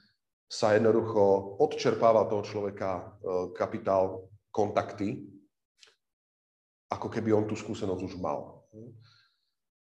sa 0.48 0.74
jednoducho 0.74 1.60
odčerpáva 1.60 2.26
toho 2.26 2.42
človeka 2.42 2.92
e, 2.98 3.04
kapitál, 3.54 4.32
kontakty, 4.50 5.28
ako 6.88 7.08
keby 7.12 7.36
on 7.36 7.46
tú 7.46 7.54
skúsenosť 7.54 8.02
už 8.02 8.16
mal. 8.18 8.64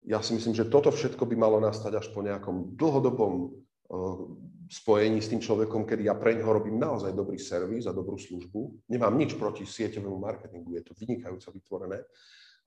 Ja 0.04 0.20
si 0.20 0.36
myslím, 0.36 0.54
že 0.54 0.68
toto 0.68 0.92
všetko 0.92 1.24
by 1.24 1.36
malo 1.40 1.58
nastať 1.64 1.98
až 1.98 2.08
po 2.12 2.20
nejakom 2.20 2.76
dlhodobom 2.76 3.56
spojení 4.68 5.24
s 5.24 5.32
tým 5.32 5.40
človekom, 5.40 5.88
kedy 5.88 6.12
ja 6.12 6.16
pre 6.16 6.36
ňoho 6.36 6.60
robím 6.60 6.76
naozaj 6.76 7.16
dobrý 7.16 7.40
servis 7.40 7.88
a 7.88 7.96
dobrú 7.96 8.20
službu. 8.20 8.92
Nemám 8.92 9.16
nič 9.16 9.40
proti 9.40 9.64
sieťovému 9.64 10.20
marketingu, 10.20 10.76
je 10.76 10.84
to 10.84 10.94
vynikajúco 11.00 11.48
vytvorené, 11.56 12.00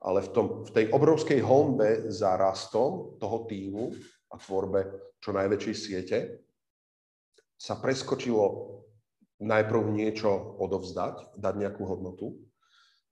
ale 0.01 0.19
v, 0.25 0.29
tom, 0.33 0.47
v 0.65 0.71
tej 0.73 0.85
obrovskej 0.97 1.45
honbe 1.45 2.09
za 2.09 2.41
rastom 2.41 3.21
toho 3.21 3.45
týmu 3.45 3.93
a 4.33 4.41
tvorbe 4.41 5.13
čo 5.21 5.37
najväčšej 5.37 5.77
siete 5.77 6.19
sa 7.61 7.77
preskočilo 7.77 8.77
najprv 9.45 9.93
niečo 9.93 10.57
odovzdať, 10.61 11.37
dať 11.37 11.55
nejakú 11.61 11.85
hodnotu 11.85 12.41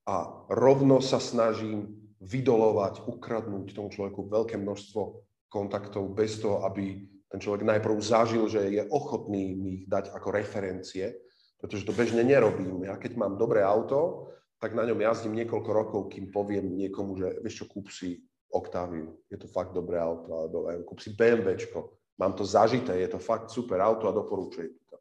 a 0.09 0.45
rovno 0.49 0.97
sa 1.05 1.21
snažím 1.21 1.93
vydolovať, 2.19 3.05
ukradnúť 3.05 3.77
tomu 3.77 3.93
človeku 3.93 4.25
veľké 4.25 4.57
množstvo 4.57 5.01
kontaktov 5.49 6.09
bez 6.13 6.41
toho, 6.41 6.65
aby 6.65 7.05
ten 7.29 7.39
človek 7.39 7.61
najprv 7.61 8.01
zažil, 8.01 8.49
že 8.49 8.61
je 8.73 8.83
ochotný 8.89 9.53
mi 9.53 9.71
ich 9.81 9.85
dať 9.85 10.09
ako 10.17 10.33
referencie, 10.33 11.13
pretože 11.61 11.85
to 11.85 11.93
bežne 11.93 12.25
nerobím. 12.25 12.89
Ja 12.89 12.97
keď 12.97 13.15
mám 13.15 13.37
dobré 13.37 13.61
auto, 13.61 14.33
tak 14.57 14.73
na 14.75 14.83
ňom 14.83 14.99
jazdím 14.99 15.39
niekoľko 15.45 15.71
rokov, 15.71 16.01
kým 16.11 16.33
poviem 16.33 16.75
niekomu, 16.75 17.15
že 17.15 17.39
vieš 17.39 17.63
čo, 17.63 17.65
kúp 17.71 17.87
si 17.93 18.19
Octaviu, 18.49 19.13
je 19.29 19.37
to 19.37 19.45
fakt 19.45 19.77
dobré 19.77 20.01
auto, 20.01 20.33
alebo 20.33 20.65
kúp 20.89 20.99
si 20.99 21.13
BMWčko, 21.13 21.93
mám 22.17 22.33
to 22.33 22.41
zažité, 22.41 22.97
je 22.97 23.07
to 23.13 23.21
fakt 23.21 23.53
super 23.53 23.77
auto 23.77 24.09
a 24.09 24.15
doporúčujem 24.17 24.73
to. 24.89 24.97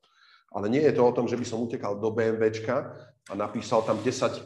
Ale 0.53 0.69
nie 0.69 0.85
je 0.85 0.93
to 0.93 1.03
o 1.03 1.17
tom, 1.17 1.25
že 1.25 1.37
by 1.41 1.45
som 1.49 1.65
utekal 1.65 1.97
do 1.97 2.13
BMWčka 2.13 2.77
a 3.29 3.33
napísal 3.33 3.83
tam 3.83 3.99
10 4.05 4.05
eh, 4.05 4.43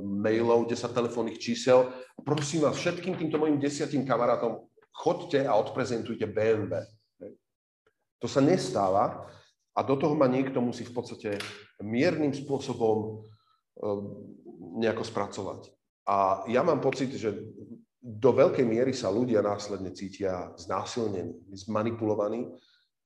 mailov, 0.00 0.70
10 0.70 0.86
telefónnych 0.94 1.42
čísel. 1.42 1.90
Prosím 2.22 2.64
vás, 2.64 2.78
všetkým 2.78 3.18
týmto 3.18 3.42
mojim 3.42 3.58
desiatým 3.58 4.06
kamarátom, 4.06 4.64
chodte 4.94 5.42
a 5.42 5.52
odprezentujte 5.58 6.30
BMW. 6.30 6.78
To 8.24 8.28
sa 8.32 8.40
nestáva 8.40 9.28
a 9.76 9.80
do 9.84 10.00
toho 10.00 10.16
ma 10.16 10.24
niekto 10.24 10.64
musí 10.64 10.88
v 10.88 10.96
podstate 10.96 11.30
miernym 11.84 12.32
spôsobom 12.32 13.20
ehm, 13.84 14.00
nejako 14.80 15.04
spracovať. 15.04 15.68
A 16.08 16.48
ja 16.48 16.64
mám 16.64 16.80
pocit, 16.80 17.12
že 17.12 17.36
do 18.00 18.30
veľkej 18.32 18.64
miery 18.64 18.96
sa 18.96 19.12
ľudia 19.12 19.44
následne 19.44 19.92
cítia 19.92 20.56
znásilnení, 20.56 21.36
zmanipulovaní. 21.52 22.48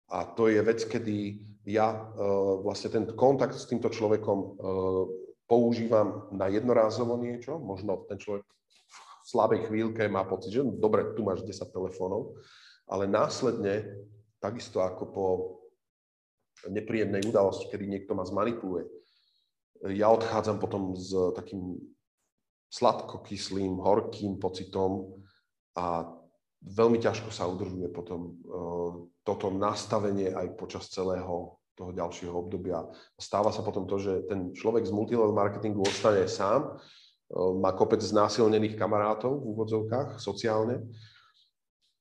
A 0.07 0.23
to 0.23 0.47
je 0.47 0.63
vec, 0.63 0.87
kedy 0.87 1.43
ja 1.67 1.99
ehm, 1.99 2.63
vlastne 2.63 2.95
ten 2.95 3.05
kontakt 3.19 3.59
s 3.59 3.67
týmto 3.67 3.91
človekom 3.91 4.39
ehm, 4.39 5.05
používam 5.51 6.31
na 6.31 6.47
jednorázovo 6.47 7.19
niečo, 7.19 7.59
možno 7.59 8.07
ten 8.07 8.23
človek 8.23 8.47
v 8.47 9.27
slabej 9.27 9.61
chvíľke 9.67 10.07
má 10.07 10.23
pocit, 10.31 10.55
že 10.55 10.63
no, 10.63 10.79
dobre, 10.79 11.11
tu 11.19 11.27
máš 11.27 11.43
10 11.43 11.75
telefónov, 11.75 12.39
ale 12.87 13.11
následne 13.11 13.85
takisto 14.39 14.83
ako 14.83 15.05
po 15.11 15.27
nepríjemnej 16.67 17.23
udalosti, 17.27 17.71
kedy 17.71 17.87
niekto 17.87 18.19
ma 18.19 18.27
zmanipuluje. 18.27 18.87
Ja 19.95 20.11
odchádzam 20.11 20.59
potom 20.59 20.99
s 20.99 21.15
takým 21.39 21.79
sladkokyslým, 22.75 23.79
horkým 23.79 24.43
pocitom 24.43 25.23
a 25.79 26.03
veľmi 26.67 26.99
ťažko 26.99 27.31
sa 27.31 27.47
udržuje 27.47 27.87
potom 27.95 28.21
e, 28.27 28.33
toto 29.23 29.55
nastavenie 29.55 30.35
aj 30.35 30.59
počas 30.59 30.91
celého 30.91 31.57
toho 31.79 31.95
ďalšieho 31.95 32.35
obdobia. 32.35 32.83
Stáva 33.15 33.55
sa 33.55 33.63
potom 33.63 33.87
to, 33.87 34.03
že 34.03 34.27
ten 34.27 34.51
človek 34.51 34.83
z 34.83 34.91
multilevel 34.91 35.31
marketingu 35.31 35.87
ostane 35.87 36.27
sám, 36.27 36.67
e, 36.67 36.71
má 37.63 37.71
kopec 37.73 38.03
znásilnených 38.03 38.75
kamarátov 38.75 39.39
v 39.39 39.47
úvodzovkách 39.55 40.19
sociálne 40.19 40.83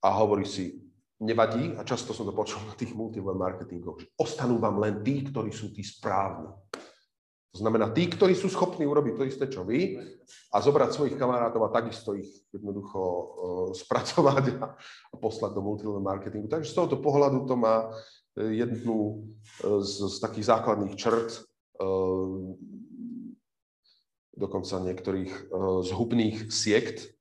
a 0.01 0.09
hovorí 0.17 0.49
si, 0.49 0.86
nevadí, 1.17 1.73
a 1.73 1.81
často 1.81 2.13
som 2.13 2.29
to 2.29 2.33
počul 2.33 2.61
na 2.69 2.77
tých 2.77 2.93
multilevel 2.93 3.37
marketingoch, 3.37 3.97
že 3.97 4.07
ostanú 4.21 4.61
vám 4.61 4.77
len 4.77 5.01
tí, 5.01 5.25
ktorí 5.25 5.49
sú 5.49 5.73
tí 5.73 5.81
správni. 5.81 6.53
To 7.57 7.65
znamená, 7.65 7.89
tí, 7.89 8.05
ktorí 8.05 8.37
sú 8.37 8.53
schopní 8.53 8.85
urobiť 8.85 9.13
to 9.17 9.23
isté, 9.25 9.49
čo 9.49 9.65
vy, 9.65 9.97
a 10.53 10.61
zobrať 10.61 10.93
svojich 10.93 11.17
kamarátov 11.17 11.65
a 11.65 11.73
takisto 11.73 12.13
ich 12.13 12.29
jednoducho 12.53 13.01
uh, 13.01 13.25
spracovať 13.73 14.61
a, 14.61 14.77
a 14.77 15.15
poslať 15.17 15.57
do 15.57 15.65
multilevel 15.65 16.05
marketingu. 16.05 16.45
Takže 16.45 16.69
z 16.69 16.75
tohoto 16.77 17.01
pohľadu 17.01 17.49
to 17.49 17.57
má 17.57 17.89
e, 18.37 18.61
jednu 18.61 19.25
e, 19.65 19.81
z, 19.81 20.05
z 20.05 20.15
takých 20.21 20.53
základných 20.53 20.93
črt, 21.01 21.41
uh, 21.81 22.53
dokonca 24.37 24.85
niektorých 24.85 25.49
uh, 25.49 25.81
zhubných 25.81 26.53
siekt, 26.53 27.16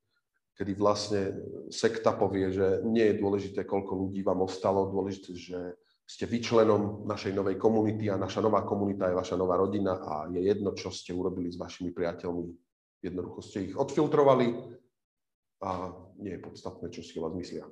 kedy 0.57 0.73
vlastne 0.73 1.21
sekta 1.69 2.17
povie, 2.17 2.49
že 2.49 2.81
nie 2.81 3.13
je 3.13 3.21
dôležité, 3.21 3.61
koľko 3.61 3.93
ľudí 3.93 4.25
vám 4.25 4.41
ostalo, 4.41 4.89
dôležité, 4.89 5.37
že 5.37 5.59
ste 6.07 6.25
vyčlenom 6.25 7.05
našej 7.05 7.35
novej 7.35 7.61
komunity 7.61 8.09
a 8.09 8.17
naša 8.17 8.41
nová 8.41 8.65
komunita 8.65 9.11
je 9.11 9.19
vaša 9.19 9.37
nová 9.37 9.59
rodina 9.59 10.01
a 10.01 10.25
je 10.31 10.41
jedno, 10.41 10.73
čo 10.73 10.89
ste 10.89 11.13
urobili 11.13 11.53
s 11.53 11.61
vašimi 11.61 11.93
priateľmi. 11.93 12.49
Jednoducho 13.05 13.39
ste 13.45 13.69
ich 13.69 13.75
odfiltrovali 13.77 14.55
a 15.61 15.93
nie 16.17 16.33
je 16.33 16.41
podstatné, 16.41 16.89
čo 16.89 17.05
si 17.05 17.21
o 17.21 17.27
vás 17.27 17.37
myslia. 17.37 17.69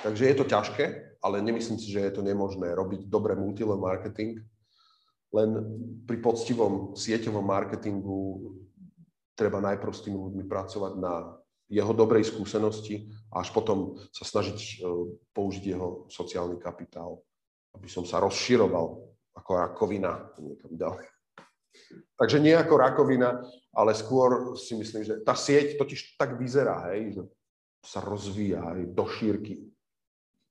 Takže 0.00 0.26
je 0.26 0.36
to 0.36 0.44
ťažké, 0.48 0.84
ale 1.22 1.44
nemyslím 1.44 1.78
si, 1.78 1.92
že 1.92 2.02
je 2.02 2.12
to 2.18 2.26
nemožné 2.26 2.74
robiť 2.74 3.06
dobre 3.06 3.38
multilevel 3.38 3.78
marketing. 3.78 4.42
Len 5.30 5.50
pri 6.02 6.18
poctivom 6.18 6.98
sieťovom 6.98 7.46
marketingu 7.46 8.50
treba 9.38 9.62
najprv 9.62 9.92
s 9.92 10.02
tými 10.02 10.18
ľuďmi 10.18 10.44
pracovať 10.50 10.92
na 10.98 11.43
jeho 11.68 11.92
dobrej 11.96 12.28
skúsenosti 12.28 13.08
a 13.32 13.40
až 13.40 13.50
potom 13.50 13.96
sa 14.12 14.24
snažiť 14.24 14.58
e, 14.58 14.74
použiť 15.32 15.64
jeho 15.74 16.06
sociálny 16.12 16.60
kapitál, 16.60 17.24
aby 17.74 17.88
som 17.88 18.04
sa 18.04 18.20
rozširoval 18.20 18.86
ako 19.34 19.50
rakovina 19.58 20.30
niekam 20.38 20.72
ďalej. 20.76 21.06
Takže 22.14 22.38
nie 22.38 22.54
ako 22.54 22.74
rakovina, 22.78 23.42
ale 23.74 23.92
skôr 23.98 24.54
si 24.54 24.78
myslím, 24.78 25.02
že 25.02 25.14
tá 25.26 25.34
sieť 25.34 25.74
totiž 25.74 26.14
tak 26.14 26.38
vyzerá, 26.38 26.94
hej, 26.94 27.18
že 27.18 27.22
sa 27.84 28.00
rozvíja 28.00 28.62
aj 28.62 28.80
do 28.94 29.04
šírky, 29.10 29.60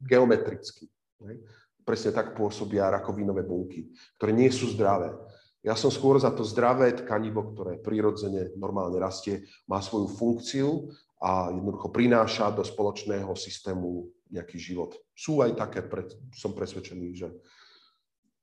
geometricky. 0.04 0.92
Hej. 1.24 1.40
Presne 1.84 2.12
tak 2.16 2.36
pôsobia 2.36 2.92
rakovinové 2.92 3.44
bunky, 3.44 3.92
ktoré 4.20 4.32
nie 4.36 4.52
sú 4.52 4.72
zdravé. 4.72 5.16
Ja 5.64 5.80
som 5.80 5.88
skôr 5.88 6.20
za 6.20 6.32
to 6.36 6.44
zdravé 6.44 6.92
tkanivo, 6.92 7.56
ktoré 7.56 7.80
prirodzene 7.80 8.52
normálne 8.60 9.00
rastie, 9.00 9.48
má 9.64 9.80
svoju 9.80 10.12
funkciu 10.12 10.92
a 11.24 11.56
jednoducho 11.56 11.88
prináša 11.88 12.52
do 12.52 12.68
spoločného 12.68 13.32
systému 13.40 14.12
nejaký 14.28 14.60
život. 14.60 15.00
Sú 15.16 15.40
aj 15.40 15.56
také, 15.56 15.80
pred, 15.88 16.12
som 16.36 16.52
presvedčený, 16.52 17.08
že 17.16 17.32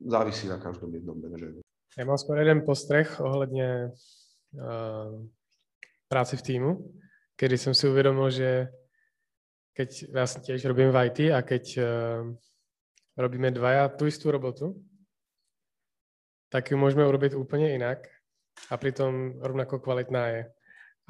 závisí 0.00 0.48
na 0.48 0.56
každom 0.56 0.88
jednom 0.96 1.12
manažeru. 1.20 1.60
Ja 1.98 2.08
mám 2.08 2.16
skôr 2.16 2.40
jeden 2.40 2.64
postreh 2.64 3.04
ohľadne 3.20 3.92
uh, 4.56 5.12
práci 6.08 6.40
v 6.40 6.46
týmu, 6.46 6.70
kedy 7.36 7.60
som 7.60 7.76
si 7.76 7.84
uvedomil, 7.84 8.32
že 8.32 8.72
keď 9.76 10.08
vlastne 10.08 10.40
tiež 10.40 10.64
robím 10.64 10.88
v 10.88 11.12
IT 11.12 11.18
a 11.36 11.44
keď 11.44 11.64
uh, 11.76 11.84
robíme 13.20 13.52
dvaja 13.52 13.92
tú 13.92 14.08
istú 14.08 14.32
robotu, 14.32 14.72
tak 16.48 16.72
ju 16.72 16.80
môžeme 16.80 17.04
urobiť 17.04 17.36
úplne 17.36 17.76
inak 17.76 18.08
a 18.72 18.74
pritom 18.80 19.36
rovnako 19.44 19.84
kvalitná 19.84 20.22
je 20.32 20.40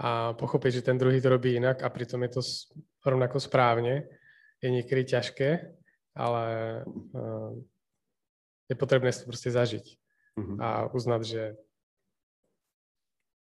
a 0.01 0.33
pochopiť, 0.33 0.81
že 0.81 0.87
ten 0.89 0.97
druhý 0.97 1.21
to 1.21 1.29
robí 1.29 1.61
inak 1.61 1.85
a 1.85 1.93
pritom 1.93 2.25
je 2.25 2.41
to 2.41 2.43
rovnako 3.05 3.37
správne, 3.37 4.09
je 4.65 4.69
niekedy 4.73 5.05
ťažké, 5.05 5.77
ale 6.17 6.45
uh, 6.89 7.53
je 8.65 8.75
potrebné 8.81 9.13
si 9.13 9.21
to 9.21 9.29
proste 9.29 9.53
zažiť 9.53 9.87
uh-huh. 10.41 10.57
a 10.57 10.69
uznať, 10.89 11.21
že 11.21 11.43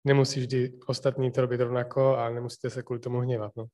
nemusí 0.08 0.40
vždy 0.40 0.80
ostatní 0.88 1.28
to 1.28 1.44
robiť 1.44 1.68
rovnako 1.68 2.16
a 2.16 2.32
nemusíte 2.32 2.72
sa 2.72 2.80
kvôli 2.80 3.04
tomu 3.04 3.20
hnevať. 3.20 3.52
No. 3.58 3.68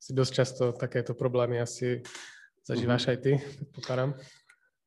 Si 0.00 0.16
dosť 0.16 0.32
často 0.32 0.64
takéto 0.72 1.12
problémy 1.12 1.60
asi 1.60 2.00
zažíváš 2.64 3.04
mm-hmm. 3.04 3.12
aj 3.12 3.18
ty, 3.20 3.32
predpokladám. 3.60 4.10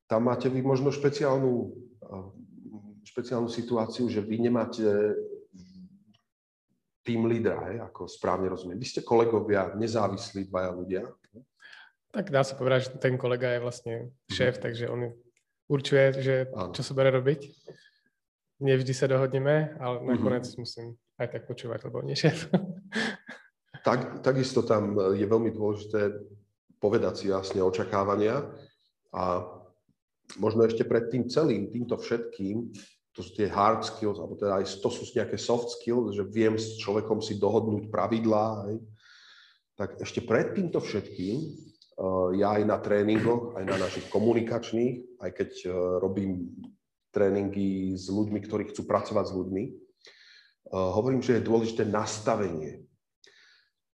Tam 0.07 0.21
máte 0.23 0.49
vy 0.49 0.63
možno 0.63 0.89
špeciálnu, 0.89 1.75
špeciálnu 3.03 3.51
situáciu, 3.51 4.07
že 4.09 4.23
vy 4.23 4.47
nemáte 4.47 4.87
tým 7.07 7.23
lídra, 7.23 7.71
hej, 7.71 7.79
ako 7.87 8.11
správne 8.11 8.51
rozumiem. 8.51 8.75
Vy 8.75 8.87
ste 8.91 9.07
kolegovia, 9.07 9.71
nezávislí 9.79 10.51
dvaja 10.51 10.71
ľudia. 10.75 11.03
Tak 12.11 12.27
dá 12.27 12.43
sa 12.43 12.59
povedať, 12.59 12.91
že 12.91 12.99
ten 12.99 13.15
kolega 13.15 13.55
je 13.55 13.63
vlastne 13.63 13.93
šéf, 14.27 14.59
mm. 14.59 14.63
takže 14.67 14.85
on 14.91 15.15
určuje, 15.71 16.05
že 16.19 16.35
čo 16.51 16.81
sa 16.83 16.91
bude 16.91 17.11
robiť. 17.15 17.47
Nevždy 18.59 18.91
sa 18.91 19.07
dohodneme, 19.07 19.77
ale 19.77 20.01
mhm. 20.01 20.07
nakoniec 20.17 20.45
mm-hmm. 20.49 20.61
musím 20.65 20.97
aj 21.21 21.27
tak 21.29 21.43
počúvať, 21.45 21.79
lebo 21.87 22.03
nie 22.03 22.17
šéf. 22.17 22.51
Tak, 23.87 24.19
takisto 24.19 24.67
tam 24.67 24.99
je 25.15 25.23
veľmi 25.23 25.47
dôležité 25.55 26.11
povedať 26.75 27.23
si 27.23 27.25
jasne 27.31 27.63
očakávania 27.63 28.43
a 29.15 29.47
možno 30.35 30.67
ešte 30.67 30.83
pred 30.83 31.07
tým 31.07 31.31
celým, 31.31 31.71
týmto 31.71 31.95
všetkým, 31.95 32.67
to 33.17 33.25
sú 33.25 33.33
tie 33.33 33.49
hard 33.49 33.81
skills, 33.81 34.21
alebo 34.21 34.37
teda 34.37 34.61
aj 34.61 34.77
to 34.77 34.89
sú 34.93 35.01
nejaké 35.09 35.41
soft 35.41 35.73
skills, 35.81 36.13
že 36.13 36.21
viem 36.21 36.53
s 36.53 36.77
človekom 36.77 37.17
si 37.17 37.41
dohodnúť 37.41 37.89
pravidlá, 37.89 38.69
hej. 38.69 38.77
tak 39.73 39.97
ešte 39.97 40.21
pred 40.21 40.53
týmto 40.53 40.77
všetkým, 40.77 41.41
uh, 41.97 42.29
ja 42.37 42.61
aj 42.61 42.63
na 42.69 42.77
tréningoch, 42.77 43.57
aj 43.57 43.65
na 43.65 43.81
našich 43.81 44.05
komunikačných, 44.13 45.17
aj 45.17 45.31
keď 45.33 45.49
uh, 45.65 45.73
robím 45.97 46.53
tréningy 47.09 47.97
s 47.97 48.05
ľuďmi, 48.13 48.37
ktorí 48.45 48.69
chcú 48.69 48.85
pracovať 48.85 49.25
s 49.25 49.33
ľuďmi, 49.33 49.63
uh, 49.65 50.93
hovorím, 50.93 51.25
že 51.25 51.41
je 51.41 51.49
dôležité 51.49 51.89
nastavenie, 51.89 52.85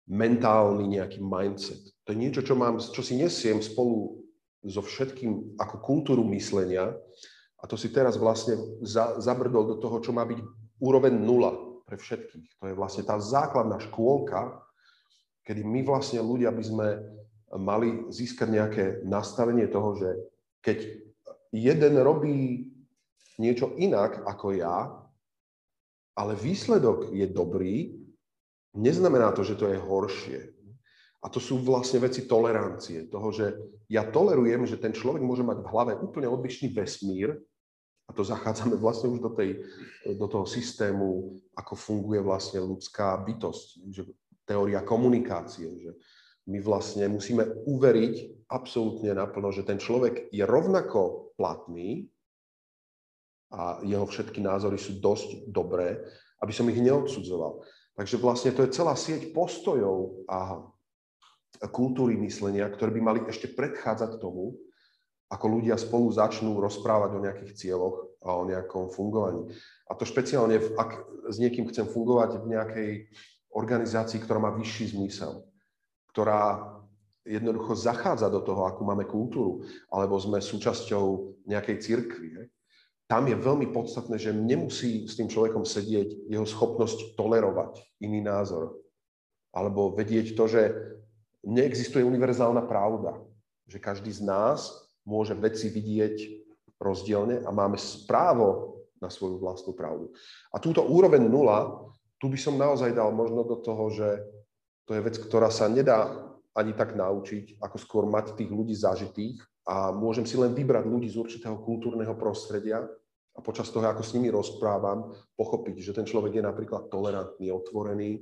mentálny 0.03 0.99
nejaký 0.99 1.23
mindset. 1.23 1.79
To 2.03 2.11
je 2.11 2.19
niečo, 2.19 2.43
čo, 2.43 2.59
mám, 2.59 2.83
čo 2.83 2.99
si 2.99 3.15
nesiem 3.15 3.63
spolu 3.63 4.19
so 4.67 4.83
všetkým 4.83 5.55
ako 5.55 5.79
kultúru 5.79 6.27
myslenia 6.35 6.91
a 7.63 7.65
to 7.65 7.79
si 7.79 7.95
teraz 7.95 8.19
vlastne 8.19 8.59
za, 8.83 9.23
zabrdol 9.23 9.63
do 9.63 9.75
toho, 9.79 10.03
čo 10.03 10.11
má 10.11 10.27
byť 10.27 10.39
úroveň 10.83 11.15
nula 11.15 11.55
pre 11.87 11.95
všetkých. 11.95 12.59
To 12.59 12.67
je 12.67 12.75
vlastne 12.75 13.07
tá 13.07 13.15
základná 13.23 13.79
škôlka, 13.79 14.59
kedy 15.47 15.63
my 15.63 15.87
vlastne 15.87 16.19
ľudia 16.19 16.51
by 16.51 16.63
sme 16.63 16.87
mali 17.55 18.11
získať 18.11 18.47
nejaké 18.51 18.83
nastavenie 19.07 19.71
toho, 19.71 19.95
že 19.95 20.09
keď 20.59 20.77
jeden 21.55 21.93
robí 22.03 22.67
niečo 23.39 23.71
inak 23.79 24.27
ako 24.27 24.59
ja, 24.59 24.91
ale 26.19 26.35
výsledok 26.35 27.15
je 27.15 27.25
dobrý, 27.31 27.95
neznamená 28.75 29.31
to, 29.31 29.47
že 29.47 29.55
to 29.55 29.71
je 29.71 29.79
horšie. 29.79 30.39
A 31.23 31.31
to 31.31 31.39
sú 31.39 31.63
vlastne 31.63 32.03
veci 32.03 32.27
tolerancie. 32.27 33.07
Toho, 33.07 33.31
že 33.31 33.55
ja 33.87 34.03
tolerujem, 34.03 34.67
že 34.67 34.75
ten 34.75 34.91
človek 34.91 35.23
môže 35.23 35.47
mať 35.47 35.63
v 35.63 35.71
hlave 35.71 35.93
úplne 35.95 36.27
odlišný 36.27 36.75
vesmír, 36.75 37.39
a 38.03 38.11
to 38.11 38.21
zachádzame 38.23 38.75
vlastne 38.75 39.09
už 39.15 39.19
do, 39.23 39.31
tej, 39.31 39.63
do 40.19 40.27
toho 40.27 40.43
systému, 40.43 41.39
ako 41.55 41.73
funguje 41.75 42.19
vlastne 42.19 42.59
ľudská 42.59 43.15
bytosť, 43.23 43.67
že 43.89 44.03
teória 44.43 44.83
komunikácie, 44.83 45.67
že 45.79 45.91
my 46.51 46.59
vlastne 46.59 47.07
musíme 47.07 47.47
uveriť 47.63 48.45
absolútne 48.51 49.15
naplno, 49.15 49.55
že 49.55 49.63
ten 49.63 49.79
človek 49.79 50.27
je 50.35 50.43
rovnako 50.43 51.31
platný 51.39 52.11
a 53.53 53.79
jeho 53.85 54.03
všetky 54.03 54.43
názory 54.43 54.75
sú 54.75 54.99
dosť 54.99 55.47
dobré, 55.47 56.03
aby 56.43 56.51
som 56.51 56.67
ich 56.67 56.83
neodsudzoval. 56.83 57.63
Takže 57.95 58.19
vlastne 58.19 58.51
to 58.51 58.65
je 58.67 58.75
celá 58.75 58.97
sieť 58.97 59.31
postojov 59.31 60.25
a 60.27 60.59
kultúry 61.71 62.19
myslenia, 62.19 62.67
ktoré 62.67 62.91
by 62.91 63.01
mali 63.01 63.19
ešte 63.29 63.47
predchádzať 63.53 64.19
tomu, 64.19 64.57
ako 65.33 65.45
ľudia 65.49 65.81
spolu 65.81 66.13
začnú 66.13 66.61
rozprávať 66.61 67.17
o 67.17 67.23
nejakých 67.25 67.57
cieľoch 67.57 68.21
a 68.21 68.37
o 68.37 68.45
nejakom 68.45 68.93
fungovaní. 68.93 69.49
A 69.89 69.97
to 69.97 70.05
špeciálne, 70.05 70.61
ak 70.77 70.91
s 71.33 71.41
niekým 71.41 71.65
chcem 71.73 71.89
fungovať 71.89 72.45
v 72.45 72.49
nejakej 72.53 72.91
organizácii, 73.49 74.21
ktorá 74.21 74.37
má 74.37 74.53
vyšší 74.53 74.93
zmysel, 74.93 75.41
ktorá 76.13 76.69
jednoducho 77.25 77.73
zachádza 77.73 78.29
do 78.29 78.45
toho, 78.45 78.69
akú 78.69 78.85
máme 78.85 79.09
kultúru, 79.09 79.65
alebo 79.89 80.19
sme 80.21 80.37
súčasťou 80.43 81.39
nejakej 81.49 81.77
cirkvi. 81.81 82.29
Tam 83.07 83.27
je 83.27 83.35
veľmi 83.35 83.71
podstatné, 83.73 84.19
že 84.19 84.35
nemusí 84.35 85.07
s 85.09 85.17
tým 85.17 85.27
človekom 85.27 85.65
sedieť 85.65 86.29
jeho 86.29 86.45
schopnosť 86.47 87.15
tolerovať 87.17 87.79
iný 88.03 88.23
názor. 88.23 88.75
Alebo 89.53 89.93
vedieť 89.93 90.33
to, 90.33 90.49
že 90.49 90.71
neexistuje 91.45 92.03
univerzálna 92.03 92.63
pravda. 92.65 93.21
Že 93.69 93.77
každý 93.79 94.11
z 94.11 94.23
nás 94.23 94.82
môže 95.03 95.35
veci 95.35 95.67
vidieť 95.67 96.15
rozdielne 96.79 97.43
a 97.43 97.49
máme 97.51 97.79
právo 98.07 98.81
na 98.99 99.11
svoju 99.11 99.39
vlastnú 99.39 99.75
pravdu. 99.75 100.11
A 100.51 100.59
túto 100.59 100.83
úroveň 100.83 101.27
nula, 101.27 101.87
tu 102.19 102.31
by 102.31 102.39
som 102.39 102.55
naozaj 102.55 102.95
dal 102.95 103.11
možno 103.11 103.43
do 103.43 103.59
toho, 103.59 103.91
že 103.91 104.07
to 104.87 104.95
je 104.95 105.03
vec, 105.03 105.15
ktorá 105.19 105.51
sa 105.51 105.67
nedá 105.67 106.11
ani 106.55 106.71
tak 106.75 106.95
naučiť, 106.95 107.59
ako 107.59 107.77
skôr 107.79 108.03
mať 108.07 108.35
tých 108.39 108.51
ľudí 108.51 108.75
zažitých 108.75 109.43
a 109.67 109.91
môžem 109.91 110.27
si 110.27 110.35
len 110.35 110.51
vybrať 110.51 110.85
ľudí 110.87 111.07
z 111.11 111.19
určitého 111.19 111.59
kultúrneho 111.63 112.15
prostredia 112.15 112.83
a 113.33 113.39
počas 113.41 113.71
toho, 113.73 113.87
ako 113.89 114.05
s 114.05 114.13
nimi 114.13 114.29
rozprávam, 114.29 115.15
pochopiť, 115.33 115.75
že 115.81 115.95
ten 115.97 116.05
človek 116.05 116.37
je 116.37 116.43
napríklad 116.45 116.91
tolerantný, 116.93 117.49
otvorený, 117.49 118.21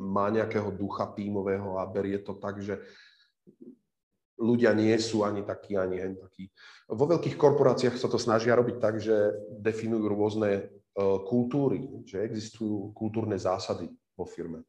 má 0.00 0.26
nejakého 0.32 0.74
ducha 0.74 1.12
tímového 1.14 1.78
a 1.78 1.86
berie 1.86 2.18
to 2.18 2.34
tak, 2.40 2.58
že 2.58 2.82
ľudia 4.36 4.76
nie 4.76 4.92
sú 5.00 5.24
ani 5.24 5.42
takí, 5.42 5.76
ani 5.76 5.96
hen 5.96 6.14
takí. 6.16 6.48
Vo 6.92 7.08
veľkých 7.08 7.36
korporáciách 7.40 7.96
sa 7.96 8.08
to 8.08 8.20
snažia 8.20 8.56
robiť 8.56 8.76
tak, 8.76 9.00
že 9.00 9.32
definujú 9.60 10.04
rôzne 10.12 10.50
e, 10.56 10.62
kultúry, 11.24 11.88
že 12.04 12.22
existujú 12.22 12.92
kultúrne 12.92 13.36
zásady 13.40 13.88
vo 14.14 14.28
firme. 14.28 14.62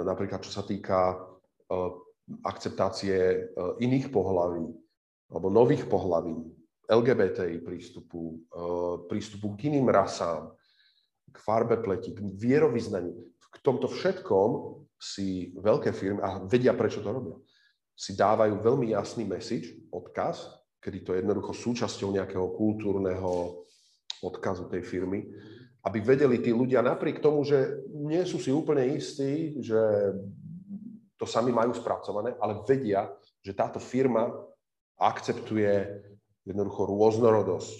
Napríklad, 0.00 0.40
čo 0.44 0.52
sa 0.52 0.64
týka 0.64 1.12
e, 1.12 1.16
akceptácie 2.44 3.16
e, 3.16 3.38
iných 3.80 4.12
pohlaví 4.12 4.68
alebo 5.30 5.46
nových 5.48 5.86
pohlaví, 5.86 6.36
LGBTI 6.90 7.62
prístupu, 7.62 8.50
prístupu 9.06 9.54
k 9.54 9.70
iným 9.70 9.86
rasám, 9.94 10.50
k 11.30 11.38
farbe 11.38 11.78
pleti, 11.78 12.10
k 12.10 12.18
vierovýznaniu. 12.18 13.14
K 13.38 13.56
tomto 13.62 13.86
všetkom 13.86 14.82
si 14.98 15.54
veľké 15.54 15.94
firmy, 15.94 16.18
a 16.18 16.42
vedia, 16.42 16.74
prečo 16.74 16.98
to 16.98 17.14
robia, 17.14 17.38
si 18.00 18.16
dávajú 18.16 18.64
veľmi 18.64 18.96
jasný 18.96 19.28
message, 19.28 19.76
odkaz, 19.92 20.48
kedy 20.80 21.04
to 21.04 21.12
je 21.12 21.20
jednoducho 21.20 21.52
súčasťou 21.52 22.16
nejakého 22.16 22.48
kultúrneho 22.56 23.60
odkazu 24.24 24.72
tej 24.72 24.80
firmy, 24.80 25.28
aby 25.84 26.00
vedeli 26.00 26.40
tí 26.40 26.48
ľudia 26.48 26.80
napriek 26.80 27.20
tomu, 27.20 27.44
že 27.44 27.84
nie 27.92 28.24
sú 28.24 28.40
si 28.40 28.48
úplne 28.48 28.88
istí, 28.96 29.60
že 29.60 29.76
to 31.20 31.28
sami 31.28 31.52
majú 31.52 31.76
spracované, 31.76 32.32
ale 32.40 32.64
vedia, 32.64 33.04
že 33.44 33.52
táto 33.52 33.76
firma 33.76 34.32
akceptuje 34.96 36.00
jednoducho 36.48 36.88
rôznorodosť 36.88 37.78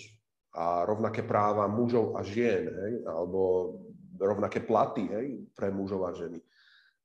a 0.52 0.84
rovnaké 0.84 1.24
práva 1.24 1.64
mužov 1.64 2.16
a 2.16 2.20
žien, 2.20 2.68
hej, 2.68 2.94
alebo 3.08 3.72
rovnaké 4.20 4.60
platy 4.60 5.08
hej, 5.08 5.26
pre 5.56 5.72
mužov 5.72 6.04
a 6.04 6.12
ženy. 6.12 6.40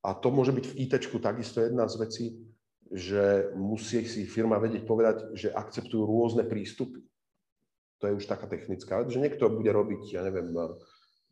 A 0.04 0.12
to 0.20 0.28
môže 0.36 0.52
byť 0.52 0.66
v 0.68 0.78
IT 0.84 0.94
takisto 1.24 1.64
jedna 1.64 1.88
z 1.88 1.96
vecí, 1.96 2.26
že 2.92 3.50
musí 3.58 4.06
si 4.06 4.30
firma 4.30 4.62
vedieť 4.62 4.84
povedať, 4.86 5.18
že 5.34 5.50
akceptujú 5.50 6.06
rôzne 6.06 6.46
prístupy. 6.46 7.02
To 8.04 8.12
je 8.12 8.18
už 8.22 8.26
taká 8.30 8.46
technická 8.46 9.02
vec, 9.02 9.10
že 9.10 9.24
niekto 9.24 9.50
bude 9.50 9.72
robiť, 9.74 10.14
ja 10.14 10.22
neviem, 10.22 10.54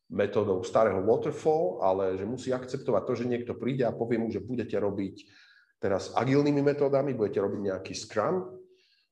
metódou 0.10 0.66
starého 0.66 1.01
waterfall, 1.06 1.82
ale 1.86 2.18
že 2.18 2.26
musí 2.26 2.49
akceptovať 2.54 3.04
to, 3.06 3.14
že 3.18 3.30
niekto 3.30 3.54
príde 3.58 3.86
a 3.86 3.93
povie 3.95 4.18
mu, 4.18 4.30
že 4.34 4.41
budete 4.41 4.78
robiť 4.78 5.16
teraz 5.82 6.16
agilnými 6.16 6.64
metódami, 6.64 7.12
budete 7.12 7.43
robiť 7.43 7.60
nejaký 7.60 7.93
scrum 7.93 8.47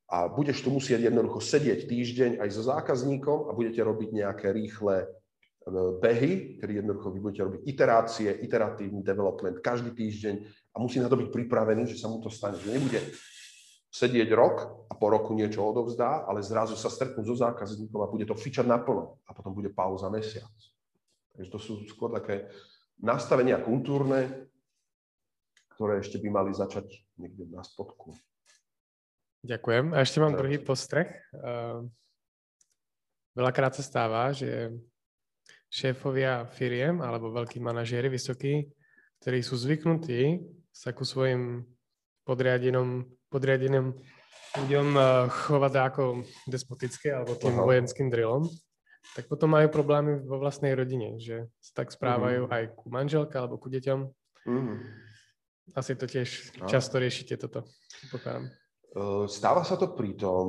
a 0.07 0.27
budeš 0.31 0.63
tu 0.63 0.71
musieť 0.71 1.07
jednoducho 1.11 1.39
sedieť 1.43 1.87
týždeň 1.87 2.31
aj 2.39 2.49
so 2.51 2.63
zákazníkom 2.63 3.51
a 3.51 3.55
budete 3.55 3.83
robiť 3.83 4.09
nejaké 4.11 4.47
rýchle 4.55 4.95
e, 5.03 5.07
behy, 5.99 6.31
kedy 6.63 6.83
jednoducho 6.83 7.11
vy 7.11 7.19
budete 7.19 7.43
robiť 7.43 7.61
iterácie, 7.67 8.29
iteratívny 8.39 9.03
development 9.03 9.59
každý 9.59 9.91
týždeň 9.91 10.35
a 10.71 10.79
musí 10.79 11.03
na 11.03 11.11
to 11.11 11.19
byť 11.19 11.29
pripravený, 11.29 11.83
že 11.87 11.99
sa 11.99 12.07
mu 12.07 12.23
to 12.23 12.31
stane. 12.31 12.55
Že 12.55 12.79
nebude 12.79 12.99
sedieť 13.91 14.29
rok 14.31 14.87
a 14.87 14.95
po 14.95 15.11
roku 15.11 15.35
niečo 15.35 15.67
odovzdá, 15.67 16.23
ale 16.23 16.39
zrazu 16.39 16.79
sa 16.79 16.87
stretnú 16.87 17.27
so 17.27 17.35
zákazníkom 17.35 17.99
a 17.99 18.07
bude 18.07 18.23
to 18.23 18.39
fičať 18.39 18.63
naplno 18.63 19.19
a 19.27 19.35
potom 19.35 19.51
bude 19.51 19.67
pauza 19.67 20.07
mesiac. 20.07 20.47
Takže 21.35 21.49
to 21.51 21.59
sú 21.59 21.73
skôr 21.91 22.15
také 22.15 22.47
nastavenia 23.03 23.59
kultúrne, 23.59 24.47
ktoré 25.75 25.99
ešte 25.99 26.23
by 26.23 26.29
mali 26.31 26.51
začať 26.55 26.87
niekde 27.19 27.51
na 27.51 27.67
spodku. 27.67 28.15
Ďakujem. 29.43 29.91
A 29.91 30.05
ešte 30.05 30.21
mám 30.23 30.37
druhý 30.37 30.61
postreh. 30.61 31.11
Ehm, 31.33 31.89
veľakrát 33.35 33.75
sa 33.75 33.83
stáva, 33.83 34.31
že 34.31 34.71
šéfovia 35.67 36.47
firiem 36.47 37.01
alebo 37.01 37.33
veľkí 37.33 37.57
manažéri 37.57 38.07
vysokí, 38.07 38.69
ktorí 39.19 39.39
sú 39.41 39.57
zvyknutí 39.57 40.39
sa 40.71 40.95
ku 40.95 41.03
svojim 41.03 41.67
podriadenom, 42.23 43.05
podriadeným 43.27 43.95
ľuďom 44.57 44.87
eh, 44.95 45.05
chovať 45.29 45.73
ako 45.79 46.03
despotické 46.47 47.15
alebo 47.15 47.35
tým 47.39 47.55
Aha. 47.55 47.63
vojenským 47.63 48.07
drillom, 48.11 48.47
tak 49.15 49.27
potom 49.27 49.51
majú 49.51 49.67
problémy 49.71 50.23
vo 50.23 50.39
vlastnej 50.39 50.75
rodine, 50.75 51.19
že 51.19 51.51
sa 51.59 51.83
tak 51.83 51.91
správajú 51.91 52.47
mm. 52.47 52.51
aj 52.51 52.63
ku 52.75 52.87
manželke 52.87 53.35
alebo 53.35 53.59
ku 53.59 53.67
deťom. 53.67 53.99
Mm. 54.47 54.77
Asi 55.75 55.95
to 55.95 56.07
tiež 56.09 56.59
no. 56.59 56.67
často 56.67 56.99
riešite 56.99 57.39
toto, 57.39 57.63
pokladám. 58.11 58.51
Eh, 58.91 59.25
stáva 59.31 59.63
sa 59.63 59.79
to 59.79 59.95
pritom, 59.95 60.45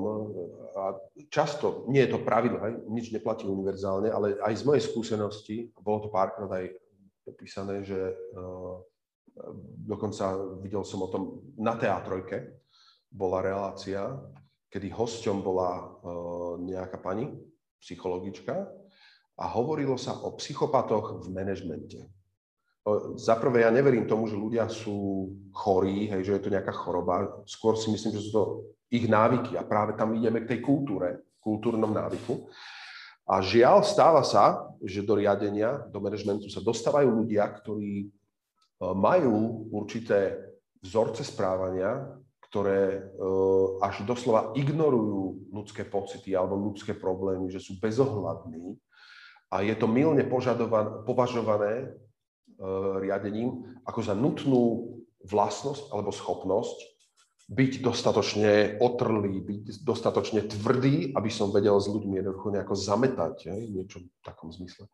a 0.75 0.99
často, 1.31 1.87
nie 1.87 2.03
je 2.03 2.19
to 2.19 2.27
pravidlo, 2.27 2.59
nič 2.91 3.15
neplatí 3.15 3.47
univerzálne, 3.47 4.11
ale 4.11 4.35
aj 4.43 4.59
z 4.59 4.63
mojej 4.67 4.83
skúsenosti, 4.83 5.57
bolo 5.79 6.07
to 6.07 6.09
párkrát 6.11 6.51
aj 6.51 6.75
popísané, 7.23 7.87
že 7.87 7.95
uh, 8.35 8.83
dokonca 9.89 10.37
videl 10.61 10.85
som 10.85 11.05
o 11.05 11.09
tom 11.09 11.41
na 11.57 11.77
teatrojke, 11.77 12.63
bola 13.13 13.45
relácia, 13.45 14.17
kedy 14.73 14.89
hosťom 14.89 15.45
bola 15.45 15.71
uh, 15.77 16.55
nejaká 16.61 16.97
pani, 17.01 17.29
psychologička, 17.83 18.69
a 19.37 19.45
hovorilo 19.49 19.97
sa 19.97 20.17
o 20.23 20.37
psychopatoch 20.37 21.25
v 21.25 21.27
manažmente. 21.33 21.99
Za 23.15 23.39
prvé, 23.39 23.63
ja 23.63 23.71
neverím 23.71 24.11
tomu, 24.11 24.27
že 24.27 24.35
ľudia 24.35 24.67
sú 24.67 25.31
chorí, 25.55 26.11
hej, 26.11 26.27
že 26.27 26.33
je 26.39 26.43
to 26.43 26.51
nejaká 26.51 26.75
choroba. 26.75 27.31
Skôr 27.47 27.79
si 27.79 27.95
myslím, 27.95 28.19
že 28.19 28.27
sú 28.27 28.31
to 28.35 28.43
ich 28.91 29.07
návyky 29.07 29.55
a 29.55 29.63
práve 29.63 29.95
tam 29.95 30.13
ideme 30.19 30.43
k 30.43 30.51
tej 30.57 30.61
kultúre, 30.67 31.23
kultúrnom 31.39 31.95
návyku. 31.95 32.51
A 33.23 33.39
žiaľ, 33.39 33.87
stáva 33.87 34.27
sa, 34.27 34.67
že 34.83 35.07
do 35.07 35.15
riadenia, 35.15 35.87
do 35.95 36.03
manažmentu 36.03 36.51
sa 36.51 36.59
dostávajú 36.59 37.23
ľudia, 37.23 37.47
ktorí 37.47 38.11
majú 38.83 39.71
určité 39.71 40.43
vzorce 40.83 41.23
správania, 41.23 42.19
ktoré 42.51 42.99
e, 42.99 43.01
až 43.81 44.03
doslova 44.03 44.51
ignorujú 44.59 45.49
ľudské 45.55 45.87
pocity 45.87 46.35
alebo 46.35 46.59
ľudské 46.59 46.93
problémy, 46.93 47.49
že 47.49 47.63
sú 47.63 47.79
bezohľadní 47.79 48.77
a 49.55 49.63
je 49.63 49.73
to 49.79 49.87
milne 49.87 50.21
považované 51.07 51.95
Eh, 52.63 52.95
riadením 53.03 53.75
ako 53.83 54.01
za 54.07 54.15
nutnú 54.15 54.95
vlastnosť 55.27 55.91
alebo 55.91 56.15
schopnosť 56.15 56.79
byť 57.51 57.73
dostatočne 57.83 58.79
otrlý, 58.79 59.43
byť 59.43 59.83
dostatočne 59.83 60.47
tvrdý, 60.47 61.11
aby 61.11 61.27
som 61.27 61.51
vedel 61.51 61.75
s 61.83 61.91
ľuďmi 61.91 62.23
jednoducho 62.23 62.55
nejako 62.55 62.75
zametať, 62.79 63.51
hej, 63.51 63.67
niečo 63.67 64.07
v 64.07 64.09
takom 64.23 64.55
zmysle. 64.55 64.87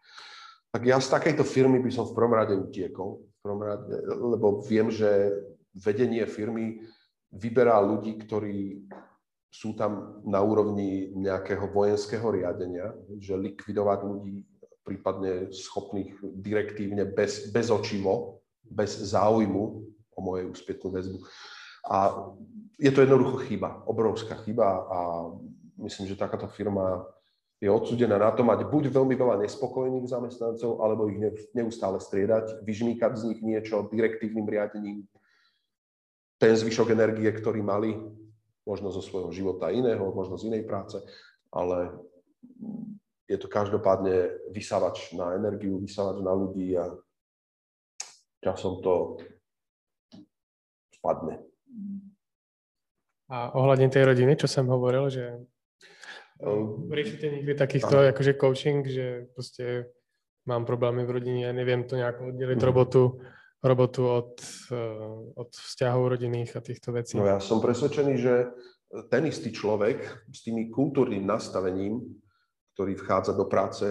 Tak 0.69 0.83
ja 0.85 1.01
z 1.01 1.09
takejto 1.09 1.45
firmy 1.49 1.81
by 1.81 1.91
som 1.93 2.05
v 2.05 2.17
prvom 2.17 2.35
rade 2.37 2.53
utiekol, 2.53 3.25
v 3.25 3.39
prvom 3.41 3.63
rade, 3.65 3.95
lebo 4.05 4.61
viem, 4.61 4.93
že 4.93 5.33
vedenie 5.73 6.29
firmy 6.29 6.85
vyberá 7.33 7.81
ľudí, 7.81 8.21
ktorí 8.21 8.85
sú 9.49 9.73
tam 9.73 10.21
na 10.29 10.45
úrovni 10.45 11.09
nejakého 11.17 11.73
vojenského 11.73 12.29
riadenia, 12.29 12.93
že 13.17 13.33
likvidovať 13.33 13.99
ľudí 14.05 14.45
prípadne 14.85 15.53
schopných 15.53 16.21
direktívne 16.37 17.09
bez, 17.09 17.49
bez 17.49 17.73
očivo, 17.73 18.45
bez 18.65 18.93
záujmu 19.13 19.65
o 20.17 20.21
mojej 20.21 20.49
úspätnú 20.49 20.93
väzbu. 20.93 21.19
A 21.89 22.29
je 22.77 22.93
to 22.93 23.05
jednoducho 23.05 23.45
chyba, 23.49 23.85
obrovská 23.89 24.37
chyba 24.45 24.85
a 24.89 24.99
myslím, 25.81 26.09
že 26.09 26.21
takáto 26.21 26.49
firma 26.49 27.05
je 27.59 27.67
odsudená 27.67 28.23
na 28.23 28.31
to 28.31 28.47
mať 28.47 28.71
buď 28.71 28.95
veľmi 28.95 29.19
veľa 29.19 29.43
nespokojných 29.43 30.07
zamestnancov, 30.07 30.79
alebo 30.79 31.11
ich 31.11 31.19
neustále 31.55 31.99
striedať, 31.99 32.63
vyžmýkať 32.63 33.13
z 33.19 33.23
nich 33.35 33.41
niečo 33.43 33.91
direktívnym 33.91 34.47
riadením, 34.47 35.11
ten 36.39 36.55
zvyšok 36.55 36.95
energie, 36.95 37.27
ktorý 37.35 37.59
mali, 37.67 37.99
možno 38.63 38.95
zo 38.95 39.03
svojho 39.03 39.35
života 39.35 39.75
iného, 39.75 40.07
možno 40.15 40.39
z 40.39 40.55
inej 40.55 40.71
práce, 40.71 41.03
ale 41.51 41.91
je 43.27 43.37
to 43.37 43.51
každopádne 43.51 44.31
vysávač 44.55 45.13
na 45.19 45.35
energiu, 45.35 45.83
vysávač 45.83 46.23
na 46.23 46.33
ľudí 46.33 46.79
a 46.79 46.95
časom 48.39 48.79
to 48.81 49.19
spadne. 50.95 51.43
A 53.29 53.53
ohľadne 53.53 53.91
tej 53.91 54.09
rodiny, 54.09 54.39
čo 54.39 54.47
som 54.47 54.71
hovoril, 54.71 55.11
že 55.11 55.43
riešite 56.89 57.27
niekdy 57.31 57.53
takýchto 57.59 57.97
uh, 57.99 58.09
akože 58.15 58.33
coaching, 58.39 58.87
že 58.87 59.27
proste 59.35 59.91
mám 60.47 60.65
problémy 60.65 61.03
v 61.05 61.15
rodine 61.15 61.45
a 61.51 61.57
neviem 61.57 61.85
to 61.85 61.99
nejako 61.99 62.31
oddeliť 62.35 62.61
uh, 62.63 62.67
robotu, 62.67 63.03
robotu 63.59 64.03
od, 64.07 64.33
uh, 64.71 65.35
od 65.35 65.51
vzťahov 65.51 66.15
rodinných 66.15 66.55
a 66.55 66.63
týchto 66.63 66.95
vecí. 66.95 67.19
No 67.19 67.27
ja 67.27 67.43
som 67.43 67.59
presvedčený, 67.59 68.15
že 68.19 68.35
ten 69.13 69.27
istý 69.29 69.53
človek 69.53 70.31
s 70.33 70.47
tými 70.47 70.73
kultúrnym 70.73 71.27
nastavením 71.27 72.01
ktorý 72.79 72.95
vchádza 72.95 73.35
do 73.35 73.43
práce, 73.51 73.83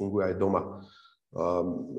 funguje 0.00 0.32
aj 0.32 0.40
doma. 0.40 0.80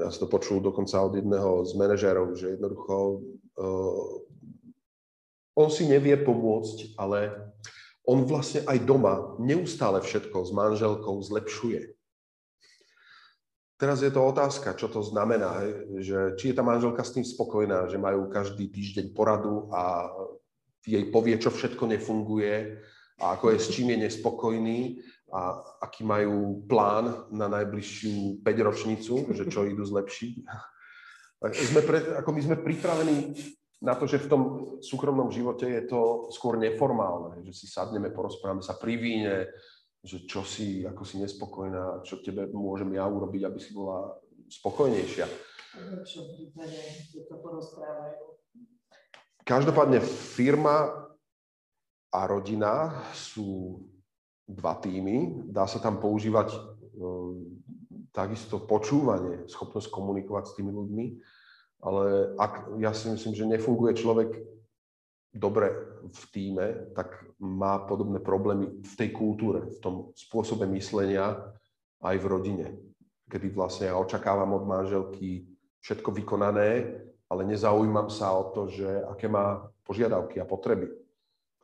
Ja 0.01 0.09
som 0.09 0.25
to 0.25 0.33
počul 0.33 0.57
dokonca 0.57 0.97
od 1.05 1.13
jedného 1.13 1.61
z 1.69 1.77
manažérov, 1.77 2.33
že 2.33 2.57
jednoducho 2.57 3.21
uh, 3.61 4.25
on 5.53 5.69
si 5.69 5.85
nevie 5.85 6.17
pomôcť, 6.17 6.97
ale 6.97 7.29
on 8.12 8.28
vlastne 8.28 8.68
aj 8.68 8.84
doma 8.84 9.39
neustále 9.39 10.03
všetko 10.03 10.43
s 10.43 10.51
manželkou 10.51 11.16
zlepšuje. 11.24 11.95
Teraz 13.80 14.03
je 14.05 14.12
to 14.14 14.22
otázka, 14.22 14.78
čo 14.78 14.91
to 14.91 15.01
znamená, 15.01 15.64
že 15.97 16.38
či 16.38 16.53
je 16.53 16.55
tá 16.59 16.62
manželka 16.62 17.01
s 17.01 17.18
tým 17.18 17.26
spokojná, 17.26 17.89
že 17.89 17.97
majú 17.97 18.30
každý 18.30 18.70
týždeň 18.70 19.16
poradu 19.16 19.74
a 19.74 20.05
jej 20.86 21.01
povie, 21.09 21.39
čo 21.41 21.49
všetko 21.49 21.89
nefunguje 21.89 22.78
a 23.18 23.34
ako 23.34 23.55
je 23.55 23.57
s 23.57 23.68
čím 23.74 23.95
je 23.95 24.05
nespokojný 24.05 25.01
a 25.34 25.57
aký 25.82 26.05
majú 26.05 26.62
plán 26.70 27.26
na 27.34 27.49
najbližšiu 27.49 28.45
5 28.45 28.68
ročnicu, 28.68 29.14
že 29.34 29.49
čo 29.49 29.66
idú 29.66 29.82
zlepšiť. 29.82 30.34
Sme 31.74 31.82
pre, 31.82 32.22
ako 32.22 32.30
my 32.38 32.41
sme 32.45 32.57
pripravení 32.62 33.34
na 33.82 33.97
to, 33.97 34.05
že 34.05 34.21
v 34.21 34.29
tom 34.29 34.41
súkromnom 34.77 35.34
živote 35.34 35.65
je 35.65 35.84
to 35.89 36.29
skôr 36.29 36.55
neformálne, 36.61 37.41
že 37.41 37.53
si 37.53 37.65
sadneme, 37.65 38.13
porozprávame 38.13 38.61
sa 38.61 38.77
pri 38.77 38.93
víne, 38.93 39.49
že 40.05 40.25
čo 40.29 40.45
si, 40.45 40.86
ako 40.86 41.01
si 41.01 41.17
nespokojná, 41.17 42.05
čo 42.05 42.21
tebe 42.21 42.45
môžem 42.53 42.93
ja 42.93 43.09
urobiť, 43.09 43.41
aby 43.49 43.59
si 43.61 43.73
bola 43.73 44.13
spokojnejšia. 44.49 45.25
Každopádne 49.41 49.99
firma 50.05 51.09
a 52.13 52.19
rodina 52.29 53.01
sú 53.17 53.82
dva 54.45 54.77
týmy. 54.77 55.47
Dá 55.49 55.65
sa 55.65 55.82
tam 55.82 55.97
používať 55.97 56.53
um, 56.99 57.57
takisto 58.11 58.61
počúvanie, 58.61 59.47
schopnosť 59.47 59.88
komunikovať 59.89 60.43
s 60.51 60.55
tými 60.59 60.71
ľuďmi, 60.75 61.05
ale 61.82 62.38
ak, 62.38 62.77
ja 62.77 62.93
si 62.93 63.09
myslím, 63.09 63.34
že 63.34 63.49
nefunguje 63.49 63.93
človek 63.97 64.29
dobre 65.34 65.71
v 66.05 66.23
týme, 66.29 66.93
tak 66.93 67.25
má 67.41 67.82
podobné 67.84 68.21
problémy 68.21 68.84
v 68.84 68.93
tej 68.95 69.09
kultúre, 69.15 69.65
v 69.67 69.79
tom 69.82 69.95
spôsobe 70.13 70.69
myslenia 70.77 71.39
aj 72.03 72.15
v 72.21 72.29
rodine, 72.29 72.67
kedy 73.32 73.53
vlastne 73.53 73.89
ja 73.89 73.97
očakávam 73.97 74.53
od 74.53 74.67
manželky 74.67 75.49
všetko 75.82 76.13
vykonané, 76.13 77.01
ale 77.32 77.41
nezaujímam 77.47 78.11
sa 78.11 78.36
o 78.36 78.51
to, 78.51 78.67
že 78.69 78.86
aké 79.07 79.32
má 79.32 79.65
požiadavky 79.88 80.38
a 80.38 80.45
potreby 80.45 81.01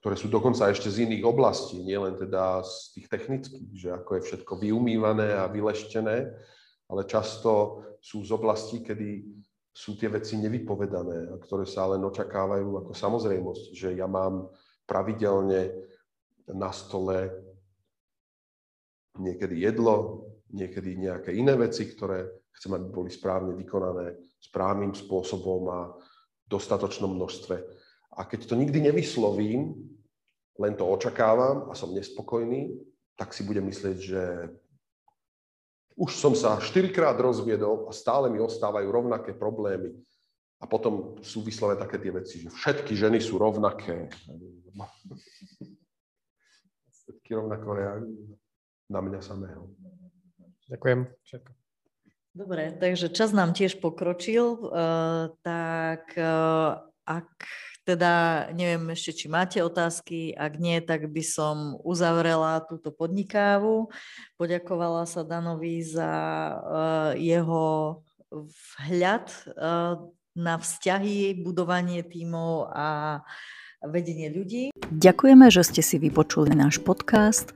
ktoré 0.08 0.24
sú 0.24 0.30
dokonca 0.30 0.70
ešte 0.70 0.88
z 0.88 1.10
iných 1.10 1.26
oblastí, 1.26 1.82
nielen 1.82 2.16
teda 2.16 2.62
z 2.62 2.96
tých 2.96 3.08
technických, 3.10 3.70
že 3.76 3.90
ako 3.92 4.10
je 4.16 4.22
všetko 4.30 4.54
vyumývané 4.62 5.36
a 5.36 5.50
vyleštené, 5.50 6.32
ale 6.88 7.02
často 7.10 7.84
sú 8.00 8.24
z 8.24 8.32
oblastí, 8.32 8.86
kedy 8.86 9.26
sú 9.78 9.94
tie 9.94 10.10
veci 10.10 10.42
nevypovedané 10.42 11.38
ktoré 11.46 11.70
sa 11.70 11.86
len 11.94 12.02
očakávajú 12.02 12.82
ako 12.82 12.92
samozrejmosť, 12.98 13.78
že 13.78 13.94
ja 13.94 14.10
mám 14.10 14.50
pravidelne 14.90 15.70
na 16.50 16.74
stole 16.74 17.30
niekedy 19.22 19.62
jedlo, 19.62 20.26
niekedy 20.50 20.98
nejaké 20.98 21.30
iné 21.38 21.54
veci, 21.54 21.86
ktoré 21.86 22.26
chcem, 22.58 22.74
aby 22.74 22.90
boli 22.90 23.10
správne 23.14 23.54
vykonané 23.54 24.18
správnym 24.42 24.98
spôsobom 24.98 25.70
a 25.70 25.94
dostatočnom 26.50 27.14
množstve. 27.14 27.56
A 28.18 28.26
keď 28.26 28.50
to 28.50 28.56
nikdy 28.58 28.82
nevyslovím, 28.82 29.78
len 30.58 30.74
to 30.74 30.90
očakávam 30.90 31.70
a 31.70 31.78
som 31.78 31.94
nespokojný, 31.94 32.74
tak 33.14 33.30
si 33.30 33.46
budem 33.46 33.70
myslieť, 33.70 33.98
že 33.98 34.24
už 35.98 36.14
som 36.14 36.38
sa 36.38 36.62
štyrikrát 36.62 37.18
rozviedol 37.18 37.90
a 37.90 37.92
stále 37.92 38.30
mi 38.30 38.38
ostávajú 38.38 38.86
rovnaké 38.86 39.34
problémy. 39.34 39.98
A 40.62 40.66
potom 40.70 41.18
sú 41.22 41.42
vyslovené 41.42 41.78
také 41.78 41.98
tie 42.02 42.14
veci, 42.14 42.36
že 42.46 42.50
všetky 42.54 42.94
ženy 42.94 43.18
sú 43.22 43.38
rovnaké. 43.38 44.10
Všetky 47.06 47.30
rovnako 47.34 47.68
reagujú 47.78 48.26
na 48.90 49.00
mňa 49.02 49.20
samého. 49.22 49.70
Ďakujem. 50.70 51.00
Všetko. 51.26 51.52
Dobre, 52.38 52.64
takže 52.78 53.10
čas 53.10 53.34
nám 53.34 53.58
tiež 53.58 53.82
pokročil, 53.82 54.70
uh, 54.70 55.34
tak 55.42 56.14
uh, 56.14 56.86
ak 57.02 57.34
teda 57.88 58.12
neviem 58.52 58.92
ešte, 58.92 59.24
či 59.24 59.32
máte 59.32 59.64
otázky, 59.64 60.36
ak 60.36 60.60
nie, 60.60 60.84
tak 60.84 61.08
by 61.08 61.24
som 61.24 61.80
uzavrela 61.88 62.60
túto 62.68 62.92
podnikávu. 62.92 63.88
Poďakovala 64.36 65.08
sa 65.08 65.24
Danovi 65.24 65.88
za 65.88 66.12
uh, 66.12 67.16
jeho 67.16 68.04
vhľad 68.28 69.32
uh, 69.56 70.04
na 70.36 70.60
vzťahy, 70.60 71.48
budovanie 71.48 72.04
tímov 72.04 72.76
a 72.76 73.24
vedenie 73.88 74.28
ľudí. 74.28 74.76
Ďakujeme, 74.92 75.48
že 75.48 75.64
ste 75.64 75.80
si 75.86 76.02
vypočuli 76.02 76.50
náš 76.52 76.84
podcast 76.84 77.56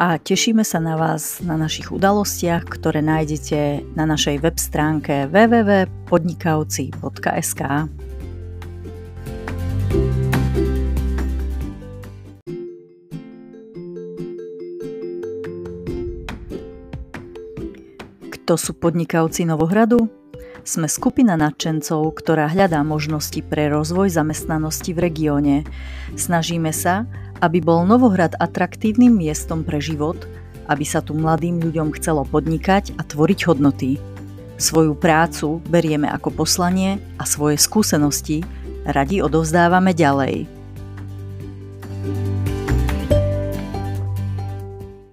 a 0.00 0.16
tešíme 0.16 0.64
sa 0.64 0.80
na 0.80 0.96
vás 0.96 1.44
na 1.44 1.60
našich 1.60 1.92
udalostiach, 1.92 2.64
ktoré 2.64 3.04
nájdete 3.04 3.84
na 3.98 4.08
našej 4.08 4.40
web 4.40 4.56
stránke 4.56 5.28
www.podnikavci.sk. 5.28 7.60
Kto 18.46 18.54
sú 18.54 18.78
podnikavci 18.78 19.42
Novohradu? 19.42 20.06
Sme 20.62 20.86
skupina 20.86 21.34
nadšencov, 21.34 22.14
ktorá 22.14 22.46
hľadá 22.46 22.78
možnosti 22.86 23.42
pre 23.42 23.66
rozvoj 23.66 24.06
zamestnanosti 24.14 24.94
v 24.94 25.02
regióne. 25.02 25.56
Snažíme 26.14 26.70
sa, 26.70 27.10
aby 27.42 27.58
bol 27.58 27.82
Novohrad 27.82 28.38
atraktívnym 28.38 29.10
miestom 29.18 29.66
pre 29.66 29.82
život, 29.82 30.30
aby 30.70 30.86
sa 30.86 31.02
tu 31.02 31.18
mladým 31.18 31.58
ľuďom 31.58 31.90
chcelo 31.98 32.22
podnikať 32.22 32.94
a 32.94 33.02
tvoriť 33.02 33.50
hodnoty. 33.50 33.98
Svoju 34.62 34.94
prácu 34.94 35.58
berieme 35.66 36.06
ako 36.06 36.46
poslanie 36.46 37.02
a 37.18 37.26
svoje 37.26 37.58
skúsenosti 37.58 38.46
radi 38.86 39.26
odovzdávame 39.26 39.90
ďalej. 39.90 40.55